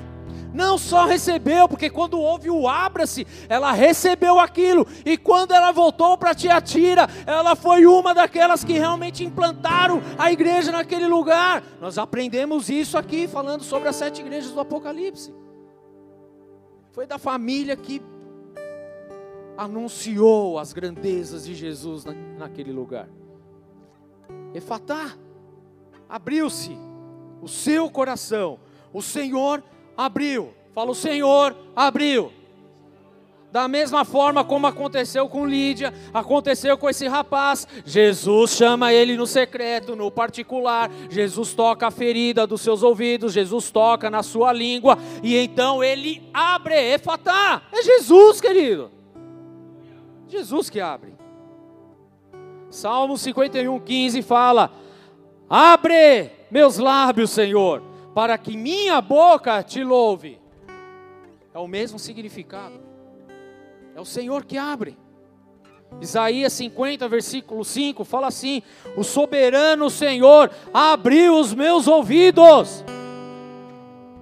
Não 0.53 0.77
só 0.77 1.05
recebeu, 1.05 1.67
porque 1.67 1.89
quando 1.89 2.19
houve 2.19 2.49
o 2.49 2.67
abra-se, 2.67 3.25
ela 3.47 3.71
recebeu 3.71 4.39
aquilo, 4.39 4.85
e 5.05 5.17
quando 5.17 5.53
ela 5.53 5.71
voltou 5.71 6.17
para 6.17 6.35
Tiatira, 6.35 7.07
ela 7.25 7.55
foi 7.55 7.85
uma 7.85 8.13
daquelas 8.13 8.63
que 8.63 8.73
realmente 8.73 9.23
implantaram 9.23 10.01
a 10.17 10.31
igreja 10.31 10.71
naquele 10.71 11.07
lugar. 11.07 11.63
Nós 11.79 11.97
aprendemos 11.97 12.69
isso 12.69 12.97
aqui, 12.97 13.27
falando 13.27 13.63
sobre 13.63 13.89
as 13.89 13.95
sete 13.95 14.21
igrejas 14.21 14.51
do 14.51 14.59
Apocalipse. 14.59 15.33
Foi 16.91 17.07
da 17.07 17.17
família 17.17 17.75
que 17.77 18.01
anunciou 19.57 20.59
as 20.59 20.73
grandezas 20.73 21.45
de 21.45 21.53
Jesus 21.53 22.03
na, 22.03 22.13
naquele 22.13 22.71
lugar. 22.71 23.07
Efatá, 24.53 25.15
abriu-se 26.09 26.77
o 27.41 27.47
seu 27.47 27.89
coração, 27.89 28.59
o 28.91 29.01
Senhor 29.01 29.63
abriu. 30.05 30.53
Fala, 30.73 30.91
o 30.91 30.95
Senhor 30.95 31.55
abriu. 31.75 32.31
Da 33.51 33.67
mesma 33.67 34.05
forma 34.05 34.45
como 34.45 34.65
aconteceu 34.65 35.27
com 35.27 35.45
Lídia, 35.45 35.93
aconteceu 36.13 36.77
com 36.77 36.89
esse 36.89 37.05
rapaz. 37.05 37.67
Jesus 37.85 38.51
chama 38.51 38.93
ele 38.93 39.17
no 39.17 39.27
secreto, 39.27 39.93
no 39.93 40.09
particular. 40.09 40.89
Jesus 41.09 41.53
toca 41.53 41.87
a 41.87 41.91
ferida 41.91 42.47
dos 42.47 42.61
seus 42.61 42.81
ouvidos, 42.81 43.33
Jesus 43.33 43.69
toca 43.69 44.09
na 44.09 44.23
sua 44.23 44.53
língua, 44.53 44.97
e 45.21 45.35
então 45.35 45.83
ele 45.83 46.21
abre. 46.33 46.93
Efatá, 46.93 47.63
é 47.73 47.83
Jesus, 47.83 48.39
querido. 48.39 48.89
Jesus 50.29 50.69
que 50.69 50.79
abre. 50.79 51.13
Salmo 52.69 53.17
51, 53.17 53.77
15 53.81 54.21
fala: 54.21 54.71
Abre 55.49 56.31
meus 56.49 56.77
lábios, 56.77 57.31
Senhor, 57.31 57.83
para 58.13 58.37
que 58.37 58.57
minha 58.57 58.99
boca 59.01 59.61
te 59.63 59.83
louve. 59.83 60.39
É 61.53 61.59
o 61.59 61.67
mesmo 61.67 61.99
significado. 61.99 62.79
É 63.95 63.99
o 63.99 64.05
Senhor 64.05 64.45
que 64.45 64.57
abre. 64.57 64.97
Isaías 65.99 66.53
50, 66.53 67.07
versículo 67.09 67.65
5 67.65 68.05
fala 68.05 68.27
assim: 68.27 68.63
O 68.95 69.03
soberano 69.03 69.89
Senhor 69.89 70.49
abriu 70.73 71.37
os 71.37 71.53
meus 71.53 71.87
ouvidos, 71.87 72.85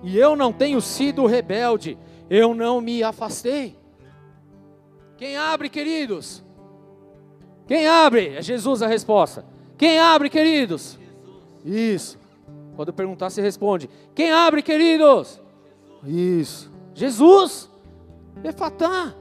e 0.02 0.18
eu 0.18 0.36
não 0.36 0.52
tenho 0.52 0.82
sido 0.82 1.26
rebelde, 1.26 1.98
eu 2.30 2.56
não 2.56 2.82
me 2.82 3.04
afastei. 3.04 3.78
Quem 5.18 5.38
abre, 5.38 5.70
queridos? 5.70 6.44
Quem 7.68 7.88
abre? 7.88 8.36
É 8.36 8.42
Jesus 8.42 8.82
a 8.82 8.88
resposta. 8.88 9.46
Quem 9.78 10.00
abre, 10.00 10.30
queridos? 10.30 10.98
Isso. 11.64 12.19
Quando 12.80 12.94
perguntar, 12.94 13.30
você 13.30 13.42
responde. 13.42 13.90
Quem 14.16 14.32
abre, 14.32 14.62
queridos? 14.62 15.42
Isso. 16.08 16.72
Jesus. 16.94 17.70
Efatá. 18.42 19.14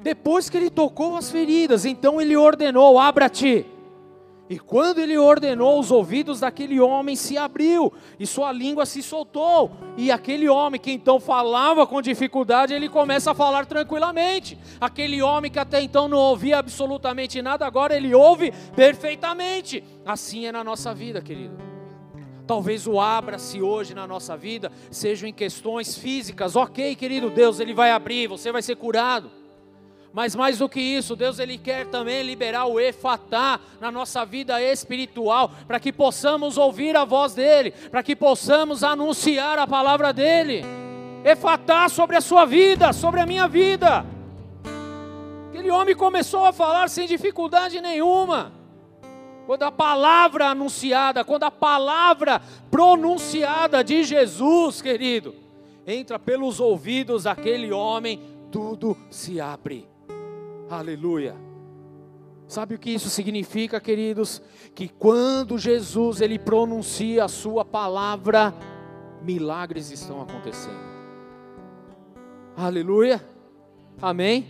Depois 0.00 0.48
que 0.48 0.56
ele 0.56 0.70
tocou 0.70 1.16
as 1.16 1.28
feridas, 1.28 1.84
então 1.84 2.20
ele 2.20 2.36
ordenou: 2.36 3.00
abra-te. 3.00 3.66
E 4.50 4.58
quando 4.58 4.98
ele 4.98 5.16
ordenou, 5.16 5.78
os 5.78 5.92
ouvidos 5.92 6.40
daquele 6.40 6.80
homem 6.80 7.14
se 7.14 7.38
abriu 7.38 7.92
e 8.18 8.26
sua 8.26 8.50
língua 8.50 8.84
se 8.84 9.00
soltou. 9.00 9.70
E 9.96 10.10
aquele 10.10 10.48
homem 10.48 10.80
que 10.80 10.90
então 10.90 11.20
falava 11.20 11.86
com 11.86 12.02
dificuldade, 12.02 12.74
ele 12.74 12.88
começa 12.88 13.30
a 13.30 13.34
falar 13.34 13.64
tranquilamente. 13.64 14.58
Aquele 14.80 15.22
homem 15.22 15.52
que 15.52 15.58
até 15.60 15.80
então 15.80 16.08
não 16.08 16.18
ouvia 16.18 16.58
absolutamente 16.58 17.40
nada, 17.40 17.64
agora 17.64 17.96
ele 17.96 18.12
ouve 18.12 18.52
perfeitamente. 18.74 19.84
Assim 20.04 20.46
é 20.46 20.50
na 20.50 20.64
nossa 20.64 20.92
vida, 20.92 21.22
querido. 21.22 21.56
Talvez 22.44 22.88
o 22.88 22.98
abra-se 22.98 23.62
hoje 23.62 23.94
na 23.94 24.04
nossa 24.04 24.36
vida 24.36 24.72
sejam 24.90 25.28
em 25.28 25.32
questões 25.32 25.96
físicas. 25.96 26.56
Ok, 26.56 26.96
querido 26.96 27.30
Deus, 27.30 27.60
ele 27.60 27.72
vai 27.72 27.92
abrir, 27.92 28.26
você 28.26 28.50
vai 28.50 28.62
ser 28.62 28.74
curado. 28.74 29.30
Mas 30.12 30.34
mais 30.34 30.58
do 30.58 30.68
que 30.68 30.80
isso, 30.80 31.14
Deus 31.14 31.38
ele 31.38 31.56
quer 31.56 31.86
também 31.86 32.22
liberar 32.22 32.66
o 32.66 32.80
efatá 32.80 33.60
na 33.80 33.92
nossa 33.92 34.24
vida 34.24 34.60
espiritual, 34.60 35.52
para 35.68 35.78
que 35.78 35.92
possamos 35.92 36.58
ouvir 36.58 36.96
a 36.96 37.04
voz 37.04 37.34
dele, 37.34 37.70
para 37.70 38.02
que 38.02 38.16
possamos 38.16 38.82
anunciar 38.82 39.58
a 39.58 39.66
palavra 39.66 40.12
dele. 40.12 40.64
Efatá 41.24 41.88
sobre 41.88 42.16
a 42.16 42.20
sua 42.20 42.44
vida, 42.44 42.92
sobre 42.92 43.20
a 43.20 43.26
minha 43.26 43.46
vida. 43.46 44.04
Aquele 45.48 45.70
homem 45.70 45.94
começou 45.94 46.44
a 46.44 46.52
falar 46.52 46.88
sem 46.88 47.06
dificuldade 47.06 47.80
nenhuma. 47.80 48.52
Quando 49.46 49.62
a 49.62 49.72
palavra 49.72 50.46
anunciada, 50.46 51.24
quando 51.24 51.44
a 51.44 51.50
palavra 51.50 52.40
pronunciada 52.70 53.82
de 53.84 54.02
Jesus, 54.04 54.80
querido, 54.80 55.34
entra 55.86 56.18
pelos 56.18 56.58
ouvidos 56.58 57.24
daquele 57.24 57.72
homem, 57.72 58.20
tudo 58.50 58.96
se 59.10 59.40
abre. 59.40 59.88
Aleluia. 60.70 61.34
Sabe 62.46 62.76
o 62.76 62.78
que 62.78 62.90
isso 62.90 63.10
significa, 63.10 63.80
queridos? 63.80 64.40
Que 64.72 64.88
quando 64.88 65.58
Jesus 65.58 66.20
ele 66.20 66.38
pronuncia 66.38 67.24
a 67.24 67.28
sua 67.28 67.64
palavra, 67.64 68.54
milagres 69.20 69.90
estão 69.90 70.22
acontecendo. 70.22 70.78
Aleluia. 72.56 73.20
Amém. 74.00 74.46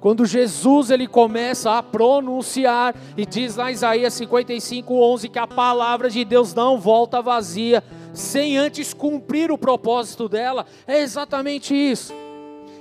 Quando 0.00 0.26
Jesus 0.26 0.90
ele 0.90 1.06
começa 1.06 1.78
a 1.78 1.82
pronunciar 1.82 2.96
e 3.16 3.24
diz 3.24 3.54
lá 3.54 3.70
em 3.70 3.74
Isaías 3.74 4.14
55:11 4.14 5.28
que 5.28 5.38
a 5.38 5.46
palavra 5.46 6.10
de 6.10 6.24
Deus 6.24 6.54
não 6.54 6.76
volta 6.76 7.22
vazia 7.22 7.84
sem 8.12 8.58
antes 8.58 8.92
cumprir 8.92 9.52
o 9.52 9.56
propósito 9.56 10.28
dela, 10.28 10.66
é 10.88 11.00
exatamente 11.00 11.72
isso. 11.72 12.12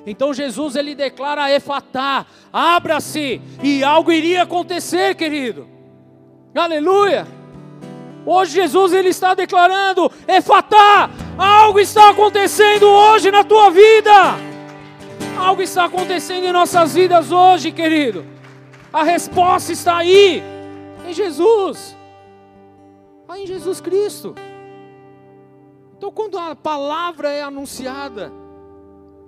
Então 0.06 0.34
Jesus 0.34 0.76
ele 0.76 0.96
declara 0.96 1.52
efatá, 1.52 2.26
abra-se, 2.52 3.42
e 3.62 3.84
algo 3.84 4.12
iria 4.12 4.44
acontecer, 4.44 5.16
querido. 5.16 5.68
Aleluia! 6.56 7.28
Hoje 8.26 8.54
Jesus 8.54 8.94
ele 8.94 9.10
está 9.10 9.34
declarando 9.34 10.12
efatá, 10.28 11.10
algo 11.38 11.80
está 11.80 12.10
acontecendo 12.10 12.88
hoje 12.88 13.32
na 13.32 13.44
tua 13.44 13.70
vida. 13.70 14.12
Algo 15.38 15.62
está 15.62 15.86
acontecendo 15.86 16.46
em 16.46 16.52
nossas 16.52 16.94
vidas 16.94 17.32
hoje, 17.32 17.72
querido. 17.72 18.26
A 18.94 19.04
resposta 19.04 19.72
está 19.72 19.98
aí, 19.98 20.44
em 21.08 21.14
Jesus, 21.14 21.96
aí 23.28 23.44
em 23.44 23.48
Jesus 23.48 23.80
Cristo. 23.80 24.36
Então, 25.98 26.12
quando 26.12 26.38
a 26.38 26.56
palavra 26.56 27.30
é 27.30 27.42
anunciada, 27.42 28.32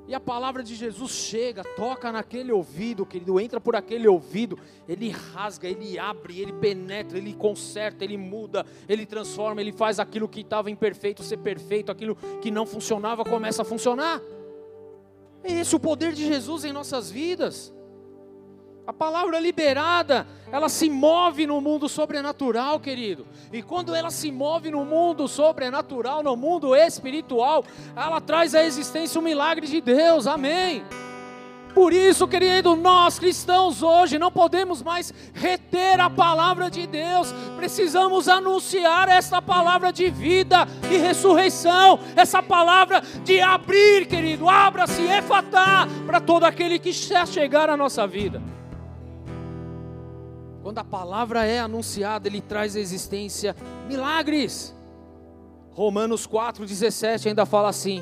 e 0.07 0.13
a 0.13 0.19
palavra 0.19 0.61
de 0.61 0.75
Jesus 0.75 1.11
chega, 1.11 1.63
toca 1.75 2.11
naquele 2.11 2.51
ouvido, 2.51 3.05
querido, 3.05 3.39
entra 3.39 3.61
por 3.61 3.75
aquele 3.75 4.07
ouvido, 4.07 4.59
ele 4.87 5.09
rasga, 5.09 5.67
ele 5.67 5.97
abre, 5.97 6.41
ele 6.41 6.51
penetra, 6.51 7.17
ele 7.17 7.33
conserta, 7.33 8.03
ele 8.03 8.17
muda, 8.17 8.65
ele 8.87 9.05
transforma, 9.05 9.61
ele 9.61 9.71
faz 9.71 9.99
aquilo 9.99 10.27
que 10.27 10.41
estava 10.41 10.69
imperfeito 10.69 11.23
ser 11.23 11.37
perfeito, 11.37 11.91
aquilo 11.91 12.15
que 12.41 12.51
não 12.51 12.65
funcionava 12.65 13.23
começa 13.23 13.61
a 13.61 13.65
funcionar. 13.65 14.21
É 15.41 15.53
esse 15.53 15.75
o 15.75 15.79
poder 15.79 16.11
de 16.13 16.25
Jesus 16.25 16.65
em 16.65 16.73
nossas 16.73 17.09
vidas. 17.09 17.73
A 18.85 18.91
palavra 18.91 19.39
liberada, 19.39 20.27
ela 20.51 20.67
se 20.67 20.89
move 20.89 21.47
no 21.47 21.61
mundo 21.61 21.87
sobrenatural, 21.87 22.81
querido. 22.81 23.25
E 23.51 23.63
quando 23.63 23.95
ela 23.95 24.11
se 24.11 24.29
move 24.29 24.69
no 24.69 24.83
mundo 24.83 25.25
sobrenatural, 25.25 26.21
no 26.21 26.35
mundo 26.35 26.75
espiritual, 26.75 27.63
ela 27.95 28.19
traz 28.19 28.53
à 28.53 28.61
existência 28.61 29.19
o 29.21 29.23
milagre 29.23 29.67
de 29.67 29.79
Deus. 29.79 30.27
Amém. 30.27 30.83
Por 31.73 31.93
isso, 31.93 32.27
querido, 32.27 32.75
nós 32.75 33.17
cristãos 33.17 33.81
hoje 33.81 34.19
não 34.19 34.31
podemos 34.31 34.83
mais 34.83 35.13
reter 35.33 35.99
a 35.99 36.09
palavra 36.09 36.69
de 36.69 36.85
Deus, 36.85 37.33
precisamos 37.55 38.27
anunciar 38.27 39.09
essa 39.09 39.41
palavra 39.41 39.91
de 39.91 40.07
vida 40.09 40.67
e 40.91 40.97
ressurreição, 40.97 41.99
essa 42.15 42.43
palavra 42.43 43.01
de 43.23 43.41
abrir, 43.41 44.05
querido, 44.05 44.47
abra-se, 44.47 45.01
efatá, 45.01 45.87
para 46.05 46.21
todo 46.21 46.43
aquele 46.43 46.77
que 46.77 46.93
quer 46.93 47.27
chegar 47.27 47.71
à 47.71 47.77
nossa 47.77 48.05
vida. 48.05 48.39
Quando 50.63 50.77
a 50.77 50.83
palavra 50.83 51.45
é 51.45 51.59
anunciada, 51.59 52.29
ele 52.29 52.39
traz 52.39 52.73
à 52.77 52.79
existência 52.79 53.53
milagres. 53.85 54.73
Romanos 55.73 56.25
4,17 56.25 57.27
ainda 57.27 57.45
fala 57.45 57.67
assim: 57.67 58.01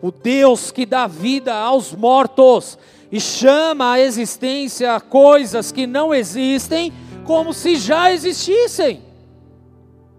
o 0.00 0.12
Deus 0.12 0.70
que 0.70 0.86
dá 0.86 1.08
vida 1.08 1.52
aos 1.52 1.92
mortos 1.92 2.78
e 3.10 3.20
chama 3.20 3.94
à 3.94 4.00
existência 4.00 5.00
coisas 5.00 5.72
que 5.72 5.84
não 5.84 6.14
existem 6.14 6.92
como 7.24 7.52
se 7.52 7.74
já 7.74 8.12
existissem. 8.12 9.02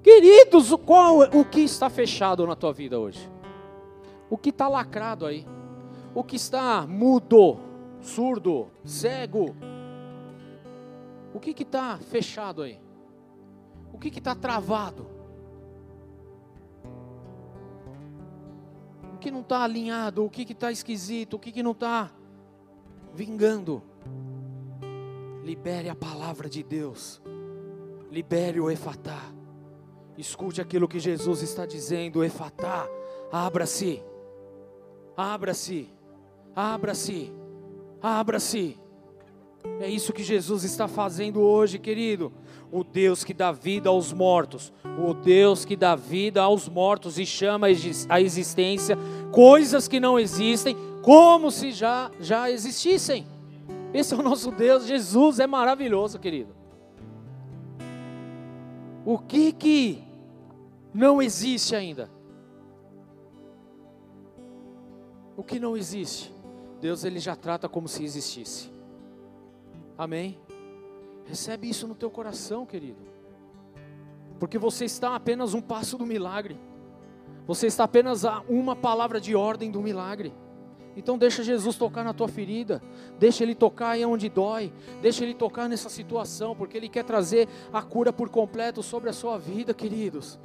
Queridos, 0.03 0.75
qual, 0.85 1.19
o 1.33 1.45
que 1.45 1.61
está 1.61 1.89
fechado 1.89 2.45
na 2.45 2.57
tua 2.57 2.73
vida 2.73 2.99
hoje? 2.99 3.29
O 4.29 4.37
que 4.37 4.49
está 4.49 4.67
lacrado 4.67 5.25
aí? 5.25 5.47
O 6.13 6.25
que 6.25 6.35
está 6.35 6.85
mudo, 6.85 7.57
surdo, 8.01 8.67
cego? 8.83 9.55
O 11.33 11.39
que 11.39 11.51
está 11.63 11.97
fechado 11.97 12.61
aí? 12.61 12.79
O 13.91 13.97
que 13.97 14.09
está 14.09 14.35
travado? 14.35 15.13
que 19.23 19.31
não 19.31 19.39
está 19.39 19.63
alinhado, 19.63 20.25
o 20.25 20.29
que 20.29 20.41
está 20.41 20.69
esquisito, 20.69 21.35
o 21.35 21.39
que, 21.39 21.49
que 21.49 21.63
não 21.63 21.71
está 21.71 22.11
vingando. 23.13 23.81
Libere 25.43 25.87
a 25.87 25.95
palavra 25.95 26.49
de 26.49 26.61
Deus, 26.61 27.21
libere 28.11 28.59
o 28.59 28.69
efatá. 28.69 29.21
Escute 30.17 30.59
aquilo 30.59 30.89
que 30.89 30.99
Jesus 30.99 31.41
está 31.41 31.65
dizendo, 31.65 32.21
efatá, 32.21 32.85
abra-se, 33.31 34.03
abra-se, 35.15 35.89
abra-se, 36.53 37.33
abra-se. 38.01 38.82
É 39.79 39.89
isso 39.89 40.13
que 40.13 40.23
Jesus 40.23 40.63
está 40.63 40.87
fazendo 40.87 41.41
hoje, 41.41 41.77
querido. 41.77 42.31
O 42.71 42.83
Deus 42.83 43.23
que 43.23 43.33
dá 43.33 43.51
vida 43.51 43.89
aos 43.89 44.11
mortos, 44.11 44.73
o 44.99 45.13
Deus 45.13 45.65
que 45.65 45.75
dá 45.75 45.95
vida 45.95 46.41
aos 46.41 46.67
mortos 46.67 47.19
e 47.19 47.25
chama 47.25 47.67
a 48.09 48.21
existência 48.21 48.97
coisas 49.31 49.87
que 49.87 49.99
não 49.99 50.19
existem, 50.19 50.75
como 51.01 51.51
se 51.51 51.71
já, 51.71 52.11
já 52.19 52.49
existissem. 52.49 53.27
Esse 53.93 54.13
é 54.13 54.17
o 54.17 54.23
nosso 54.23 54.51
Deus, 54.51 54.85
Jesus 54.85 55.39
é 55.39 55.45
maravilhoso, 55.45 56.17
querido. 56.17 56.55
O 59.05 59.17
que 59.19 59.51
que 59.51 60.03
não 60.93 61.21
existe 61.21 61.75
ainda? 61.75 62.09
O 65.35 65.43
que 65.43 65.59
não 65.59 65.75
existe? 65.75 66.33
Deus 66.79 67.03
ele 67.03 67.19
já 67.19 67.35
trata 67.35 67.67
como 67.67 67.87
se 67.87 68.03
existisse. 68.03 68.72
Amém? 69.97 70.39
Recebe 71.25 71.69
isso 71.69 71.87
no 71.87 71.95
teu 71.95 72.09
coração, 72.09 72.65
querido. 72.65 73.01
Porque 74.39 74.57
você 74.57 74.85
está 74.85 75.15
apenas 75.15 75.53
um 75.53 75.61
passo 75.61 75.97
do 75.97 76.05
milagre. 76.05 76.59
Você 77.45 77.67
está 77.67 77.83
apenas 77.83 78.25
a 78.25 78.41
uma 78.47 78.75
palavra 78.75 79.19
de 79.19 79.35
ordem 79.35 79.69
do 79.71 79.81
milagre. 79.81 80.33
Então 80.95 81.17
deixa 81.17 81.43
Jesus 81.43 81.75
tocar 81.75 82.03
na 82.03 82.13
tua 82.13 82.27
ferida, 82.27 82.81
deixa 83.17 83.43
ele 83.43 83.55
tocar 83.55 83.91
aí 83.91 84.05
onde 84.05 84.29
dói, 84.29 84.71
deixa 85.01 85.23
ele 85.23 85.33
tocar 85.33 85.67
nessa 85.67 85.89
situação, 85.89 86.55
porque 86.55 86.77
ele 86.77 86.87
quer 86.87 87.03
trazer 87.03 87.47
a 87.71 87.81
cura 87.81 88.13
por 88.13 88.29
completo 88.29 88.83
sobre 88.83 89.09
a 89.09 89.13
sua 89.13 89.37
vida, 89.37 89.73
queridos. 89.73 90.39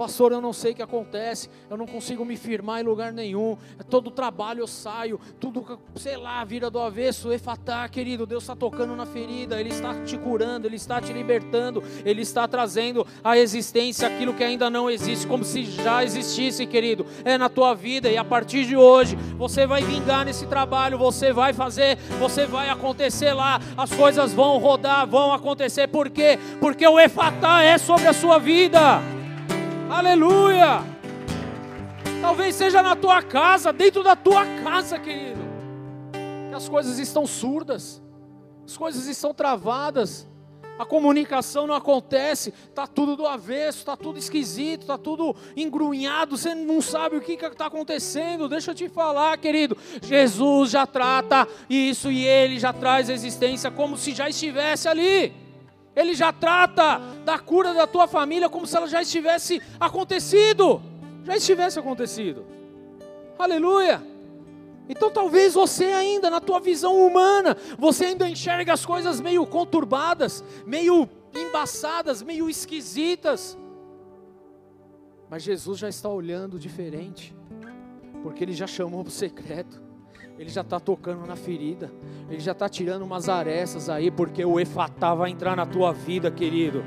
Pastor, 0.00 0.32
eu 0.32 0.40
não 0.40 0.54
sei 0.54 0.72
o 0.72 0.74
que 0.74 0.80
acontece, 0.80 1.50
eu 1.68 1.76
não 1.76 1.86
consigo 1.86 2.24
me 2.24 2.34
firmar 2.34 2.80
em 2.80 2.84
lugar 2.84 3.12
nenhum. 3.12 3.58
Todo 3.90 4.10
trabalho 4.10 4.60
eu 4.60 4.66
saio, 4.66 5.20
tudo, 5.38 5.78
sei 5.94 6.16
lá, 6.16 6.42
vira 6.42 6.70
do 6.70 6.78
avesso. 6.78 7.30
Efatá, 7.30 7.86
querido, 7.86 8.24
Deus 8.24 8.44
está 8.44 8.56
tocando 8.56 8.96
na 8.96 9.04
ferida, 9.04 9.60
Ele 9.60 9.68
está 9.68 9.94
te 10.02 10.16
curando, 10.16 10.66
Ele 10.66 10.76
está 10.76 11.02
te 11.02 11.12
libertando, 11.12 11.82
Ele 12.02 12.22
está 12.22 12.48
trazendo 12.48 13.06
à 13.22 13.36
existência 13.36 14.08
aquilo 14.08 14.32
que 14.32 14.42
ainda 14.42 14.70
não 14.70 14.88
existe, 14.88 15.26
como 15.26 15.44
se 15.44 15.64
já 15.64 16.02
existisse, 16.02 16.64
querido. 16.64 17.04
É 17.22 17.36
na 17.36 17.50
tua 17.50 17.74
vida 17.74 18.10
e 18.10 18.16
a 18.16 18.24
partir 18.24 18.64
de 18.64 18.78
hoje 18.78 19.16
você 19.36 19.66
vai 19.66 19.82
vingar 19.82 20.24
nesse 20.24 20.46
trabalho, 20.46 20.96
você 20.96 21.30
vai 21.30 21.52
fazer, 21.52 21.98
você 22.18 22.46
vai 22.46 22.70
acontecer 22.70 23.34
lá, 23.34 23.60
as 23.76 23.92
coisas 23.92 24.32
vão 24.32 24.56
rodar, 24.56 25.06
vão 25.06 25.34
acontecer. 25.34 25.88
Por 25.88 26.08
quê? 26.08 26.38
Porque 26.58 26.86
o 26.88 26.98
Efatá 26.98 27.62
é 27.62 27.76
sobre 27.76 28.06
a 28.08 28.14
sua 28.14 28.38
vida. 28.38 29.19
Aleluia! 29.90 30.84
Talvez 32.22 32.54
seja 32.54 32.80
na 32.80 32.94
tua 32.94 33.20
casa, 33.22 33.72
dentro 33.72 34.04
da 34.04 34.14
tua 34.14 34.46
casa, 34.62 35.00
querido, 35.00 35.40
que 36.48 36.54
as 36.54 36.68
coisas 36.68 37.00
estão 37.00 37.26
surdas, 37.26 38.00
as 38.64 38.76
coisas 38.76 39.08
estão 39.08 39.34
travadas, 39.34 40.28
a 40.78 40.86
comunicação 40.86 41.66
não 41.66 41.74
acontece, 41.74 42.54
está 42.68 42.86
tudo 42.86 43.16
do 43.16 43.26
avesso, 43.26 43.78
está 43.78 43.96
tudo 43.96 44.16
esquisito, 44.16 44.82
está 44.82 44.96
tudo 44.96 45.34
engrunhado, 45.56 46.38
você 46.38 46.54
não 46.54 46.80
sabe 46.80 47.16
o 47.16 47.20
que 47.20 47.32
está 47.32 47.66
acontecendo. 47.66 48.48
Deixa 48.48 48.70
eu 48.70 48.74
te 48.76 48.88
falar, 48.88 49.36
querido, 49.38 49.76
Jesus 50.00 50.70
já 50.70 50.86
trata 50.86 51.48
isso 51.68 52.12
e 52.12 52.24
ele 52.24 52.60
já 52.60 52.72
traz 52.72 53.10
a 53.10 53.12
existência 53.12 53.72
como 53.72 53.96
se 53.96 54.14
já 54.14 54.28
estivesse 54.28 54.86
ali. 54.86 55.49
Ele 55.94 56.14
já 56.14 56.32
trata 56.32 57.00
da 57.24 57.38
cura 57.38 57.74
da 57.74 57.86
tua 57.86 58.06
família 58.06 58.48
como 58.48 58.66
se 58.66 58.76
ela 58.76 58.86
já 58.86 59.02
estivesse 59.02 59.60
acontecido. 59.78 60.80
Já 61.24 61.36
estivesse 61.36 61.78
acontecido. 61.78 62.46
Aleluia. 63.38 64.02
Então 64.88 65.10
talvez 65.10 65.54
você 65.54 65.86
ainda, 65.86 66.30
na 66.30 66.40
tua 66.40 66.58
visão 66.60 67.06
humana, 67.06 67.56
você 67.78 68.06
ainda 68.06 68.28
enxerga 68.28 68.72
as 68.72 68.84
coisas 68.84 69.20
meio 69.20 69.46
conturbadas, 69.46 70.44
meio 70.66 71.08
embaçadas, 71.34 72.22
meio 72.22 72.50
esquisitas. 72.50 73.56
Mas 75.28 75.44
Jesus 75.44 75.78
já 75.78 75.88
está 75.88 76.08
olhando 76.08 76.58
diferente. 76.58 77.34
Porque 78.22 78.42
Ele 78.42 78.52
já 78.52 78.66
chamou 78.66 79.02
para 79.04 79.10
o 79.10 79.12
secreto. 79.12 79.89
Ele 80.40 80.48
já 80.48 80.62
está 80.62 80.80
tocando 80.80 81.26
na 81.26 81.36
ferida. 81.36 81.92
Ele 82.30 82.40
já 82.40 82.52
está 82.52 82.66
tirando 82.66 83.02
umas 83.02 83.28
arestas 83.28 83.90
aí, 83.90 84.10
porque 84.10 84.42
o 84.42 84.58
Efatá 84.58 85.14
vai 85.14 85.30
entrar 85.30 85.54
na 85.54 85.66
tua 85.66 85.92
vida, 85.92 86.30
querido. 86.30 86.82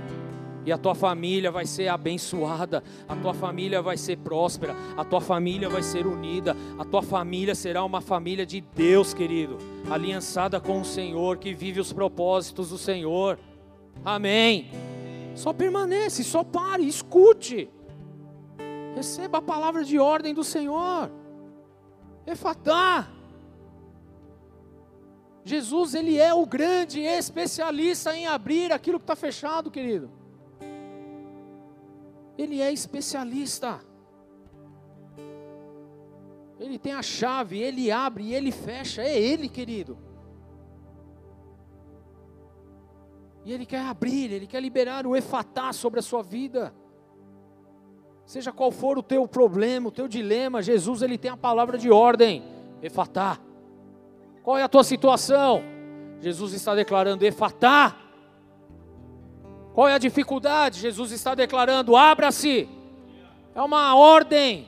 E 0.65 0.71
a 0.71 0.77
tua 0.77 0.95
família 0.95 1.51
vai 1.51 1.67
ser 1.67 1.87
abençoada, 1.87 2.83
a 3.07 3.15
tua 3.15 3.31
família 3.31 3.79
vai 3.79 3.95
ser 3.95 4.17
próspera, 4.17 4.75
a 4.97 5.05
tua 5.05 5.21
família 5.21 5.69
vai 5.69 5.83
ser 5.83 6.07
unida, 6.07 6.57
a 6.79 6.83
tua 6.83 7.03
família 7.03 7.53
será 7.53 7.83
uma 7.83 8.01
família 8.01 8.43
de 8.43 8.59
Deus, 8.59 9.13
querido, 9.13 9.59
aliançada 9.87 10.59
com 10.59 10.81
o 10.81 10.85
Senhor, 10.85 11.37
que 11.37 11.53
vive 11.53 11.79
os 11.79 11.93
propósitos 11.93 12.69
do 12.69 12.77
Senhor. 12.79 13.37
Amém. 14.03 14.71
Só 15.35 15.53
permanece, 15.53 16.23
só 16.23 16.43
pare, 16.43 16.87
escute. 16.87 17.69
Receba 18.95 19.37
a 19.37 19.41
palavra 19.43 19.83
de 19.83 19.99
ordem 19.99 20.33
do 20.33 20.43
Senhor. 20.43 21.11
Efatá. 22.25 23.09
Jesus, 25.45 25.93
ele 25.93 26.17
é 26.17 26.33
o 26.33 26.45
grande 26.45 27.01
especialista 27.01 28.15
em 28.15 28.27
abrir 28.27 28.71
aquilo 28.71 28.97
que 28.97 29.03
está 29.03 29.15
fechado, 29.15 29.69
querido. 29.69 30.09
Ele 32.37 32.61
é 32.61 32.71
especialista. 32.71 33.79
Ele 36.59 36.79
tem 36.79 36.93
a 36.93 37.01
chave, 37.01 37.59
ele 37.59 37.91
abre 37.91 38.33
ele 38.33 38.51
fecha. 38.51 39.01
É 39.01 39.19
ele, 39.19 39.49
querido. 39.49 39.97
E 43.45 43.51
ele 43.51 43.65
quer 43.65 43.81
abrir, 43.81 44.31
ele 44.31 44.47
quer 44.47 44.61
liberar 44.61 45.05
o 45.05 45.15
efatá 45.15 45.73
sobre 45.73 45.99
a 45.99 46.03
sua 46.03 46.23
vida. 46.23 46.73
Seja 48.25 48.53
qual 48.53 48.71
for 48.71 48.97
o 48.97 49.03
teu 49.03 49.27
problema, 49.27 49.89
o 49.89 49.91
teu 49.91 50.07
dilema, 50.07 50.61
Jesus 50.61 51.01
ele 51.01 51.17
tem 51.17 51.29
a 51.29 51.35
palavra 51.35 51.77
de 51.77 51.91
ordem. 51.91 52.41
Efatá. 52.81 53.37
Qual 54.43 54.57
é 54.57 54.63
a 54.63 54.67
tua 54.67 54.83
situação? 54.83 55.63
Jesus 56.19 56.53
está 56.53 56.75
declarando: 56.75 57.25
Efatá. 57.25 57.95
Qual 59.73 59.87
é 59.87 59.93
a 59.93 59.97
dificuldade? 59.97 60.79
Jesus 60.79 61.11
está 61.11 61.33
declarando: 61.33 61.95
abra-se. 61.95 62.69
É 63.55 63.61
uma 63.61 63.95
ordem. 63.95 64.67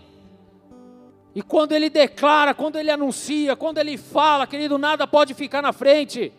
E 1.36 1.42
quando 1.42 1.74
ele 1.74 1.90
declara, 1.90 2.54
quando 2.54 2.78
ele 2.78 2.90
anuncia, 2.90 3.58
quando 3.58 3.78
ele 3.78 3.98
fala, 3.98 4.48
querido, 4.48 4.78
nada 4.78 5.06
pode 5.06 5.34
ficar 5.34 5.62
na 5.62 5.74
frente. 5.74 6.32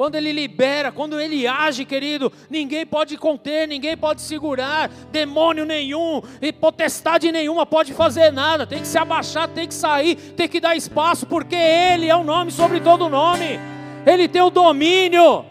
Quando 0.00 0.14
ele 0.14 0.32
libera, 0.32 0.90
quando 0.90 1.20
ele 1.20 1.46
age, 1.46 1.84
querido, 1.84 2.32
ninguém 2.48 2.86
pode 2.86 3.18
conter, 3.18 3.68
ninguém 3.68 3.94
pode 3.98 4.22
segurar, 4.22 4.88
demônio 5.12 5.66
nenhum 5.66 6.22
e 6.40 6.50
potestade 6.50 7.30
nenhuma 7.30 7.66
pode 7.66 7.92
fazer 7.92 8.32
nada. 8.32 8.66
Tem 8.66 8.80
que 8.80 8.88
se 8.88 8.96
abaixar, 8.96 9.46
tem 9.48 9.68
que 9.68 9.74
sair, 9.74 10.16
tem 10.16 10.48
que 10.48 10.58
dar 10.58 10.74
espaço, 10.74 11.26
porque 11.26 11.54
ele 11.54 12.06
é 12.06 12.16
o 12.16 12.24
nome 12.24 12.50
sobre 12.50 12.80
todo 12.80 13.10
nome. 13.10 13.60
Ele 14.06 14.26
tem 14.26 14.40
o 14.40 14.48
domínio. 14.48 15.44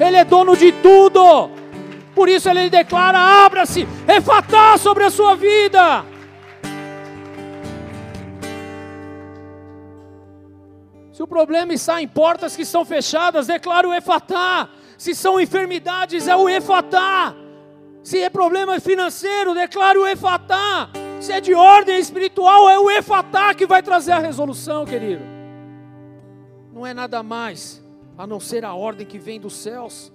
Ele 0.00 0.16
é 0.16 0.24
dono 0.24 0.56
de 0.56 0.72
tudo. 0.72 1.48
Por 2.12 2.28
isso 2.28 2.50
ele 2.50 2.68
declara: 2.68 3.20
abra-se, 3.20 3.86
é 4.08 4.20
fatal 4.20 4.78
sobre 4.78 5.04
a 5.04 5.10
sua 5.10 5.36
vida. 5.36 6.11
Se 11.22 11.24
o 11.24 11.28
problema 11.28 11.72
está 11.72 12.02
em 12.02 12.08
portas 12.08 12.56
que 12.56 12.62
estão 12.62 12.84
fechadas, 12.84 13.46
declara 13.46 13.88
o 13.88 13.94
efatá. 13.94 14.68
Se 14.98 15.14
são 15.14 15.40
enfermidades, 15.40 16.26
é 16.26 16.34
o 16.34 16.48
efatá. 16.48 17.32
Se 18.02 18.18
é 18.18 18.28
problema 18.28 18.80
financeiro, 18.80 19.54
declara 19.54 20.00
o 20.00 20.04
efatá. 20.04 20.90
Se 21.20 21.32
é 21.32 21.40
de 21.40 21.54
ordem 21.54 21.96
espiritual, 22.00 22.68
é 22.68 22.76
o 22.76 22.90
efatá 22.90 23.54
que 23.54 23.68
vai 23.68 23.84
trazer 23.84 24.10
a 24.10 24.18
resolução, 24.18 24.84
querido. 24.84 25.22
Não 26.72 26.84
é 26.84 26.92
nada 26.92 27.22
mais 27.22 27.80
a 28.18 28.26
não 28.26 28.40
ser 28.40 28.64
a 28.64 28.74
ordem 28.74 29.06
que 29.06 29.16
vem 29.16 29.38
dos 29.38 29.54
céus. 29.54 30.12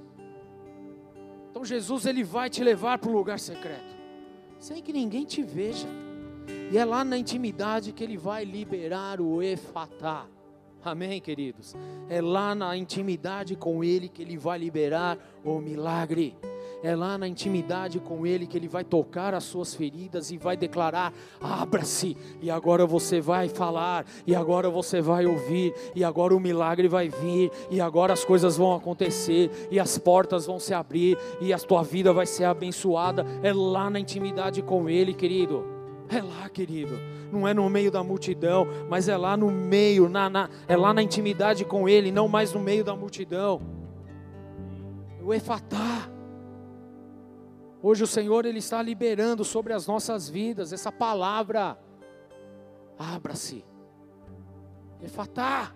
Então 1.49 1.63
Jesus 1.63 2.05
ele 2.05 2.21
vai 2.21 2.49
te 2.49 2.61
levar 2.61 2.97
para 2.97 3.09
o 3.09 3.13
lugar 3.13 3.39
secreto, 3.39 3.95
sem 4.59 4.83
que 4.83 4.91
ninguém 4.91 5.23
te 5.23 5.41
veja. 5.41 5.87
E 6.69 6.77
é 6.77 6.83
lá 6.83 7.05
na 7.05 7.17
intimidade 7.17 7.93
que 7.93 8.03
ele 8.03 8.17
vai 8.17 8.43
liberar 8.43 9.21
o 9.21 9.41
efatá. 9.41 10.25
Amém, 10.83 11.19
queridos? 11.19 11.75
É 12.09 12.21
lá 12.21 12.55
na 12.55 12.77
intimidade 12.77 13.55
com 13.55 13.83
Ele 13.83 14.07
que 14.07 14.21
Ele 14.21 14.37
vai 14.37 14.57
liberar 14.57 15.17
o 15.43 15.59
milagre. 15.59 16.35
É 16.83 16.95
lá 16.95 17.17
na 17.17 17.27
intimidade 17.27 17.99
com 17.99 18.25
Ele 18.25 18.45
que 18.45 18.55
Ele 18.55 18.67
vai 18.67 18.83
tocar 18.83 19.33
as 19.33 19.43
suas 19.43 19.73
feridas 19.73 20.31
e 20.31 20.37
vai 20.37 20.55
declarar: 20.55 21.11
abra-se, 21.41 22.15
e 22.41 22.51
agora 22.51 22.85
você 22.85 23.19
vai 23.19 23.49
falar, 23.49 24.05
e 24.25 24.35
agora 24.35 24.69
você 24.69 25.01
vai 25.01 25.25
ouvir, 25.25 25.73
e 25.95 26.03
agora 26.03 26.35
o 26.35 26.39
milagre 26.39 26.87
vai 26.87 27.09
vir, 27.09 27.51
e 27.71 27.81
agora 27.81 28.13
as 28.13 28.23
coisas 28.23 28.57
vão 28.57 28.75
acontecer, 28.75 29.49
e 29.71 29.79
as 29.79 29.97
portas 29.97 30.45
vão 30.45 30.59
se 30.59 30.73
abrir, 30.73 31.17
e 31.41 31.51
a 31.51 31.57
tua 31.57 31.83
vida 31.83 32.13
vai 32.13 32.27
ser 32.27 32.45
abençoada. 32.45 33.25
É 33.41 33.51
lá 33.51 33.89
na 33.89 33.99
intimidade 33.99 34.61
com 34.61 34.87
Ele, 34.87 35.13
querido. 35.13 35.76
É 36.09 36.21
lá, 36.21 36.49
querido 36.49 36.97
não 37.31 37.47
é 37.47 37.53
no 37.53 37.69
meio 37.69 37.91
da 37.91 38.03
multidão, 38.03 38.67
mas 38.89 39.07
é 39.07 39.17
lá 39.17 39.35
no 39.35 39.51
meio, 39.51 40.09
na, 40.09 40.29
na, 40.29 40.49
é 40.67 40.75
lá 40.75 40.93
na 40.93 41.01
intimidade 41.01 41.65
com 41.65 41.87
Ele, 41.87 42.11
não 42.11 42.27
mais 42.27 42.53
no 42.53 42.59
meio 42.59 42.83
da 42.83 42.95
multidão. 42.95 43.61
O 45.21 45.33
Efatá. 45.33 46.09
Hoje 47.81 48.03
o 48.03 48.07
Senhor 48.07 48.45
Ele 48.45 48.59
está 48.59 48.81
liberando 48.81 49.43
sobre 49.43 49.73
as 49.73 49.85
nossas 49.85 50.29
vidas 50.29 50.73
essa 50.73 50.91
palavra. 50.91 51.77
Abra-se. 52.97 53.63
Efatá. 55.01 55.71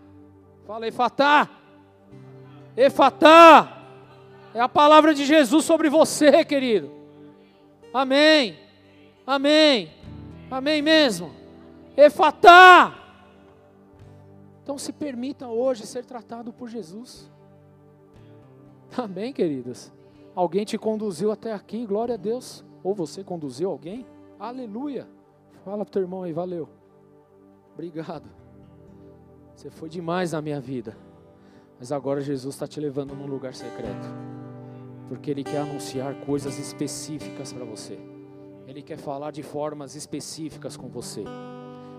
Fala 0.65 0.87
Efatá. 0.87 1.49
Efatá. 2.75 3.77
É 4.53 4.59
a 4.59 4.69
palavra 4.69 5.13
de 5.13 5.25
Jesus 5.25 5.63
sobre 5.63 5.89
você, 5.89 6.43
querido. 6.43 6.91
Amém. 7.93 8.57
Amém. 9.25 10.00
Amém 10.51 10.81
mesmo. 10.81 11.31
Efatá. 11.95 12.93
Então 14.61 14.77
se 14.77 14.91
permita 14.91 15.47
hoje 15.47 15.87
ser 15.87 16.05
tratado 16.05 16.51
por 16.51 16.67
Jesus. 16.67 17.31
Amém, 18.97 19.31
queridos? 19.31 19.91
Alguém 20.35 20.65
te 20.65 20.77
conduziu 20.77 21.31
até 21.31 21.53
aqui, 21.53 21.85
glória 21.85 22.15
a 22.15 22.17
Deus. 22.17 22.65
Ou 22.83 22.93
você 22.93 23.23
conduziu 23.23 23.69
alguém? 23.69 24.05
Aleluia. 24.37 25.07
Fala 25.63 25.85
pro 25.85 25.91
teu 25.93 26.01
irmão 26.01 26.23
aí, 26.23 26.33
valeu. 26.33 26.67
Obrigado. 27.73 28.29
Você 29.55 29.69
foi 29.69 29.87
demais 29.87 30.33
na 30.33 30.41
minha 30.41 30.59
vida. 30.59 30.97
Mas 31.79 31.91
agora 31.91 32.19
Jesus 32.19 32.55
está 32.55 32.67
te 32.67 32.79
levando 32.79 33.15
num 33.15 33.27
lugar 33.27 33.53
secreto. 33.53 34.07
Porque 35.07 35.31
Ele 35.31 35.43
quer 35.43 35.61
anunciar 35.61 36.13
coisas 36.25 36.59
específicas 36.59 37.53
para 37.53 37.63
você. 37.63 38.10
Ele 38.71 38.81
quer 38.81 38.97
falar 38.97 39.31
de 39.31 39.43
formas 39.43 39.95
específicas 39.95 40.77
com 40.77 40.87
você. 40.87 41.25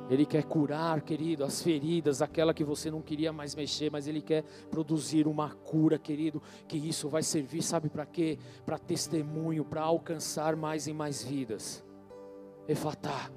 Ele 0.08 0.24
quer 0.24 0.42
curar, 0.44 1.02
querido, 1.02 1.44
as 1.44 1.62
feridas, 1.62 2.22
aquela 2.22 2.54
que 2.54 2.64
você 2.64 2.90
não 2.90 3.02
queria 3.02 3.30
mais 3.30 3.54
mexer, 3.54 3.90
mas 3.90 4.06
Ele 4.06 4.22
quer 4.22 4.42
produzir 4.70 5.26
uma 5.26 5.50
cura, 5.50 5.98
querido, 5.98 6.42
que 6.66 6.78
isso 6.78 7.10
vai 7.10 7.22
servir, 7.22 7.62
sabe 7.62 7.90
para 7.90 8.06
quê? 8.06 8.38
Para 8.64 8.78
testemunho, 8.78 9.66
para 9.66 9.82
alcançar 9.82 10.56
mais 10.56 10.86
e 10.86 10.94
mais 10.94 11.22
vidas. 11.22 11.84
Efatá, 12.66 13.30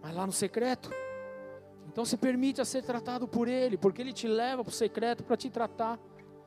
mas 0.00 0.14
lá 0.14 0.24
no 0.24 0.32
secreto. 0.32 0.88
Então 1.88 2.04
se 2.04 2.16
permita 2.16 2.64
ser 2.64 2.84
tratado 2.84 3.26
por 3.26 3.48
Ele, 3.48 3.76
porque 3.76 4.00
Ele 4.00 4.12
te 4.12 4.28
leva 4.28 4.62
para 4.62 4.70
o 4.70 4.74
secreto 4.74 5.24
para 5.24 5.36
te 5.36 5.50
tratar, 5.50 5.98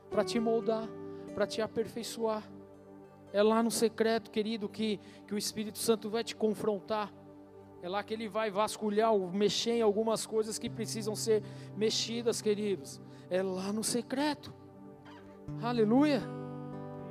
para 0.08 0.24
te 0.24 0.40
moldar, 0.40 0.88
para 1.34 1.46
te 1.46 1.60
aperfeiçoar. 1.60 2.55
É 3.36 3.42
lá 3.42 3.62
no 3.62 3.70
secreto, 3.70 4.30
querido, 4.30 4.68
que, 4.68 4.98
que 5.26 5.34
o 5.34 5.38
Espírito 5.38 5.78
Santo 5.78 6.08
vai 6.08 6.24
te 6.24 6.34
confrontar 6.34 7.12
é 7.82 7.88
lá 7.88 8.02
que 8.02 8.14
ele 8.14 8.28
vai 8.28 8.50
vasculhar, 8.50 9.16
mexer 9.32 9.72
em 9.72 9.82
algumas 9.82 10.26
coisas 10.26 10.58
que 10.58 10.68
precisam 10.68 11.14
ser 11.14 11.42
mexidas, 11.76 12.42
queridos. 12.42 13.00
É 13.30 13.42
lá 13.42 13.72
no 13.72 13.84
secreto. 13.84 14.52
Aleluia. 15.62 16.20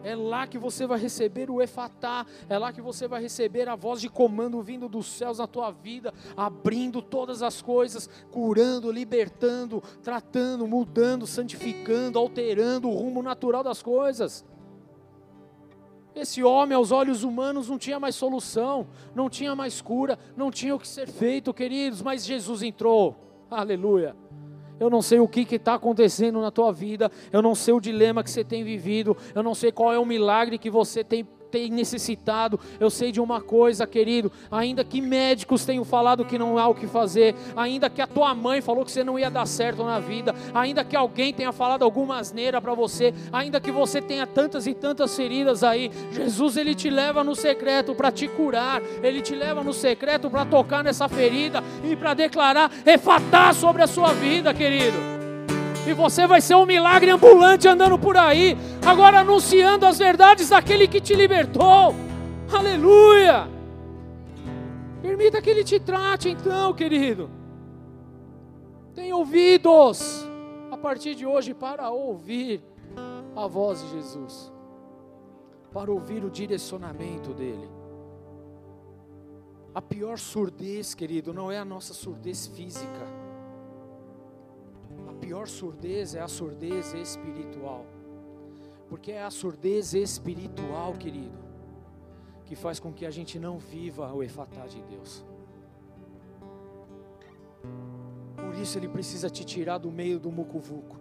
É 0.04 0.16
lá 0.16 0.46
que 0.46 0.58
você 0.58 0.86
vai 0.86 1.00
receber 1.00 1.50
o 1.50 1.62
efatá, 1.62 2.26
é 2.50 2.58
lá 2.58 2.74
que 2.74 2.82
você 2.82 3.08
vai 3.08 3.22
receber 3.22 3.70
a 3.70 3.76
voz 3.76 4.02
de 4.02 4.10
comando 4.10 4.62
vindo 4.62 4.90
dos 4.90 5.08
céus 5.08 5.38
na 5.38 5.48
tua 5.48 5.72
vida, 5.72 6.14
abrindo 6.36 7.02
todas 7.02 7.42
as 7.42 7.62
coisas, 7.62 8.10
curando, 8.30 8.92
libertando, 8.92 9.82
tratando, 10.04 10.68
mudando, 10.68 11.26
santificando, 11.26 12.20
alterando 12.20 12.90
o 12.90 12.96
rumo 12.96 13.24
natural 13.24 13.64
das 13.64 13.82
coisas. 13.82 14.44
Esse 16.16 16.42
homem, 16.42 16.76
aos 16.76 16.92
olhos 16.92 17.24
humanos, 17.24 17.68
não 17.68 17.78
tinha 17.78 18.00
mais 18.00 18.16
solução, 18.16 18.88
não 19.14 19.30
tinha 19.30 19.54
mais 19.54 19.82
cura, 19.82 20.18
não 20.38 20.50
tinha 20.50 20.74
o 20.74 20.80
que 20.80 20.88
ser 20.88 21.10
feito, 21.10 21.54
queridos, 21.54 22.02
mas 22.02 22.26
Jesus 22.26 22.64
entrou. 22.64 23.16
Aleluia. 23.52 24.16
Eu 24.80 24.90
não 24.90 25.02
sei 25.02 25.20
o 25.20 25.28
que 25.28 25.56
está 25.56 25.74
acontecendo 25.74 26.42
na 26.42 26.52
tua 26.52 26.72
vida, 26.72 27.12
eu 27.32 27.42
não 27.42 27.54
sei 27.54 27.74
o 27.74 27.80
dilema 27.80 28.24
que 28.24 28.32
você 28.32 28.44
tem 28.44 28.64
vivido, 28.64 29.16
eu 29.34 29.44
não 29.44 29.54
sei 29.54 29.72
qual 29.72 29.94
é 29.94 30.00
o 30.00 30.06
milagre 30.06 30.58
que 30.58 30.70
você 30.70 31.04
tem 31.04 31.28
tem 31.52 31.70
necessitado. 31.70 32.60
Eu 32.80 32.90
sei 32.90 33.12
de 33.12 33.20
uma 33.20 33.42
coisa, 33.42 33.86
querido, 33.88 34.32
ainda 34.52 34.84
que 34.84 35.02
médicos 35.02 35.66
tenham 35.66 35.84
falado 35.84 36.26
que 36.26 36.38
não 36.38 36.58
há 36.58 36.68
o 36.68 36.76
que 36.76 36.88
fazer, 36.88 37.36
ainda 37.56 37.90
que 37.90 38.02
a 38.02 38.08
tua 38.08 38.34
mãe 38.34 38.62
falou 38.62 38.86
que 38.86 38.92
você 38.92 39.04
não 39.04 39.18
ia 39.18 39.30
dar 39.30 39.46
certo 39.46 39.84
na 39.84 40.00
vida, 40.00 40.36
ainda 40.54 40.84
que 40.84 40.96
alguém 40.96 41.34
tenha 41.34 41.52
falado 41.52 41.84
alguma 41.84 42.18
asneira 42.18 42.62
para 42.62 42.74
você, 42.74 43.14
ainda 43.32 43.60
que 43.60 43.72
você 43.72 44.02
tenha 44.02 44.26
tantas 44.28 44.68
e 44.68 44.74
tantas 44.74 45.16
feridas 45.16 45.64
aí, 45.64 45.92
Jesus 46.12 46.58
ele 46.58 46.76
te 46.76 46.90
leva 46.90 47.24
no 47.24 47.36
secreto 47.36 47.96
para 47.96 48.12
te 48.12 48.28
curar, 48.28 48.82
ele 49.02 49.22
te 49.22 49.36
leva 49.36 49.64
no 49.64 49.74
secreto 49.74 50.30
para 50.30 50.46
tocar 50.46 50.84
nessa 50.84 51.08
ferida 51.08 51.64
e 51.84 51.96
para 51.96 52.14
declarar, 52.14 52.72
refatar 52.86 53.54
sobre 53.54 53.84
a 53.84 53.88
sua 53.88 54.14
vida, 54.14 54.54
querido 54.54 55.25
e 55.86 55.94
você 55.94 56.26
vai 56.26 56.42
ser 56.42 56.56
um 56.56 56.66
milagre 56.66 57.12
ambulante 57.12 57.68
andando 57.68 57.98
por 57.98 58.18
aí, 58.18 58.58
agora 58.86 59.20
anunciando 59.20 59.86
as 59.86 60.00
verdades 60.00 60.50
daquele 60.50 60.88
que 60.88 61.00
te 61.00 61.14
libertou. 61.14 61.94
Aleluia! 62.52 63.48
Permita 65.02 65.42
que 65.42 65.50
ele 65.50 65.64
te 65.64 65.80
trate 65.80 66.30
então, 66.30 66.74
querido. 66.74 67.30
Tem 68.96 69.14
ouvidos 69.14 70.26
a 70.72 70.78
partir 70.78 71.14
de 71.14 71.26
hoje 71.26 71.54
para 71.54 71.90
ouvir 71.92 72.64
a 73.36 73.46
voz 73.46 73.82
de 73.82 73.90
Jesus, 73.92 74.52
para 75.72 75.92
ouvir 75.92 76.24
o 76.24 76.32
direcionamento 76.32 77.34
dele. 77.34 77.70
A 79.74 79.82
pior 79.82 80.18
surdez, 80.18 80.96
querido, 80.96 81.34
não 81.34 81.52
é 81.52 81.60
a 81.60 81.66
nossa 81.66 81.94
surdez 81.94 82.48
física 82.48 83.15
pior 85.16 85.48
surdez 85.48 86.16
é 86.16 86.22
a 86.22 86.28
surdez 86.28 86.94
espiritual. 86.94 87.86
Porque 88.88 89.12
é 89.12 89.24
a 89.24 89.32
surdez 89.32 89.94
espiritual, 89.94 90.94
querido, 90.94 91.38
que 92.46 92.56
faz 92.56 92.80
com 92.80 92.94
que 92.94 93.06
a 93.06 93.12
gente 93.12 93.40
não 93.40 93.58
viva 93.58 94.14
o 94.14 94.22
efatá 94.22 94.68
de 94.68 94.82
Deus. 94.84 95.26
Por 98.36 98.54
isso 98.56 98.78
ele 98.78 98.88
precisa 98.88 99.30
te 99.30 99.44
tirar 99.44 99.80
do 99.80 99.92
meio 99.92 100.20
do 100.20 100.32
mucuvuco. 100.32 101.00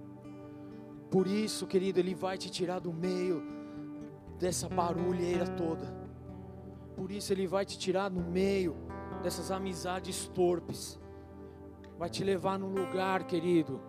Por 1.11 1.27
isso, 1.27 1.67
querido, 1.67 2.01
ele 2.01 2.15
vai 2.15 2.37
te 2.37 2.51
tirar 2.51 2.81
do 2.81 2.93
meio 2.93 3.43
dessa 4.39 4.69
barulheira 4.69 5.47
toda. 5.47 5.95
Por 6.97 7.11
isso 7.11 7.33
ele 7.33 7.47
vai 7.47 7.65
te 7.65 7.79
tirar 7.79 8.09
do 8.09 8.21
meio 8.21 8.75
dessas 9.23 9.51
amizades 9.51 10.27
torpes. 10.29 10.99
Vai 11.99 12.11
te 12.11 12.25
levar 12.25 12.59
num 12.59 12.75
lugar, 12.75 13.25
querido, 13.25 13.81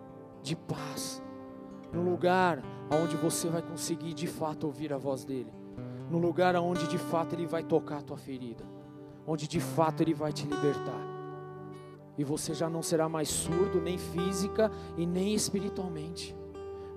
de 0.46 0.54
paz, 0.54 1.20
no 1.92 2.08
lugar 2.08 2.62
onde 2.88 3.16
você 3.16 3.48
vai 3.48 3.60
conseguir 3.60 4.14
de 4.14 4.28
fato 4.28 4.64
ouvir 4.64 4.92
a 4.92 4.96
voz 4.96 5.24
dele, 5.24 5.52
no 6.08 6.18
lugar 6.18 6.54
onde 6.54 6.86
de 6.86 6.98
fato 6.98 7.34
ele 7.34 7.46
vai 7.46 7.64
tocar 7.64 7.98
a 7.98 8.02
tua 8.02 8.16
ferida, 8.16 8.64
onde 9.26 9.48
de 9.48 9.58
fato 9.58 10.02
ele 10.02 10.14
vai 10.14 10.32
te 10.32 10.46
libertar. 10.46 11.00
E 12.16 12.22
você 12.22 12.54
já 12.54 12.70
não 12.70 12.80
será 12.80 13.08
mais 13.08 13.28
surdo, 13.28 13.80
nem 13.80 13.98
física 13.98 14.70
e 14.96 15.04
nem 15.04 15.34
espiritualmente, 15.34 16.34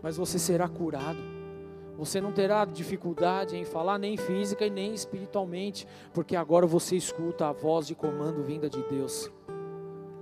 mas 0.04 0.16
você 0.16 0.38
será 0.38 0.70
curado. 0.70 1.18
Você 1.98 2.22
não 2.22 2.32
terá 2.32 2.64
dificuldade 2.66 3.58
em 3.58 3.66
falar 3.66 3.98
nem 3.98 4.16
física 4.16 4.64
e 4.64 4.70
nem 4.70 4.94
espiritualmente, 4.94 5.88
porque 6.14 6.36
agora 6.36 6.68
você 6.68 6.96
escuta 6.96 7.48
a 7.48 7.52
voz 7.52 7.88
de 7.88 7.96
comando 7.96 8.44
vinda 8.44 8.70
de 8.70 8.82
Deus. 8.84 9.30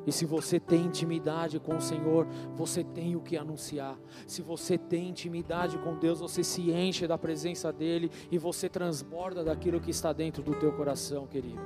E 0.08 0.12
se 0.14 0.26
você 0.26 0.58
tem 0.58 0.86
intimidade 0.86 1.60
com 1.60 1.76
o 1.76 1.82
Senhor, 1.82 2.26
você 2.56 2.82
tem 2.82 3.18
o 3.18 3.20
que 3.20 3.36
anunciar. 3.36 4.00
Se 4.26 4.42
você 4.42 4.78
tem 4.78 5.10
intimidade 5.10 5.78
com 5.80 5.98
Deus, 5.98 6.22
você 6.22 6.46
se 6.46 6.72
enche 6.72 7.06
da 7.06 7.18
presença 7.18 7.74
dEle 7.74 8.10
e 8.32 8.38
você 8.38 8.70
transborda 8.70 9.44
daquilo 9.44 9.82
que 9.82 9.92
está 9.92 10.14
dentro 10.14 10.42
do 10.42 10.56
teu 10.56 10.72
coração, 10.72 11.28
querido. 11.28 11.60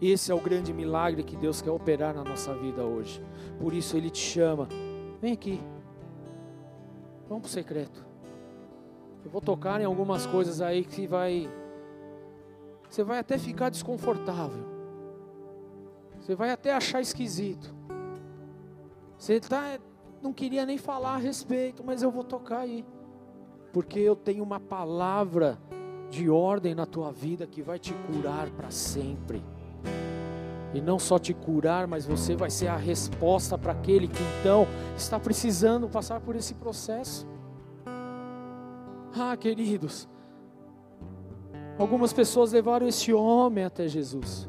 Esse 0.00 0.32
é 0.32 0.34
o 0.34 0.40
grande 0.40 0.72
milagre 0.72 1.22
que 1.22 1.36
Deus 1.36 1.60
quer 1.60 1.70
operar 1.70 2.14
na 2.14 2.24
nossa 2.24 2.54
vida 2.54 2.82
hoje. 2.82 3.22
Por 3.60 3.74
isso 3.74 3.94
Ele 3.94 4.08
te 4.08 4.20
chama. 4.20 4.66
Vem 5.20 5.34
aqui. 5.34 5.60
Vamos 7.28 7.42
para 7.42 7.48
o 7.48 7.52
secreto. 7.52 8.06
Eu 9.22 9.30
vou 9.30 9.42
tocar 9.42 9.82
em 9.82 9.84
algumas 9.84 10.24
coisas 10.24 10.62
aí 10.62 10.82
que 10.82 11.06
vai. 11.06 11.46
Você 12.88 13.04
vai 13.04 13.18
até 13.18 13.36
ficar 13.36 13.68
desconfortável. 13.68 14.77
Você 16.28 16.34
vai 16.34 16.50
até 16.50 16.74
achar 16.74 17.00
esquisito. 17.00 17.74
Você 19.16 19.40
tá, 19.40 19.78
não 20.20 20.30
queria 20.30 20.66
nem 20.66 20.76
falar 20.76 21.14
a 21.14 21.16
respeito, 21.16 21.82
mas 21.82 22.02
eu 22.02 22.10
vou 22.10 22.22
tocar 22.22 22.58
aí. 22.58 22.84
Porque 23.72 23.98
eu 23.98 24.14
tenho 24.14 24.44
uma 24.44 24.60
palavra 24.60 25.58
de 26.10 26.28
ordem 26.28 26.74
na 26.74 26.84
tua 26.84 27.10
vida 27.10 27.46
que 27.46 27.62
vai 27.62 27.78
te 27.78 27.94
curar 27.94 28.50
para 28.50 28.70
sempre. 28.70 29.42
E 30.74 30.82
não 30.82 30.98
só 30.98 31.18
te 31.18 31.32
curar, 31.32 31.86
mas 31.86 32.04
você 32.04 32.36
vai 32.36 32.50
ser 32.50 32.66
a 32.66 32.76
resposta 32.76 33.56
para 33.56 33.72
aquele 33.72 34.06
que 34.06 34.22
então 34.38 34.66
está 34.94 35.18
precisando 35.18 35.88
passar 35.88 36.20
por 36.20 36.36
esse 36.36 36.52
processo. 36.52 37.26
Ah, 39.18 39.34
queridos, 39.34 40.06
algumas 41.78 42.12
pessoas 42.12 42.52
levaram 42.52 42.86
esse 42.86 43.14
homem 43.14 43.64
até 43.64 43.88
Jesus. 43.88 44.46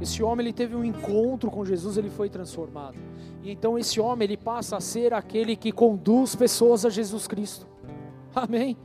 Esse 0.00 0.22
homem 0.22 0.46
ele 0.46 0.52
teve 0.52 0.76
um 0.76 0.84
encontro 0.84 1.50
com 1.50 1.64
Jesus, 1.64 1.96
ele 1.96 2.10
foi 2.10 2.28
transformado. 2.28 2.96
E 3.42 3.50
então 3.50 3.78
esse 3.78 4.00
homem 4.00 4.26
ele 4.26 4.36
passa 4.36 4.76
a 4.76 4.80
ser 4.80 5.12
aquele 5.12 5.56
que 5.56 5.72
conduz 5.72 6.34
pessoas 6.34 6.84
a 6.84 6.90
Jesus 6.90 7.26
Cristo. 7.26 7.66
Amém. 8.34 8.76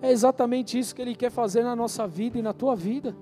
É 0.00 0.10
exatamente 0.10 0.78
isso 0.78 0.94
que 0.94 1.02
ele 1.02 1.14
quer 1.14 1.30
fazer 1.30 1.62
na 1.62 1.74
nossa 1.74 2.06
vida 2.06 2.38
e 2.38 2.42
na 2.42 2.52
tua 2.52 2.76
vida. 2.76 3.16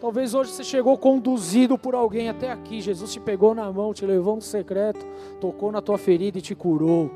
Talvez 0.00 0.32
hoje 0.32 0.52
você 0.52 0.62
chegou 0.62 0.96
conduzido 0.96 1.76
por 1.76 1.94
alguém 1.94 2.28
até 2.28 2.52
aqui. 2.52 2.80
Jesus 2.80 3.12
te 3.12 3.18
pegou 3.18 3.54
na 3.54 3.70
mão, 3.72 3.92
te 3.92 4.06
levou 4.06 4.36
no 4.36 4.42
secreto, 4.42 5.04
tocou 5.40 5.72
na 5.72 5.82
tua 5.82 5.98
ferida 5.98 6.38
e 6.38 6.42
te 6.42 6.54
curou. 6.54 7.10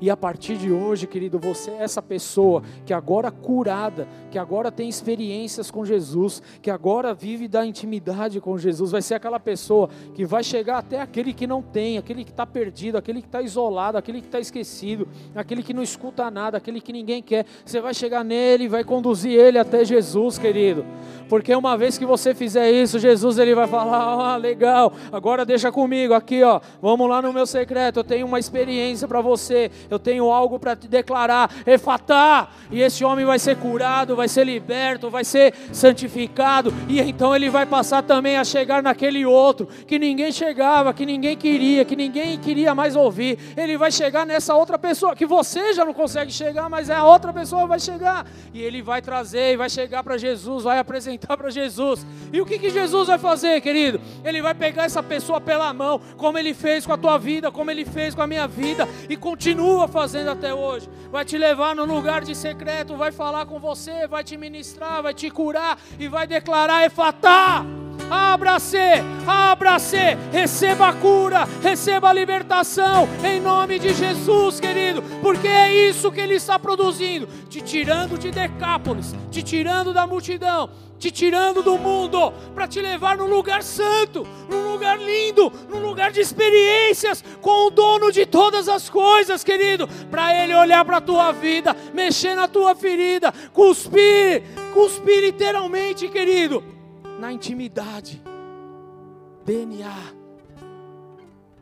E 0.00 0.08
a 0.08 0.16
partir 0.16 0.56
de 0.56 0.72
hoje, 0.72 1.06
querido, 1.06 1.38
você 1.38 1.70
é 1.72 1.82
essa 1.82 2.00
pessoa 2.00 2.62
que 2.86 2.92
agora 2.92 3.30
curada, 3.30 4.08
que 4.30 4.38
agora 4.38 4.72
tem 4.72 4.88
experiências 4.88 5.70
com 5.70 5.84
Jesus, 5.84 6.42
que 6.62 6.70
agora 6.70 7.12
vive 7.12 7.46
da 7.46 7.66
intimidade 7.66 8.40
com 8.40 8.56
Jesus, 8.56 8.90
vai 8.92 9.02
ser 9.02 9.16
aquela 9.16 9.38
pessoa 9.38 9.90
que 10.14 10.24
vai 10.24 10.42
chegar 10.42 10.78
até 10.78 11.00
aquele 11.00 11.34
que 11.34 11.46
não 11.46 11.60
tem, 11.60 11.98
aquele 11.98 12.24
que 12.24 12.30
está 12.30 12.46
perdido, 12.46 12.96
aquele 12.96 13.20
que 13.20 13.28
está 13.28 13.42
isolado, 13.42 13.98
aquele 13.98 14.20
que 14.20 14.26
está 14.26 14.40
esquecido, 14.40 15.06
aquele 15.34 15.62
que 15.62 15.74
não 15.74 15.82
escuta 15.82 16.30
nada, 16.30 16.56
aquele 16.56 16.80
que 16.80 16.92
ninguém 16.92 17.22
quer. 17.22 17.44
Você 17.64 17.80
vai 17.80 17.92
chegar 17.92 18.24
nele 18.24 18.64
e 18.64 18.68
vai 18.68 18.84
conduzir 18.84 19.38
ele 19.38 19.58
até 19.58 19.84
Jesus, 19.84 20.38
querido. 20.38 20.84
Porque 21.28 21.54
uma 21.54 21.76
vez 21.76 21.98
que 21.98 22.06
você 22.06 22.34
fizer 22.34 22.70
isso, 22.70 22.98
Jesus 22.98 23.38
ele 23.38 23.54
vai 23.54 23.66
falar: 23.66 24.34
"Ah, 24.34 24.36
legal, 24.36 24.92
agora 25.12 25.44
deixa 25.44 25.70
comigo 25.70 26.14
aqui, 26.14 26.42
ó. 26.42 26.60
Vamos 26.80 27.08
lá 27.08 27.20
no 27.20 27.32
meu 27.32 27.46
secreto, 27.46 28.00
eu 28.00 28.04
tenho 28.04 28.26
uma 28.26 28.38
experiência 28.38 29.06
para 29.06 29.20
você 29.20 29.70
eu 29.90 29.98
tenho 29.98 30.30
algo 30.30 30.58
para 30.58 30.76
te 30.76 30.88
declarar, 30.88 31.50
efatá, 31.66 32.48
e 32.70 32.80
esse 32.80 33.04
homem 33.04 33.24
vai 33.24 33.38
ser 33.38 33.56
curado, 33.56 34.16
vai 34.16 34.28
ser 34.28 34.44
liberto, 34.44 35.10
vai 35.10 35.24
ser 35.24 35.54
santificado, 35.72 36.72
e 36.88 37.00
então 37.00 37.34
ele 37.34 37.50
vai 37.50 37.66
passar 37.66 38.02
também 38.02 38.36
a 38.36 38.44
chegar 38.44 38.82
naquele 38.82 39.26
outro, 39.26 39.66
que 39.86 39.98
ninguém 39.98 40.32
chegava, 40.32 40.94
que 40.94 41.04
ninguém 41.04 41.36
queria, 41.36 41.84
que 41.84 41.96
ninguém 41.96 42.38
queria 42.38 42.74
mais 42.74 42.96
ouvir, 42.96 43.38
ele 43.56 43.76
vai 43.76 43.90
chegar 43.90 44.24
nessa 44.24 44.54
outra 44.54 44.78
pessoa, 44.78 45.16
que 45.16 45.26
você 45.26 45.72
já 45.74 45.84
não 45.84 45.94
consegue 45.94 46.32
chegar, 46.32 46.68
mas 46.68 46.88
é 46.88 46.94
a 46.94 47.04
outra 47.04 47.32
pessoa 47.32 47.66
vai 47.66 47.80
chegar, 47.80 48.26
e 48.54 48.62
ele 48.62 48.82
vai 48.82 49.02
trazer, 49.02 49.52
e 49.52 49.56
vai 49.56 49.68
chegar 49.68 50.02
para 50.02 50.16
Jesus, 50.16 50.64
vai 50.64 50.78
apresentar 50.78 51.36
para 51.36 51.50
Jesus, 51.50 52.06
e 52.32 52.40
o 52.40 52.46
que, 52.46 52.58
que 52.58 52.70
Jesus 52.70 53.08
vai 53.08 53.18
fazer, 53.18 53.60
querido? 53.60 54.00
Ele 54.24 54.40
vai 54.40 54.54
pegar 54.54 54.84
essa 54.84 55.02
pessoa 55.02 55.40
pela 55.40 55.72
mão, 55.72 56.00
como 56.16 56.38
ele 56.38 56.54
fez 56.54 56.86
com 56.86 56.92
a 56.92 56.96
tua 56.96 57.18
vida, 57.18 57.50
como 57.50 57.70
ele 57.70 57.84
fez 57.84 58.14
com 58.14 58.22
a 58.22 58.26
minha 58.26 58.46
vida, 58.46 58.88
e 59.08 59.16
continua 59.16 59.79
continua 59.80 59.88
fazendo 59.88 60.30
até 60.30 60.52
hoje. 60.52 60.88
Vai 61.10 61.24
te 61.24 61.38
levar 61.38 61.74
no 61.74 61.84
lugar 61.84 62.22
de 62.22 62.34
secreto, 62.34 62.96
vai 62.96 63.12
falar 63.12 63.46
com 63.46 63.58
você, 63.58 64.06
vai 64.06 64.22
te 64.22 64.36
ministrar, 64.36 65.02
vai 65.02 65.14
te 65.14 65.30
curar 65.30 65.78
e 65.98 66.08
vai 66.08 66.26
declarar 66.26 66.84
efatá. 66.84 67.64
Abra-se, 68.10 68.76
abra-se, 69.24 70.16
receba 70.32 70.88
a 70.88 70.92
cura, 70.92 71.48
receba 71.62 72.08
a 72.08 72.12
libertação, 72.12 73.08
em 73.24 73.40
nome 73.40 73.78
de 73.78 73.94
Jesus, 73.94 74.58
querido, 74.58 75.00
porque 75.22 75.46
é 75.46 75.88
isso 75.88 76.10
que 76.10 76.20
Ele 76.20 76.34
está 76.34 76.58
produzindo, 76.58 77.28
te 77.48 77.60
tirando 77.60 78.18
de 78.18 78.32
Decápolis, 78.32 79.14
te 79.30 79.44
tirando 79.44 79.92
da 79.92 80.08
multidão, 80.08 80.70
te 80.98 81.12
tirando 81.12 81.62
do 81.62 81.78
mundo, 81.78 82.32
para 82.52 82.66
te 82.66 82.80
levar 82.80 83.16
num 83.16 83.28
lugar 83.28 83.62
santo, 83.62 84.26
num 84.48 84.72
lugar 84.72 84.98
lindo, 84.98 85.52
num 85.68 85.78
lugar 85.78 86.10
de 86.10 86.20
experiências 86.20 87.22
com 87.40 87.68
o 87.68 87.70
dono 87.70 88.10
de 88.10 88.26
todas 88.26 88.68
as 88.68 88.90
coisas, 88.90 89.44
querido, 89.44 89.88
para 90.10 90.34
Ele 90.34 90.52
olhar 90.52 90.84
para 90.84 90.96
a 90.96 91.00
tua 91.00 91.30
vida, 91.30 91.76
mexer 91.94 92.34
na 92.34 92.48
tua 92.48 92.74
ferida, 92.74 93.32
cuspir, 93.52 94.42
cuspir 94.74 95.20
literalmente, 95.20 96.08
querido, 96.08 96.79
na 97.20 97.32
intimidade, 97.32 98.20
DNA, 99.44 100.14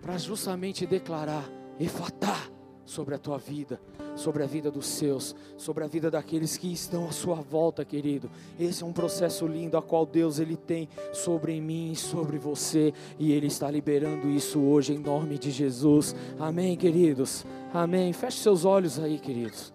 para 0.00 0.16
justamente 0.16 0.86
declarar: 0.86 1.44
Efatá, 1.80 2.36
sobre 2.84 3.14
a 3.14 3.18
tua 3.18 3.36
vida, 3.36 3.78
sobre 4.16 4.42
a 4.42 4.46
vida 4.46 4.70
dos 4.70 4.86
seus, 4.86 5.36
sobre 5.58 5.84
a 5.84 5.86
vida 5.86 6.10
daqueles 6.10 6.56
que 6.56 6.72
estão 6.72 7.06
à 7.06 7.12
sua 7.12 7.34
volta, 7.34 7.84
querido. 7.84 8.30
Esse 8.58 8.82
é 8.82 8.86
um 8.86 8.92
processo 8.94 9.46
lindo 9.46 9.76
a 9.76 9.82
qual 9.82 10.06
Deus 10.06 10.38
ele 10.38 10.56
tem 10.56 10.88
sobre 11.12 11.60
mim 11.60 11.92
e 11.92 11.96
sobre 11.96 12.38
você, 12.38 12.94
e 13.18 13.32
ele 13.32 13.48
está 13.48 13.70
liberando 13.70 14.30
isso 14.30 14.60
hoje 14.60 14.94
em 14.94 14.98
nome 14.98 15.38
de 15.38 15.50
Jesus. 15.50 16.16
Amém, 16.38 16.76
queridos. 16.76 17.44
Amém. 17.74 18.12
Feche 18.14 18.38
seus 18.38 18.64
olhos 18.64 18.98
aí, 18.98 19.18
queridos. 19.18 19.74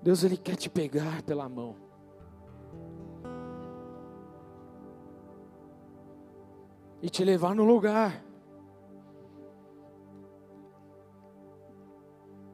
Deus 0.00 0.24
ele 0.24 0.36
quer 0.36 0.56
te 0.56 0.70
pegar 0.70 1.20
pela 1.22 1.48
mão. 1.48 1.81
E 7.02 7.10
te 7.10 7.24
levar 7.24 7.54
no 7.54 7.64
lugar 7.64 8.24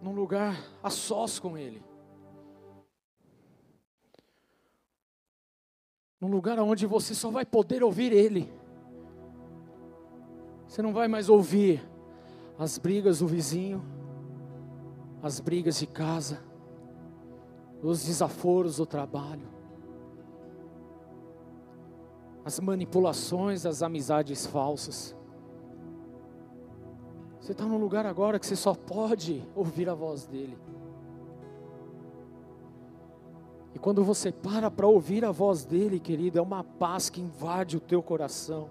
num 0.02 0.12
lugar 0.12 0.56
a 0.82 0.90
sós 0.90 1.38
com 1.38 1.56
Ele. 1.56 1.84
Num 6.20 6.28
lugar 6.28 6.58
onde 6.58 6.86
você 6.86 7.14
só 7.14 7.30
vai 7.30 7.44
poder 7.44 7.82
ouvir 7.82 8.12
Ele. 8.12 8.52
Você 10.66 10.82
não 10.82 10.92
vai 10.92 11.08
mais 11.08 11.28
ouvir 11.28 11.86
as 12.58 12.76
brigas 12.78 13.20
do 13.20 13.26
vizinho, 13.26 13.84
as 15.22 15.40
brigas 15.40 15.78
de 15.78 15.86
casa, 15.86 16.42
os 17.82 18.04
desaforos 18.04 18.76
do 18.76 18.86
trabalho, 18.86 19.46
as 22.48 22.58
manipulações 22.60 23.64
das 23.64 23.82
amizades 23.82 24.46
falsas. 24.46 25.14
Você 27.38 27.52
está 27.52 27.66
num 27.66 27.76
lugar 27.76 28.06
agora 28.06 28.38
que 28.38 28.46
você 28.46 28.56
só 28.56 28.74
pode 28.74 29.46
ouvir 29.54 29.86
a 29.86 29.94
voz 29.94 30.26
dele. 30.26 30.56
E 33.74 33.78
quando 33.78 34.02
você 34.02 34.32
para 34.32 34.70
para 34.70 34.86
ouvir 34.86 35.26
a 35.26 35.30
voz 35.30 35.66
dele, 35.66 36.00
querido, 36.00 36.38
é 36.38 36.42
uma 36.42 36.64
paz 36.64 37.10
que 37.10 37.20
invade 37.20 37.76
o 37.76 37.80
teu 37.80 38.02
coração. 38.02 38.70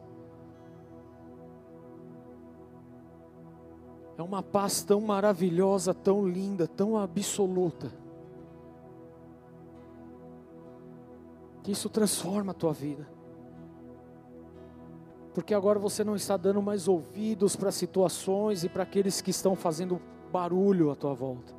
É 4.18 4.24
uma 4.24 4.42
paz 4.42 4.82
tão 4.82 5.02
maravilhosa, 5.02 5.94
tão 5.94 6.28
linda, 6.28 6.68
tão 6.68 6.98
absoluta. 6.98 7.94
Que 11.62 11.72
isso 11.72 11.88
transforma 11.90 12.50
a 12.50 12.56
tua 12.56 12.74
vida 12.74 13.17
porque 15.38 15.54
agora 15.54 15.78
você 15.78 16.04
não 16.04 16.16
está 16.16 16.36
dando 16.36 16.64
mais 16.64 16.88
ouvidos 16.88 17.56
para 17.56 17.72
situações 17.72 18.64
e 18.64 18.70
para 18.70 18.82
aqueles 18.82 19.22
que 19.22 19.30
estão 19.30 19.56
fazendo 19.56 20.02
barulho 20.32 20.90
à 20.90 20.96
tua 20.96 21.14
volta. 21.14 21.54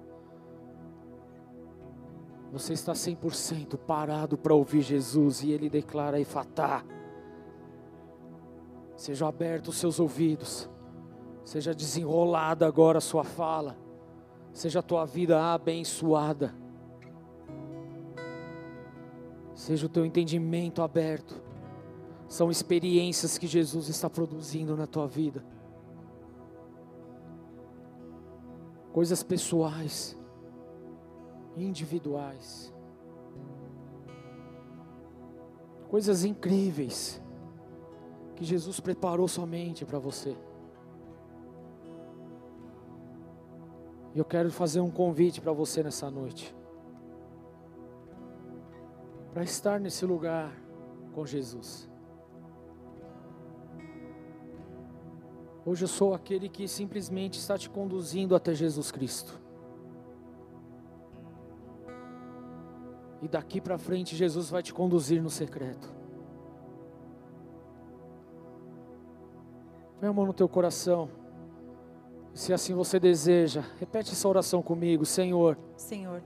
Você 2.51 2.73
está 2.73 2.93
100% 2.93 3.79
parado 3.79 4.37
para 4.37 4.53
ouvir 4.53 4.83
Jesus 4.83 5.45
e 5.45 5.53
ele 5.53 5.71
declara: 5.71 6.19
Efatá. 6.19 6.85
Seja 8.97 9.29
aberto 9.29 9.69
os 9.69 9.77
seus 9.77 10.01
ouvidos, 10.01 10.69
seja 11.45 11.73
desenrolada 11.73 12.67
agora 12.67 12.99
a 12.99 13.01
sua 13.01 13.23
fala, 13.23 13.79
seja 14.53 14.81
a 14.81 14.83
tua 14.83 15.05
vida 15.05 15.55
abençoada, 15.55 16.53
seja 19.55 19.87
o 19.87 19.89
teu 19.89 20.05
entendimento 20.05 20.83
aberto 20.83 21.47
são 22.29 22.51
experiências 22.51 23.39
que 23.39 23.47
Jesus 23.47 23.89
está 23.89 24.11
produzindo 24.11 24.77
na 24.77 24.87
tua 24.87 25.09
vida. 25.09 25.43
Coisas 28.93 29.23
pessoais, 29.23 30.17
individuais. 31.57 32.73
Coisas 35.89 36.23
incríveis 36.23 37.21
que 38.37 38.45
Jesus 38.45 38.79
preparou 38.79 39.27
somente 39.27 39.87
para 39.87 39.99
você. 39.99 40.37
E 44.15 44.19
eu 44.19 44.25
quero 44.25 44.51
fazer 44.51 44.81
um 44.81 44.91
convite 44.91 45.41
para 45.41 45.53
você 45.53 45.83
nessa 45.83 46.11
noite. 46.11 46.55
Para 49.33 49.45
estar 49.45 49.81
nesse 49.81 50.05
lugar 50.05 50.53
com 51.15 51.25
Jesus. 51.25 51.88
Hoje 55.69 55.85
eu 55.85 55.89
sou 55.89 56.15
aquele 56.15 56.49
que 56.49 56.67
simplesmente 56.67 57.39
está 57.39 57.59
te 57.59 57.69
conduzindo 57.69 58.35
até 58.35 58.55
Jesus 58.55 58.91
Cristo. 58.91 59.39
E 63.21 63.29
daqui 63.29 63.61
para 63.61 63.77
frente 63.77 64.17
Jesus 64.17 64.49
vai 64.49 64.63
te 64.63 64.73
conduzir 64.73 65.23
no 65.23 65.29
secreto. 65.29 65.95
Põe 70.01 70.09
a 70.09 70.13
mão 70.15 70.25
no 70.25 70.33
teu 70.33 70.49
coração. 70.49 71.11
Se 72.33 72.51
assim 72.51 72.73
você 72.73 72.99
deseja, 72.99 73.63
repete 73.79 74.13
essa 74.13 74.27
oração 74.27 74.63
comigo, 74.63 75.05
Senhor. 75.05 75.59
Senhor. 75.77 76.23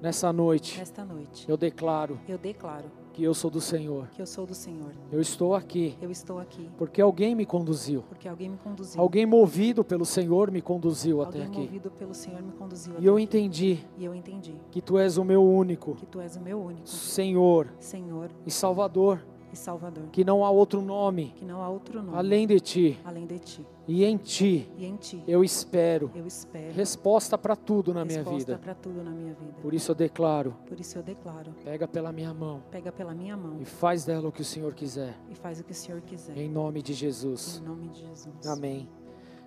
Nessa 0.00 0.32
noite. 0.32 0.78
Nesta 0.78 1.04
noite. 1.04 1.46
Eu 1.46 1.58
declaro. 1.58 2.18
Eu 2.26 2.38
declaro 2.38 2.90
que 3.16 3.24
eu 3.24 3.32
sou 3.32 3.50
do 3.50 3.62
Senhor. 3.62 4.08
Que 4.08 4.20
eu 4.20 4.26
sou 4.26 4.44
do 4.44 4.54
Senhor. 4.54 4.92
Eu 5.10 5.22
estou 5.22 5.54
aqui. 5.54 5.96
Eu 6.02 6.10
estou 6.10 6.38
aqui. 6.38 6.68
Porque 6.76 7.00
alguém 7.00 7.34
me 7.34 7.46
conduziu. 7.46 8.02
Porque 8.02 8.28
alguém 8.28 8.50
me 8.50 8.58
conduziu. 8.58 9.00
Alguém 9.00 9.24
movido 9.24 9.82
pelo 9.82 10.04
Senhor 10.04 10.50
me 10.50 10.60
conduziu 10.60 11.22
alguém 11.22 11.40
até 11.40 11.50
aqui. 11.50 11.60
movido 11.60 11.90
pelo 11.90 12.12
Senhor 12.12 12.42
me 12.42 12.52
conduziu 12.52 12.92
e 12.92 12.96
até 12.98 13.08
eu 13.08 13.18
entendi. 13.18 13.78
E 13.96 14.04
eu 14.04 14.14
entendi. 14.14 14.54
Que 14.70 14.82
tu 14.82 14.98
és 14.98 15.16
o 15.16 15.24
meu 15.24 15.42
único. 15.42 15.94
Que 15.94 16.04
tu 16.04 16.20
és 16.20 16.36
o 16.36 16.40
meu 16.42 16.60
único. 16.60 16.86
Senhor. 16.86 17.68
Senhor. 17.80 18.30
E 18.44 18.50
Salvador. 18.50 19.24
E 19.52 19.56
Salvador. 19.56 20.04
Que 20.12 20.24
não 20.24 20.44
há 20.44 20.50
outro 20.50 20.80
nome. 20.82 21.34
Que 21.36 21.44
não 21.44 21.62
há 21.62 21.68
outro 21.68 22.02
nome. 22.02 22.18
Além 22.18 22.46
de 22.46 22.60
ti. 22.60 22.98
Além 23.04 23.26
de 23.26 23.38
ti. 23.38 23.66
E 23.88 24.04
em 24.04 24.16
ti, 24.16 24.68
e 24.76 24.84
em 24.84 24.96
ti 24.96 25.22
eu 25.28 25.44
espero, 25.44 26.10
eu 26.12 26.26
espero 26.26 26.72
resposta 26.72 27.38
para 27.38 27.54
tudo 27.54 27.94
na 27.94 28.04
minha 28.04 28.18
resposta 28.18 28.38
vida. 28.38 28.58
para 28.58 28.74
tudo 28.74 29.00
na 29.00 29.12
minha 29.12 29.32
vida. 29.32 29.54
Por 29.62 29.72
isso 29.72 29.92
eu 29.92 29.94
declaro, 29.94 30.56
Por 30.66 30.80
isso 30.80 30.98
eu 30.98 31.04
declaro, 31.04 31.52
pega 31.62 31.86
pela 31.86 32.10
minha 32.10 32.34
mão 32.34 32.64
pega 32.68 32.90
pela 32.90 33.14
minha 33.14 33.36
mão 33.36 33.58
e 33.60 33.64
faz 33.64 34.04
dela 34.04 34.28
o 34.28 34.32
que 34.32 34.40
o 34.40 34.44
Senhor 34.44 34.74
quiser. 34.74 35.16
e 35.30 35.36
faz 35.36 35.60
o 35.60 35.64
que 35.64 35.70
o 35.70 35.74
Senhor 35.74 36.00
quiser. 36.00 36.36
Em 36.36 36.48
nome 36.48 36.82
de 36.82 36.92
Jesus. 36.94 37.62
Em 37.62 37.68
nome 37.68 37.88
de 37.88 38.00
Jesus. 38.00 38.44
Amém. 38.48 38.88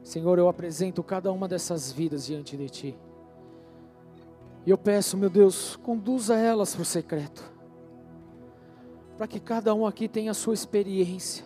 Senhor, 0.04 0.40
eu 0.40 0.48
apresento 0.48 1.04
cada 1.04 1.30
uma 1.34 1.46
dessas 1.46 1.92
vidas 1.92 2.26
diante 2.26 2.56
de 2.56 2.70
ti. 2.70 2.98
E 4.66 4.70
eu 4.70 4.78
peço, 4.78 5.18
meu 5.18 5.30
Deus, 5.30 5.76
conduza 5.76 6.38
elas 6.38 6.74
para 6.74 6.82
o 6.84 6.86
secreto. 6.86 7.44
Para 9.20 9.28
que 9.28 9.42
cada 9.42 9.76
um 9.76 9.86
aqui 9.86 10.08
tenha 10.08 10.32
a 10.32 10.34
sua 10.34 10.54
experiência, 10.54 11.44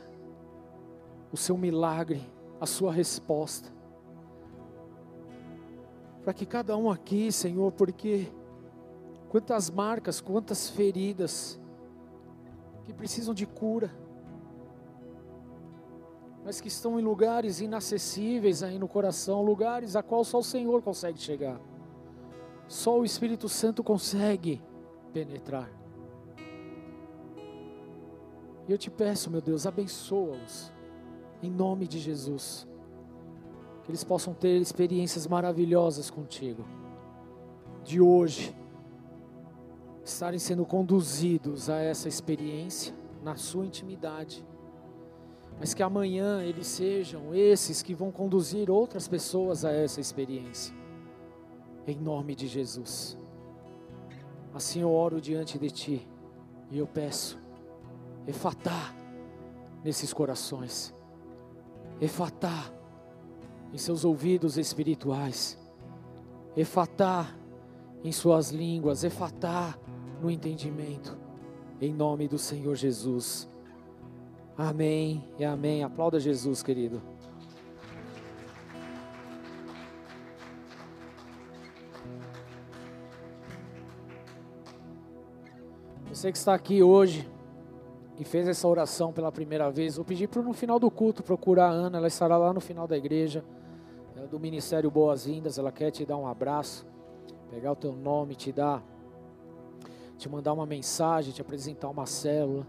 o 1.32 1.36
seu 1.36 1.58
milagre, 1.58 2.22
a 2.62 2.68
sua 2.68 2.94
resposta. 2.94 3.68
Para 6.24 6.36
que 6.36 6.46
cada 6.46 6.78
um 6.78 6.88
aqui, 6.88 7.32
Senhor, 7.32 7.72
porque 7.72 8.32
quantas 9.28 9.72
marcas, 9.72 10.22
quantas 10.22 10.70
feridas 10.70 11.60
que 12.84 12.94
precisam 12.94 13.34
de 13.34 13.48
cura, 13.48 13.90
mas 16.46 16.62
que 16.62 16.68
estão 16.68 17.00
em 17.00 17.04
lugares 17.04 17.60
inacessíveis 17.60 18.62
aí 18.62 18.78
no 18.78 18.88
coração, 18.88 19.42
lugares 19.42 19.96
a 19.96 20.04
qual 20.04 20.24
só 20.24 20.38
o 20.38 20.44
Senhor 20.44 20.84
consegue 20.84 21.20
chegar. 21.20 21.60
Só 22.68 23.00
o 23.00 23.04
Espírito 23.04 23.50
Santo 23.50 23.84
consegue 23.84 24.62
penetrar. 25.12 25.83
E 28.68 28.72
eu 28.72 28.78
te 28.78 28.90
peço, 28.90 29.30
meu 29.30 29.42
Deus, 29.42 29.66
abençoa-os 29.66 30.72
em 31.42 31.52
nome 31.52 31.88
de 31.88 32.00
Jesus. 32.00 32.68
Que 33.84 33.92
eles 33.92 34.04
possam 34.04 34.34
ter 34.34 34.62
experiências 34.62 35.28
maravilhosas 35.28 36.10
contigo. 36.10 36.66
De 37.84 38.00
hoje, 38.00 38.56
estarem 40.06 40.40
sendo 40.40 40.66
conduzidos 40.66 41.70
a 41.70 41.78
essa 41.78 42.08
experiência 42.08 42.96
na 43.22 43.36
sua 43.36 43.66
intimidade. 43.66 44.46
Mas 45.60 45.74
que 45.74 45.84
amanhã 45.84 46.42
eles 46.42 46.68
sejam 46.68 47.36
esses 47.36 47.82
que 47.82 47.94
vão 47.94 48.12
conduzir 48.12 48.72
outras 48.72 49.08
pessoas 49.08 49.66
a 49.66 49.72
essa 49.72 50.00
experiência. 50.00 50.74
Em 51.86 51.98
nome 51.98 52.36
de 52.36 52.48
Jesus. 52.48 53.18
Assim 54.54 54.82
eu 54.82 54.92
oro 54.92 55.20
diante 55.20 55.60
de 55.60 55.70
ti 55.70 56.08
e 56.72 56.78
eu 56.78 56.88
peço, 56.88 57.38
efatar 58.28 58.96
nesses 59.84 60.14
corações, 60.14 60.94
efatar 62.00 62.74
em 63.72 63.78
seus 63.78 64.06
ouvidos 64.06 64.58
espirituais, 64.58 65.58
efatar 66.56 67.38
em 68.04 68.12
suas 68.12 68.52
línguas, 68.52 69.04
efatar 69.04 69.80
no 70.22 70.30
entendimento, 70.30 71.18
em 71.82 71.94
nome 71.94 72.28
do 72.28 72.38
Senhor 72.38 72.76
Jesus. 72.76 73.48
Amém 74.58 75.28
e 75.40 75.44
amém. 75.44 75.84
Aplauda 75.84 76.20
Jesus, 76.20 76.62
querido. 76.62 77.02
Você 86.10 86.32
que 86.32 86.38
está 86.38 86.54
aqui 86.54 86.84
hoje, 86.84 87.28
e 88.20 88.24
fez 88.24 88.48
essa 88.48 88.68
oração 88.68 89.12
pela 89.12 89.32
primeira 89.32 89.72
vez, 89.72 89.96
vou 89.96 90.06
pedir 90.06 90.28
para 90.28 90.42
no 90.42 90.54
final 90.54 90.80
do 90.80 90.90
culto 90.92 91.24
procurar 91.24 91.68
a 91.68 91.72
Ana, 91.72 91.98
ela 91.98 92.08
estará 92.08 92.38
lá 92.38 92.54
no 92.54 92.60
final 92.60 92.88
da 92.88 92.96
igreja, 92.96 93.44
é 94.16 94.28
do 94.28 94.40
Ministério 94.40 94.90
Boas-Vindas, 94.92 95.58
ela 95.58 95.72
quer 95.72 95.92
te 95.92 96.06
dar 96.06 96.18
um 96.18 96.28
abraço, 96.28 96.86
pegar 97.50 97.72
o 97.72 97.76
teu 97.76 97.94
nome, 97.94 98.36
te 98.36 98.52
dar, 98.52 98.84
te 100.18 100.30
mandar 100.30 100.54
uma 100.54 100.66
mensagem, 100.66 101.34
te 101.34 101.42
apresentar 101.42 101.90
uma 101.90 102.06
célula. 102.06 102.66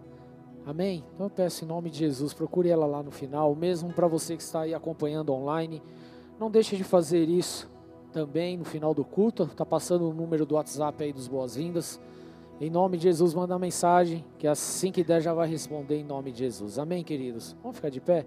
Amém? 0.66 1.04
Então 1.12 1.26
eu 1.26 1.30
peço 1.30 1.64
em 1.64 1.68
nome 1.68 1.90
de 1.90 1.98
Jesus, 1.98 2.32
procure 2.32 2.70
ela 2.70 2.86
lá 2.86 3.02
no 3.02 3.10
final, 3.10 3.54
mesmo 3.54 3.92
para 3.92 4.08
você 4.08 4.36
que 4.36 4.42
está 4.42 4.62
aí 4.62 4.72
acompanhando 4.72 5.32
online, 5.32 5.82
não 6.40 6.50
deixe 6.50 6.76
de 6.76 6.84
fazer 6.84 7.28
isso 7.28 7.70
também 8.12 8.56
no 8.56 8.64
final 8.64 8.94
do 8.94 9.04
culto, 9.04 9.42
está 9.42 9.66
passando 9.66 10.08
o 10.08 10.14
número 10.14 10.46
do 10.46 10.54
WhatsApp 10.54 11.04
aí 11.04 11.12
dos 11.12 11.28
boas-vindas. 11.28 12.00
Em 12.60 12.70
nome 12.70 12.96
de 12.96 13.04
Jesus, 13.04 13.34
manda 13.34 13.58
mensagem, 13.58 14.24
que 14.38 14.46
assim 14.46 14.92
que 14.92 15.02
der 15.02 15.20
já 15.20 15.34
vai 15.34 15.48
responder 15.48 15.96
em 15.96 16.04
nome 16.04 16.30
de 16.30 16.38
Jesus. 16.38 16.78
Amém, 16.78 17.02
queridos? 17.02 17.56
Vamos 17.60 17.76
ficar 17.76 17.90
de 17.90 18.00
pé? 18.00 18.24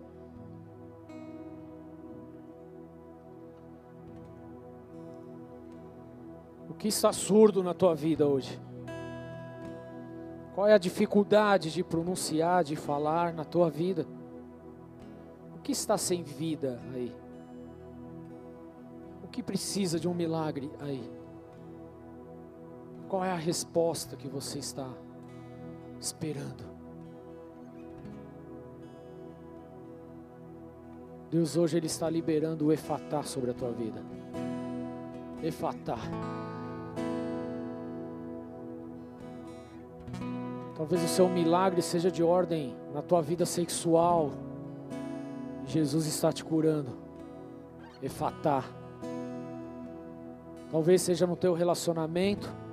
O 6.70 6.74
que 6.74 6.90
está 6.90 7.14
surdo 7.14 7.64
na 7.64 7.74
tua 7.74 7.96
vida 7.96 8.28
hoje? 8.28 8.60
Qual 10.54 10.68
é 10.68 10.74
a 10.74 10.78
dificuldade 10.78 11.72
de 11.72 11.84
pronunciar, 11.84 12.64
de 12.64 12.76
falar 12.76 13.34
na 13.34 13.46
tua 13.46 13.70
vida? 13.70 14.06
O 15.56 15.60
que 15.60 15.72
está 15.72 15.98
sem 15.98 16.22
vida 16.22 16.82
aí? 16.94 17.16
O 19.24 19.28
que 19.28 19.42
precisa 19.42 20.00
de 20.00 20.08
um 20.08 20.14
milagre 20.14 20.70
aí? 20.80 21.17
Qual 23.08 23.24
é 23.24 23.32
a 23.32 23.36
resposta 23.36 24.18
que 24.18 24.28
você 24.28 24.60
está 24.60 24.88
esperando? 26.00 26.66
Deus 31.32 31.56
hoje 31.56 31.78
Ele 31.78 31.88
está 31.88 32.10
liberando 32.10 32.68
o 32.68 32.74
efatá 32.74 33.24
sobre 33.24 33.52
a 33.52 33.54
tua 33.54 33.72
vida. 33.72 34.04
Efatá. 35.42 35.98
Talvez 40.76 41.04
o 41.04 41.08
seu 41.08 41.30
milagre 41.30 41.82
seja 41.82 42.12
de 42.12 42.22
ordem 42.22 42.76
na 42.94 43.02
tua 43.02 43.22
vida 43.22 43.46
sexual. 43.46 44.32
Jesus 45.66 46.06
está 46.06 46.32
te 46.32 46.44
curando. 46.44 46.92
Efatá. 48.02 48.64
Talvez 50.70 51.02
seja 51.02 51.26
no 51.26 51.36
teu 51.36 51.54
relacionamento 51.54 52.67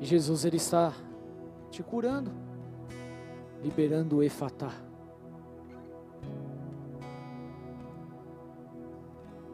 e 0.00 0.04
Jesus 0.04 0.44
ele 0.44 0.56
está 0.56 0.92
te 1.70 1.82
curando, 1.82 2.30
liberando 3.62 4.16
o 4.16 4.22
efatá. 4.22 4.72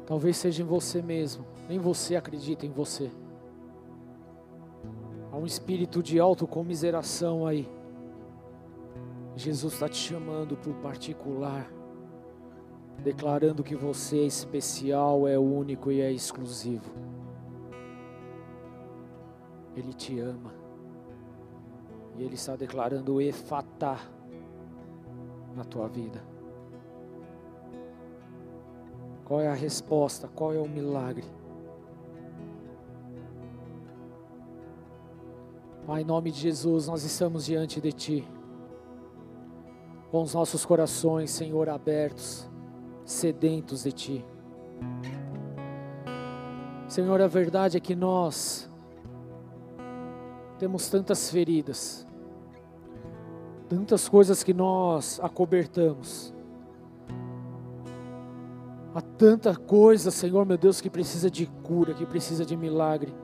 Talvez 0.07 0.37
seja 0.37 0.63
em 0.63 0.67
você 0.67 1.01
mesmo, 1.01 1.47
nem 1.69 1.79
você 1.79 2.15
acredita 2.15 2.67
em 2.67 2.71
você. 2.71 3.11
Há 5.33 5.37
um 5.37 5.47
espírito 5.47 6.03
de 6.03 6.21
autocomiseração 6.21 7.47
aí. 7.47 7.69
Jesus 9.35 9.73
está 9.73 9.89
te 9.89 9.97
chamando 9.97 10.53
o 10.53 10.75
particular, 10.75 11.69
declarando 13.03 13.65
que 13.65 13.75
você 13.75 14.19
é 14.19 14.27
especial, 14.27 15.27
é 15.27 15.39
único 15.39 15.91
e 15.91 16.01
é 16.01 16.13
exclusivo. 16.13 16.93
Ele 19.77 19.93
te 19.93 20.19
ama. 20.21 20.53
E 22.17 22.23
Ele 22.23 22.35
está 22.35 22.57
declarando 22.57 23.15
o 23.15 23.21
efatá 23.21 23.99
na 25.55 25.65
tua 25.65 25.89
vida. 25.89 26.23
Qual 29.25 29.41
é 29.41 29.49
a 29.49 29.55
resposta? 29.55 30.29
Qual 30.29 30.53
é 30.53 30.59
o 30.59 30.69
milagre? 30.69 31.25
Pai, 35.87 36.03
em 36.03 36.05
nome 36.05 36.31
de 36.31 36.41
Jesus, 36.41 36.87
nós 36.89 37.05
estamos 37.05 37.45
diante 37.45 37.81
de 37.81 37.93
Ti, 37.93 38.29
com 40.11 40.23
os 40.23 40.33
nossos 40.33 40.65
corações, 40.65 41.31
Senhor, 41.31 41.69
abertos, 41.69 42.49
sedentos 43.05 43.83
de 43.83 43.93
Ti. 43.93 44.25
Senhor, 46.89 47.21
a 47.21 47.27
verdade 47.27 47.77
é 47.77 47.81
que 47.81 47.95
nós 47.95 48.71
temos 50.65 50.89
tantas 50.89 51.29
feridas, 51.29 52.07
tantas 53.69 54.09
coisas 54.09 54.43
que 54.43 54.55
nós 54.55 55.21
acobertamos. 55.23 56.33
Há 58.95 59.03
tanta 59.03 59.55
coisa, 59.55 60.11
Senhor 60.11 60.47
meu 60.47 60.57
Deus, 60.57 60.81
que 60.81 60.89
precisa 60.89 61.31
de 61.31 61.45
cura, 61.63 61.93
que 61.93 62.07
precisa 62.07 62.47
de 62.47 62.57
milagre. 62.57 63.15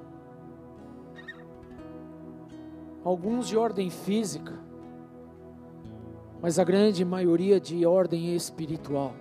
Alguns 3.02 3.48
de 3.48 3.56
ordem 3.56 3.88
física, 3.88 4.52
mas 6.42 6.58
a 6.58 6.64
grande 6.64 7.06
maioria 7.06 7.58
de 7.58 7.86
ordem 7.86 8.36
espiritual. 8.36 9.14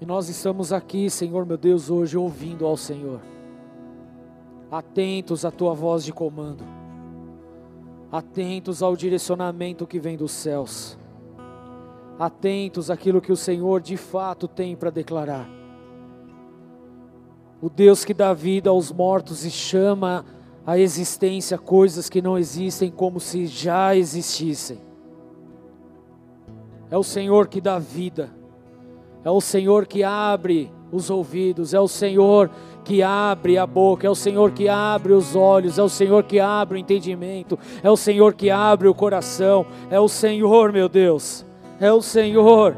E 0.00 0.06
nós 0.06 0.28
estamos 0.28 0.72
aqui, 0.72 1.10
Senhor 1.10 1.44
meu 1.44 1.56
Deus, 1.56 1.90
hoje 1.90 2.16
ouvindo 2.16 2.64
ao 2.64 2.76
Senhor 2.76 3.31
atentos 4.72 5.44
à 5.44 5.50
tua 5.50 5.74
voz 5.74 6.02
de 6.02 6.14
comando, 6.14 6.64
atentos 8.10 8.82
ao 8.82 8.96
direcionamento 8.96 9.86
que 9.86 10.00
vem 10.00 10.16
dos 10.16 10.32
céus, 10.32 10.96
atentos 12.18 12.90
àquilo 12.90 13.20
que 13.20 13.30
o 13.30 13.36
Senhor 13.36 13.82
de 13.82 13.98
fato 13.98 14.48
tem 14.48 14.74
para 14.74 14.88
declarar. 14.88 15.46
O 17.60 17.68
Deus 17.68 18.02
que 18.02 18.14
dá 18.14 18.32
vida 18.32 18.70
aos 18.70 18.90
mortos 18.90 19.44
e 19.44 19.50
chama 19.50 20.24
à 20.66 20.78
existência 20.78 21.58
coisas 21.58 22.08
que 22.08 22.22
não 22.22 22.38
existem 22.38 22.90
como 22.90 23.20
se 23.20 23.46
já 23.46 23.94
existissem. 23.94 24.78
É 26.90 26.96
o 26.96 27.02
Senhor 27.02 27.46
que 27.46 27.60
dá 27.60 27.78
vida, 27.78 28.30
é 29.22 29.30
o 29.30 29.40
Senhor 29.40 29.86
que 29.86 30.02
abre 30.02 30.72
os 30.90 31.10
ouvidos, 31.10 31.74
é 31.74 31.80
o 31.80 31.88
Senhor 31.88 32.48
que 32.48 32.54
abre 33.00 33.56
a 33.56 33.66
boca, 33.66 34.06
é 34.06 34.10
o 34.10 34.14
Senhor 34.14 34.50
que 34.50 34.68
abre 34.68 35.12
os 35.12 35.36
olhos, 35.36 35.78
é 35.78 35.82
o 35.82 35.88
Senhor 35.88 36.24
que 36.24 36.40
abre 36.40 36.76
o 36.76 36.80
entendimento, 36.80 37.56
é 37.82 37.88
o 37.88 37.96
Senhor 37.96 38.34
que 38.34 38.50
abre 38.50 38.88
o 38.88 38.94
coração, 38.94 39.64
é 39.88 40.00
o 40.00 40.08
Senhor, 40.08 40.72
meu 40.72 40.88
Deus, 40.88 41.46
é 41.78 41.92
o 41.92 42.02
Senhor. 42.02 42.76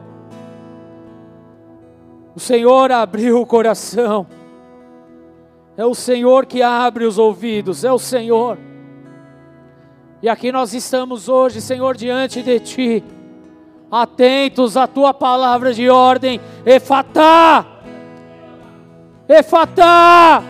O 2.36 2.40
Senhor 2.40 2.92
abriu 2.92 3.40
o 3.40 3.46
coração, 3.46 4.26
é 5.74 5.86
o 5.86 5.94
Senhor 5.94 6.44
que 6.44 6.62
abre 6.62 7.06
os 7.06 7.16
ouvidos, 7.16 7.82
é 7.82 7.92
o 7.92 7.98
Senhor. 7.98 8.58
E 10.20 10.28
aqui 10.28 10.52
nós 10.52 10.74
estamos 10.74 11.28
hoje, 11.30 11.62
Senhor, 11.62 11.96
diante 11.96 12.42
de 12.42 12.60
Ti, 12.60 13.04
atentos 13.90 14.76
à 14.76 14.86
Tua 14.86 15.14
palavra 15.14 15.72
de 15.72 15.88
ordem, 15.88 16.40
Efatá 16.66 17.73
è 19.26 19.42
fatta! 19.42 20.42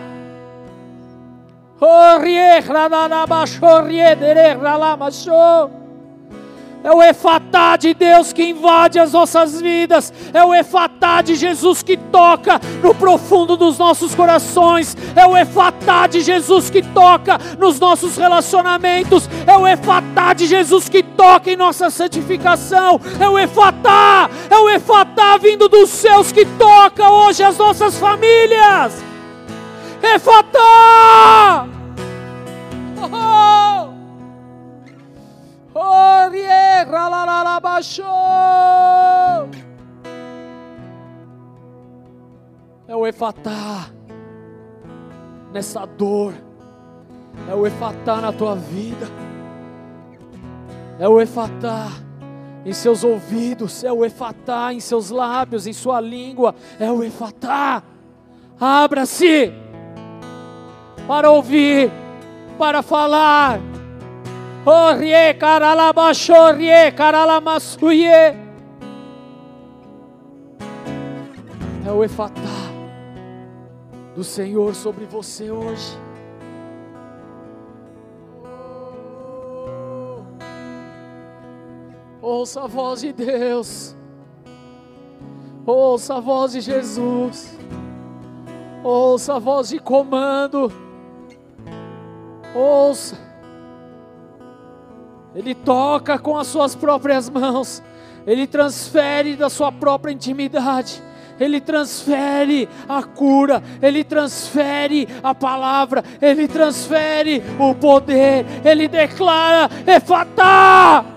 Oh, 1.77 2.17
rieh, 2.19 2.63
la 2.67 2.87
la 2.87 3.07
la, 3.07 3.25
ma 3.27 3.45
so 3.45 3.83
rieh, 3.83 4.15
la 4.55 4.95
ma 4.95 5.09
so. 5.09 5.84
É 6.85 6.91
o 6.91 7.01
efatá 7.01 7.75
de 7.77 7.95
Deus 7.95 8.31
que 8.31 8.43
invade 8.43 8.99
as 8.99 9.11
nossas 9.11 9.59
vidas. 9.59 10.13
É 10.31 10.45
o 10.45 10.53
efatá 10.53 11.19
de 11.23 11.33
Jesus 11.33 11.81
que 11.81 11.97
toca 11.97 12.61
no 12.83 12.93
profundo 12.93 13.57
dos 13.57 13.79
nossos 13.79 14.13
corações. 14.13 14.95
É 15.15 15.25
o 15.25 15.35
efatá 15.35 16.05
de 16.05 16.21
Jesus 16.21 16.69
que 16.69 16.83
toca 16.83 17.39
nos 17.57 17.79
nossos 17.79 18.15
relacionamentos. 18.15 19.27
É 19.47 19.57
o 19.57 19.67
efatá 19.67 20.33
de 20.33 20.45
Jesus 20.45 20.87
que 20.87 21.01
toca 21.01 21.49
em 21.49 21.55
nossa 21.55 21.89
santificação. 21.89 23.01
É 23.19 23.27
o 23.27 23.39
efatá, 23.39 24.29
é 24.47 24.55
o 24.55 24.69
efatá 24.69 25.37
vindo 25.37 25.67
dos 25.67 25.89
céus 25.89 26.31
que 26.31 26.45
toca 26.45 27.09
hoje 27.09 27.41
as 27.41 27.57
nossas 27.57 27.97
famílias. 27.97 29.03
Efatá! 30.03 31.67
Oh! 33.11 33.85
É 42.87 42.95
o 42.95 43.07
efatá 43.07 43.89
nessa 45.51 45.85
dor, 45.85 46.33
é 47.49 47.55
o 47.55 47.65
efatá 47.65 48.17
na 48.17 48.33
tua 48.33 48.55
vida, 48.55 49.07
é 50.99 51.07
o 51.07 51.21
efatá 51.21 51.87
em 52.65 52.73
seus 52.73 53.03
ouvidos, 53.03 53.83
é 53.83 53.91
o 53.91 54.03
efatá 54.03 54.73
em 54.73 54.79
seus 54.79 55.09
lábios, 55.09 55.67
em 55.67 55.73
sua 55.73 56.01
língua, 56.01 56.55
é 56.79 56.91
o 56.91 57.03
efatá. 57.03 57.83
Abra-se 58.59 59.53
para 61.07 61.29
ouvir 61.29 61.91
para 62.57 62.81
falar. 62.81 63.59
Orie 64.65 65.35
caralabachorie 65.35 66.91
caralamassuie. 66.91 68.07
É 71.85 71.91
o 71.91 72.03
efatá 72.03 72.41
do 74.15 74.23
Senhor 74.23 74.73
sobre 74.73 75.05
você 75.05 75.51
hoje. 75.51 75.95
Ouça 82.19 82.63
a 82.63 82.67
voz 82.67 83.01
de 83.01 83.13
Deus. 83.13 83.95
Ouça 85.63 86.15
a 86.15 86.19
voz 86.19 86.53
de 86.53 86.61
Jesus. 86.61 87.55
Ouça 88.83 89.35
a 89.35 89.39
voz 89.39 89.69
de 89.69 89.77
comando. 89.77 90.71
Ouça. 92.55 93.34
Ele 95.35 95.53
toca 95.53 96.17
com 96.17 96.37
as 96.37 96.47
suas 96.47 96.73
próprias 96.73 97.29
mãos. 97.29 97.83
Ele 98.25 98.47
transfere 98.47 99.35
da 99.35 99.49
sua 99.49 99.71
própria 99.71 100.11
intimidade. 100.11 101.03
Ele 101.37 101.59
transfere 101.59 102.69
a 102.87 103.03
cura, 103.03 103.61
Ele 103.81 104.05
transfere 104.05 105.07
a 105.21 105.35
palavra, 105.35 106.01
Ele 106.21 106.47
transfere 106.47 107.43
o 107.59 107.75
poder, 107.75 108.45
Ele 108.63 108.87
declara: 108.87 109.69
Efatá! 109.85 111.14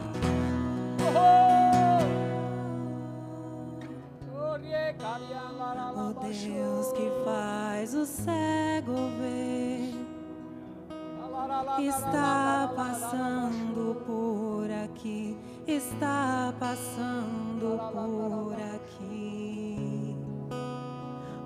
Está 11.78 12.72
passando 12.74 13.96
por 14.06 14.70
aqui, 14.84 15.36
está 15.66 16.52
passando 16.58 17.78
por 17.92 18.54
aqui. 18.74 20.16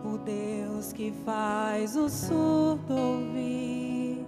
O 0.05 0.19
Deus 0.19 0.93
que 0.93 1.13
faz 1.25 1.97
o 1.97 2.09
surdo 2.09 2.95
ouvir 2.95 4.27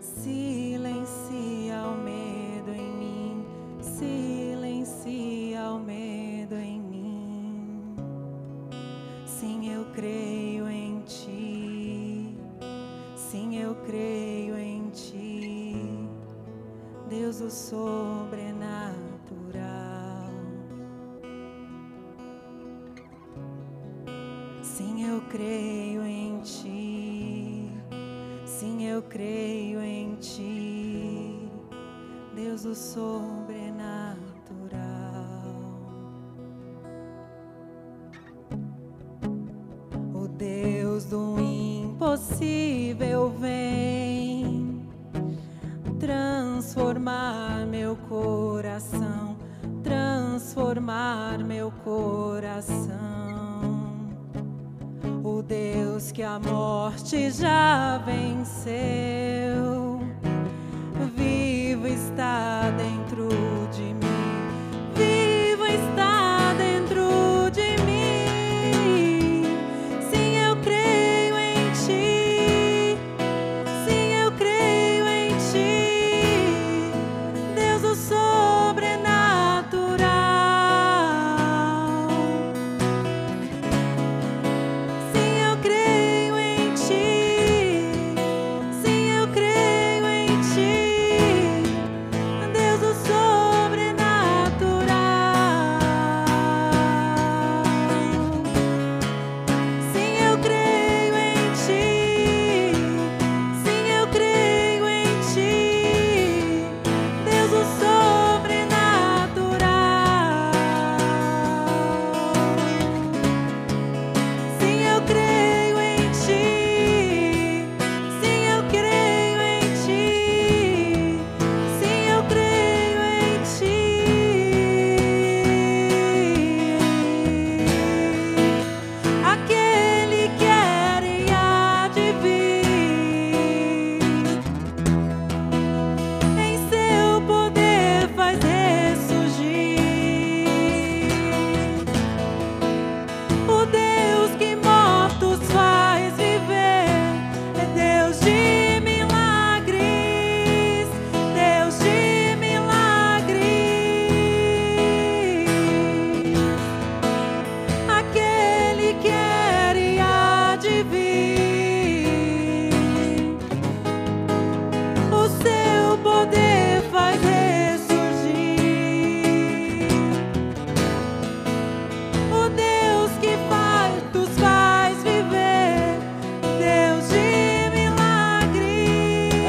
silencia 0.00 1.82
o 1.82 1.96
medo 2.02 2.72
em 2.72 2.90
mim, 2.92 3.46
silencia 3.80 5.70
o 5.70 5.78
medo 5.78 6.56
em 6.56 6.80
mim. 6.80 7.96
Sim, 9.24 9.72
eu 9.72 9.84
creio 9.94 10.68
em 10.68 11.00
ti. 11.02 11.65
Sim, 13.36 13.58
eu 13.58 13.74
creio 13.84 14.56
em 14.56 14.88
ti. 14.88 15.76
Deus 17.06 17.42
o 17.42 17.50
sobrenatural. 17.50 18.96
Sim, 24.62 25.04
eu 25.06 25.20
creio 25.28 26.02
em 26.02 26.40
ti. 26.40 27.70
Sim, 28.46 28.86
eu 28.86 29.02
creio 29.02 29.82
em 29.82 30.14
ti. 30.14 31.46
Deus 32.34 32.64
o 32.64 32.74
sobrenatural. 32.74 33.55
Coração. 51.86 52.90
O 55.22 55.40
Deus 55.40 56.10
que 56.10 56.24
a 56.24 56.40
morte 56.40 57.30
já 57.30 57.98
venceu, 57.98 58.74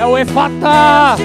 o 0.08 0.18
efatá. 0.18 1.16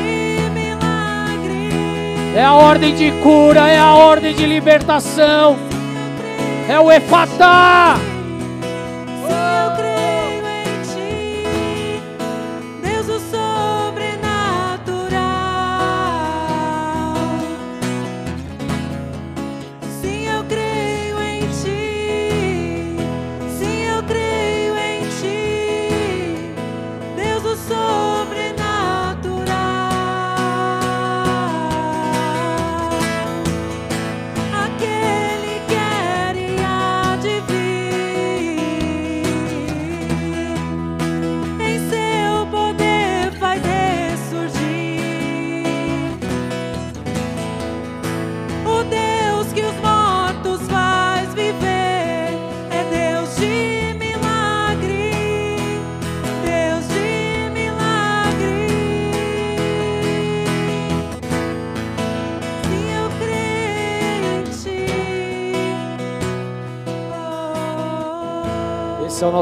É 2.34 2.44
a 2.44 2.54
ordem 2.54 2.94
de 2.94 3.10
cura, 3.22 3.68
é 3.68 3.78
a 3.78 3.94
ordem 3.94 4.34
de 4.34 4.46
libertação. 4.46 5.58
É 6.68 6.78
o 6.80 6.90
efatá. 6.90 7.96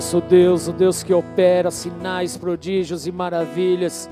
Nosso 0.01 0.23
Deus, 0.23 0.67
o 0.67 0.73
Deus 0.73 1.03
que 1.03 1.13
opera 1.13 1.71
sinais, 1.71 2.35
prodígios 2.35 3.07
e 3.07 3.13
maravilhas. 3.13 4.09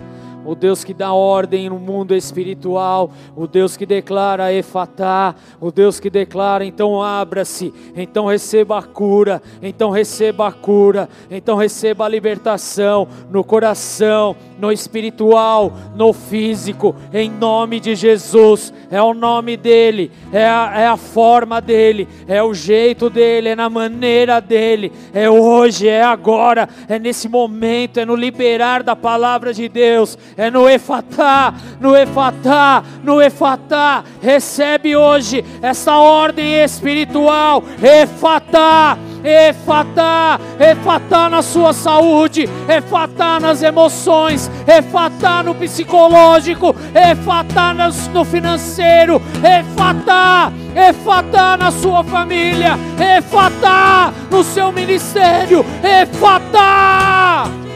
O 0.49 0.55
Deus 0.55 0.83
que 0.83 0.95
dá 0.95 1.13
ordem 1.13 1.69
no 1.69 1.79
mundo 1.79 2.15
espiritual, 2.15 3.11
o 3.37 3.47
Deus 3.47 3.77
que 3.77 3.85
declara 3.85 4.51
efatá, 4.51 5.35
o 5.61 5.71
Deus 5.71 6.01
que 6.01 6.09
declara 6.09 6.65
então 6.65 7.03
abra-se, 7.03 7.71
então 7.95 8.25
receba 8.25 8.79
a 8.79 8.83
cura, 8.83 9.43
então 9.61 9.91
receba 9.91 10.49
a 10.49 10.53
cura, 10.53 11.07
então 11.31 11.55
receba 11.55 12.07
a 12.07 12.09
libertação 12.09 13.07
no 13.31 13.45
coração, 13.45 14.35
no 14.59 14.73
espiritual, 14.73 15.71
no 15.95 16.15
físico, 16.15 16.97
em 17.13 17.31
nome 17.31 17.79
de 17.79 17.95
Jesus. 17.95 18.73
É 18.91 19.03
o 19.03 19.13
nome 19.13 19.55
dele, 19.55 20.11
é 20.33 20.47
a, 20.49 20.73
é 20.77 20.87
a 20.87 20.97
forma 20.97 21.61
dele, 21.61 22.09
é 22.27 22.43
o 22.43 22.55
jeito 22.55 23.11
dele, 23.11 23.51
é 23.51 23.55
na 23.55 23.69
maneira 23.69 24.41
dele, 24.41 24.91
é 25.13 25.29
hoje, 25.29 25.87
é 25.87 26.03
agora, 26.03 26.67
é 26.89 26.99
nesse 26.99 27.29
momento, 27.29 28.01
é 28.01 28.07
no 28.07 28.17
liberar 28.17 28.83
da 28.83 28.97
palavra 28.97 29.53
de 29.53 29.69
Deus, 29.69 30.17
é 30.39 30.53
no 30.53 30.71
efatá, 30.71 31.53
no 31.81 31.97
efatá, 31.97 32.85
no 33.03 33.21
efatá. 33.21 34.05
Recebe 34.23 34.95
hoje 34.95 35.45
essa 35.61 35.97
ordem 35.97 36.63
espiritual, 36.63 37.65
efatá. 37.83 38.97
Efatá, 39.25 40.39
efatá 40.61 41.29
na 41.29 41.43
sua 41.43 41.73
saúde, 41.73 42.49
efatá 42.69 43.41
nas 43.41 43.65
emoções, 43.65 44.49
efatá 44.65 45.43
no 45.43 45.57
psicológico, 45.57 46.75
efatá 46.95 47.75
no 48.15 48.25
financeiro, 48.25 49.21
efatá, 49.43 50.53
efatá 50.73 51.57
na 51.57 51.73
sua 51.73 52.05
família, 52.05 52.79
efatá 53.19 54.13
no 54.31 54.45
seu 54.45 54.71
ministério, 54.71 55.67
efatá. 55.83 57.68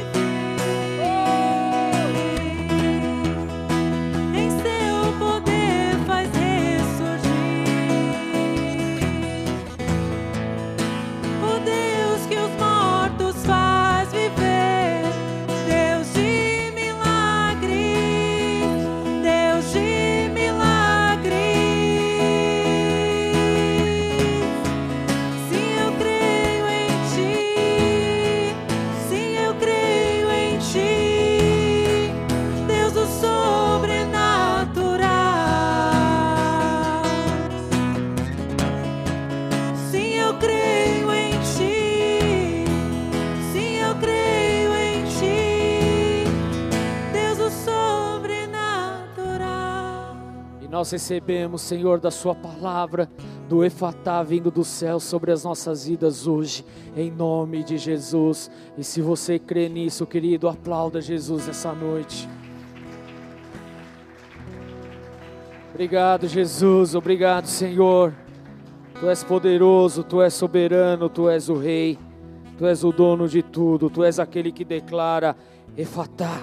Nós 50.83 50.91
recebemos, 50.91 51.63
Senhor, 51.63 52.01
da 52.01 52.11
Sua 52.11 52.35
palavra, 52.35 53.09
do 53.49 53.65
Efatá 53.65 54.21
vindo 54.21 54.51
do 54.51 54.65
céu 54.65 54.99
sobre 54.99 55.31
as 55.31 55.45
nossas 55.45 55.87
vidas 55.87 56.27
hoje, 56.27 56.65
em 56.97 57.09
nome 57.09 57.63
de 57.63 57.79
Jesus. 57.79 58.51
E 58.77 58.83
se 58.83 59.01
você 59.01 59.39
crê 59.39 59.69
nisso, 59.69 60.05
querido, 60.05 60.49
aplauda 60.49 61.01
Jesus 61.01 61.49
essa 61.49 61.73
noite. 61.73 62.29
Obrigado, 65.73 66.27
Jesus, 66.27 66.97
obrigado, 66.97 67.47
Senhor. 67.47 68.13
Tu 68.99 69.09
és 69.09 69.23
poderoso, 69.23 70.03
Tu 70.03 70.21
és 70.21 70.35
soberano, 70.35 71.09
Tu 71.09 71.29
és 71.29 71.49
o 71.49 71.55
Rei, 71.55 71.97
Tu 72.59 72.67
és 72.67 72.83
o 72.83 72.91
dono 72.91 73.29
de 73.29 73.41
tudo, 73.41 73.89
Tu 73.89 74.03
és 74.03 74.19
aquele 74.19 74.51
que 74.51 74.65
declara 74.65 75.37
Efatá. 75.77 76.43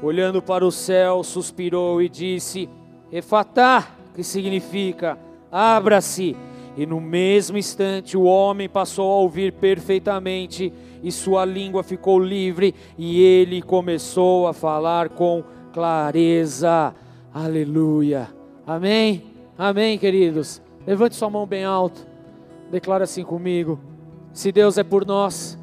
Olhando 0.00 0.40
para 0.40 0.64
o 0.64 0.70
céu, 0.70 1.24
suspirou 1.24 2.00
e 2.00 2.08
disse: 2.08 2.70
Efatá, 3.12 3.88
que 4.14 4.24
significa 4.24 5.18
abra-se. 5.50 6.34
E 6.74 6.86
no 6.86 6.98
mesmo 6.98 7.58
instante 7.58 8.16
o 8.16 8.22
homem 8.22 8.66
passou 8.66 9.10
a 9.10 9.16
ouvir 9.16 9.52
perfeitamente, 9.52 10.72
e 11.02 11.12
sua 11.12 11.44
língua 11.44 11.82
ficou 11.82 12.18
livre, 12.18 12.74
e 12.96 13.20
ele 13.20 13.60
começou 13.60 14.48
a 14.48 14.54
falar 14.54 15.10
com 15.10 15.44
clareza. 15.72 16.94
Aleluia. 17.34 18.30
Amém? 18.66 19.22
Amém, 19.58 19.98
queridos. 19.98 20.62
Levante 20.86 21.14
sua 21.14 21.28
mão 21.28 21.46
bem 21.46 21.64
alto. 21.64 22.06
Declara 22.70 23.04
assim 23.04 23.22
comigo: 23.22 23.78
Se 24.32 24.50
Deus 24.50 24.78
é 24.78 24.82
por 24.82 25.04
nós, 25.04 25.58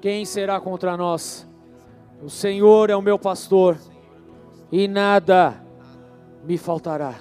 quem 0.00 0.24
será 0.24 0.58
contra 0.58 0.96
nós? 0.96 1.46
O 2.22 2.30
Senhor 2.30 2.88
é 2.88 2.96
o 2.96 3.02
meu 3.02 3.18
pastor 3.18 3.76
e 4.72 4.88
nada 4.88 5.63
me 6.46 6.56
faltará. 6.58 7.14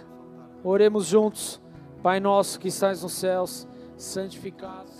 Oremos 0.63 1.07
juntos. 1.07 1.61
Pai 2.01 2.19
nosso 2.19 2.59
que 2.59 2.67
estás 2.67 3.01
nos 3.01 3.13
céus, 3.13 3.65
santificado 3.95 4.92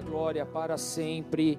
glória 0.00 0.46
para 0.46 0.76
sempre. 0.78 1.58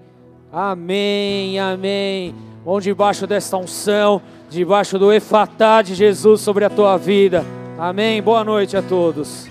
Amém, 0.51 1.59
amém. 1.59 2.35
Vão 2.63 2.80
debaixo 2.80 3.26
desta 3.26 3.57
unção, 3.57 4.22
debaixo 4.49 4.99
do 4.99 5.11
efatá 5.11 5.81
de 5.81 5.95
Jesus 5.95 6.41
sobre 6.41 6.65
a 6.65 6.69
tua 6.69 6.97
vida. 6.97 7.45
Amém. 7.77 8.22
Boa 8.22 8.43
noite 8.43 8.76
a 8.77 8.81
todos. 8.81 9.51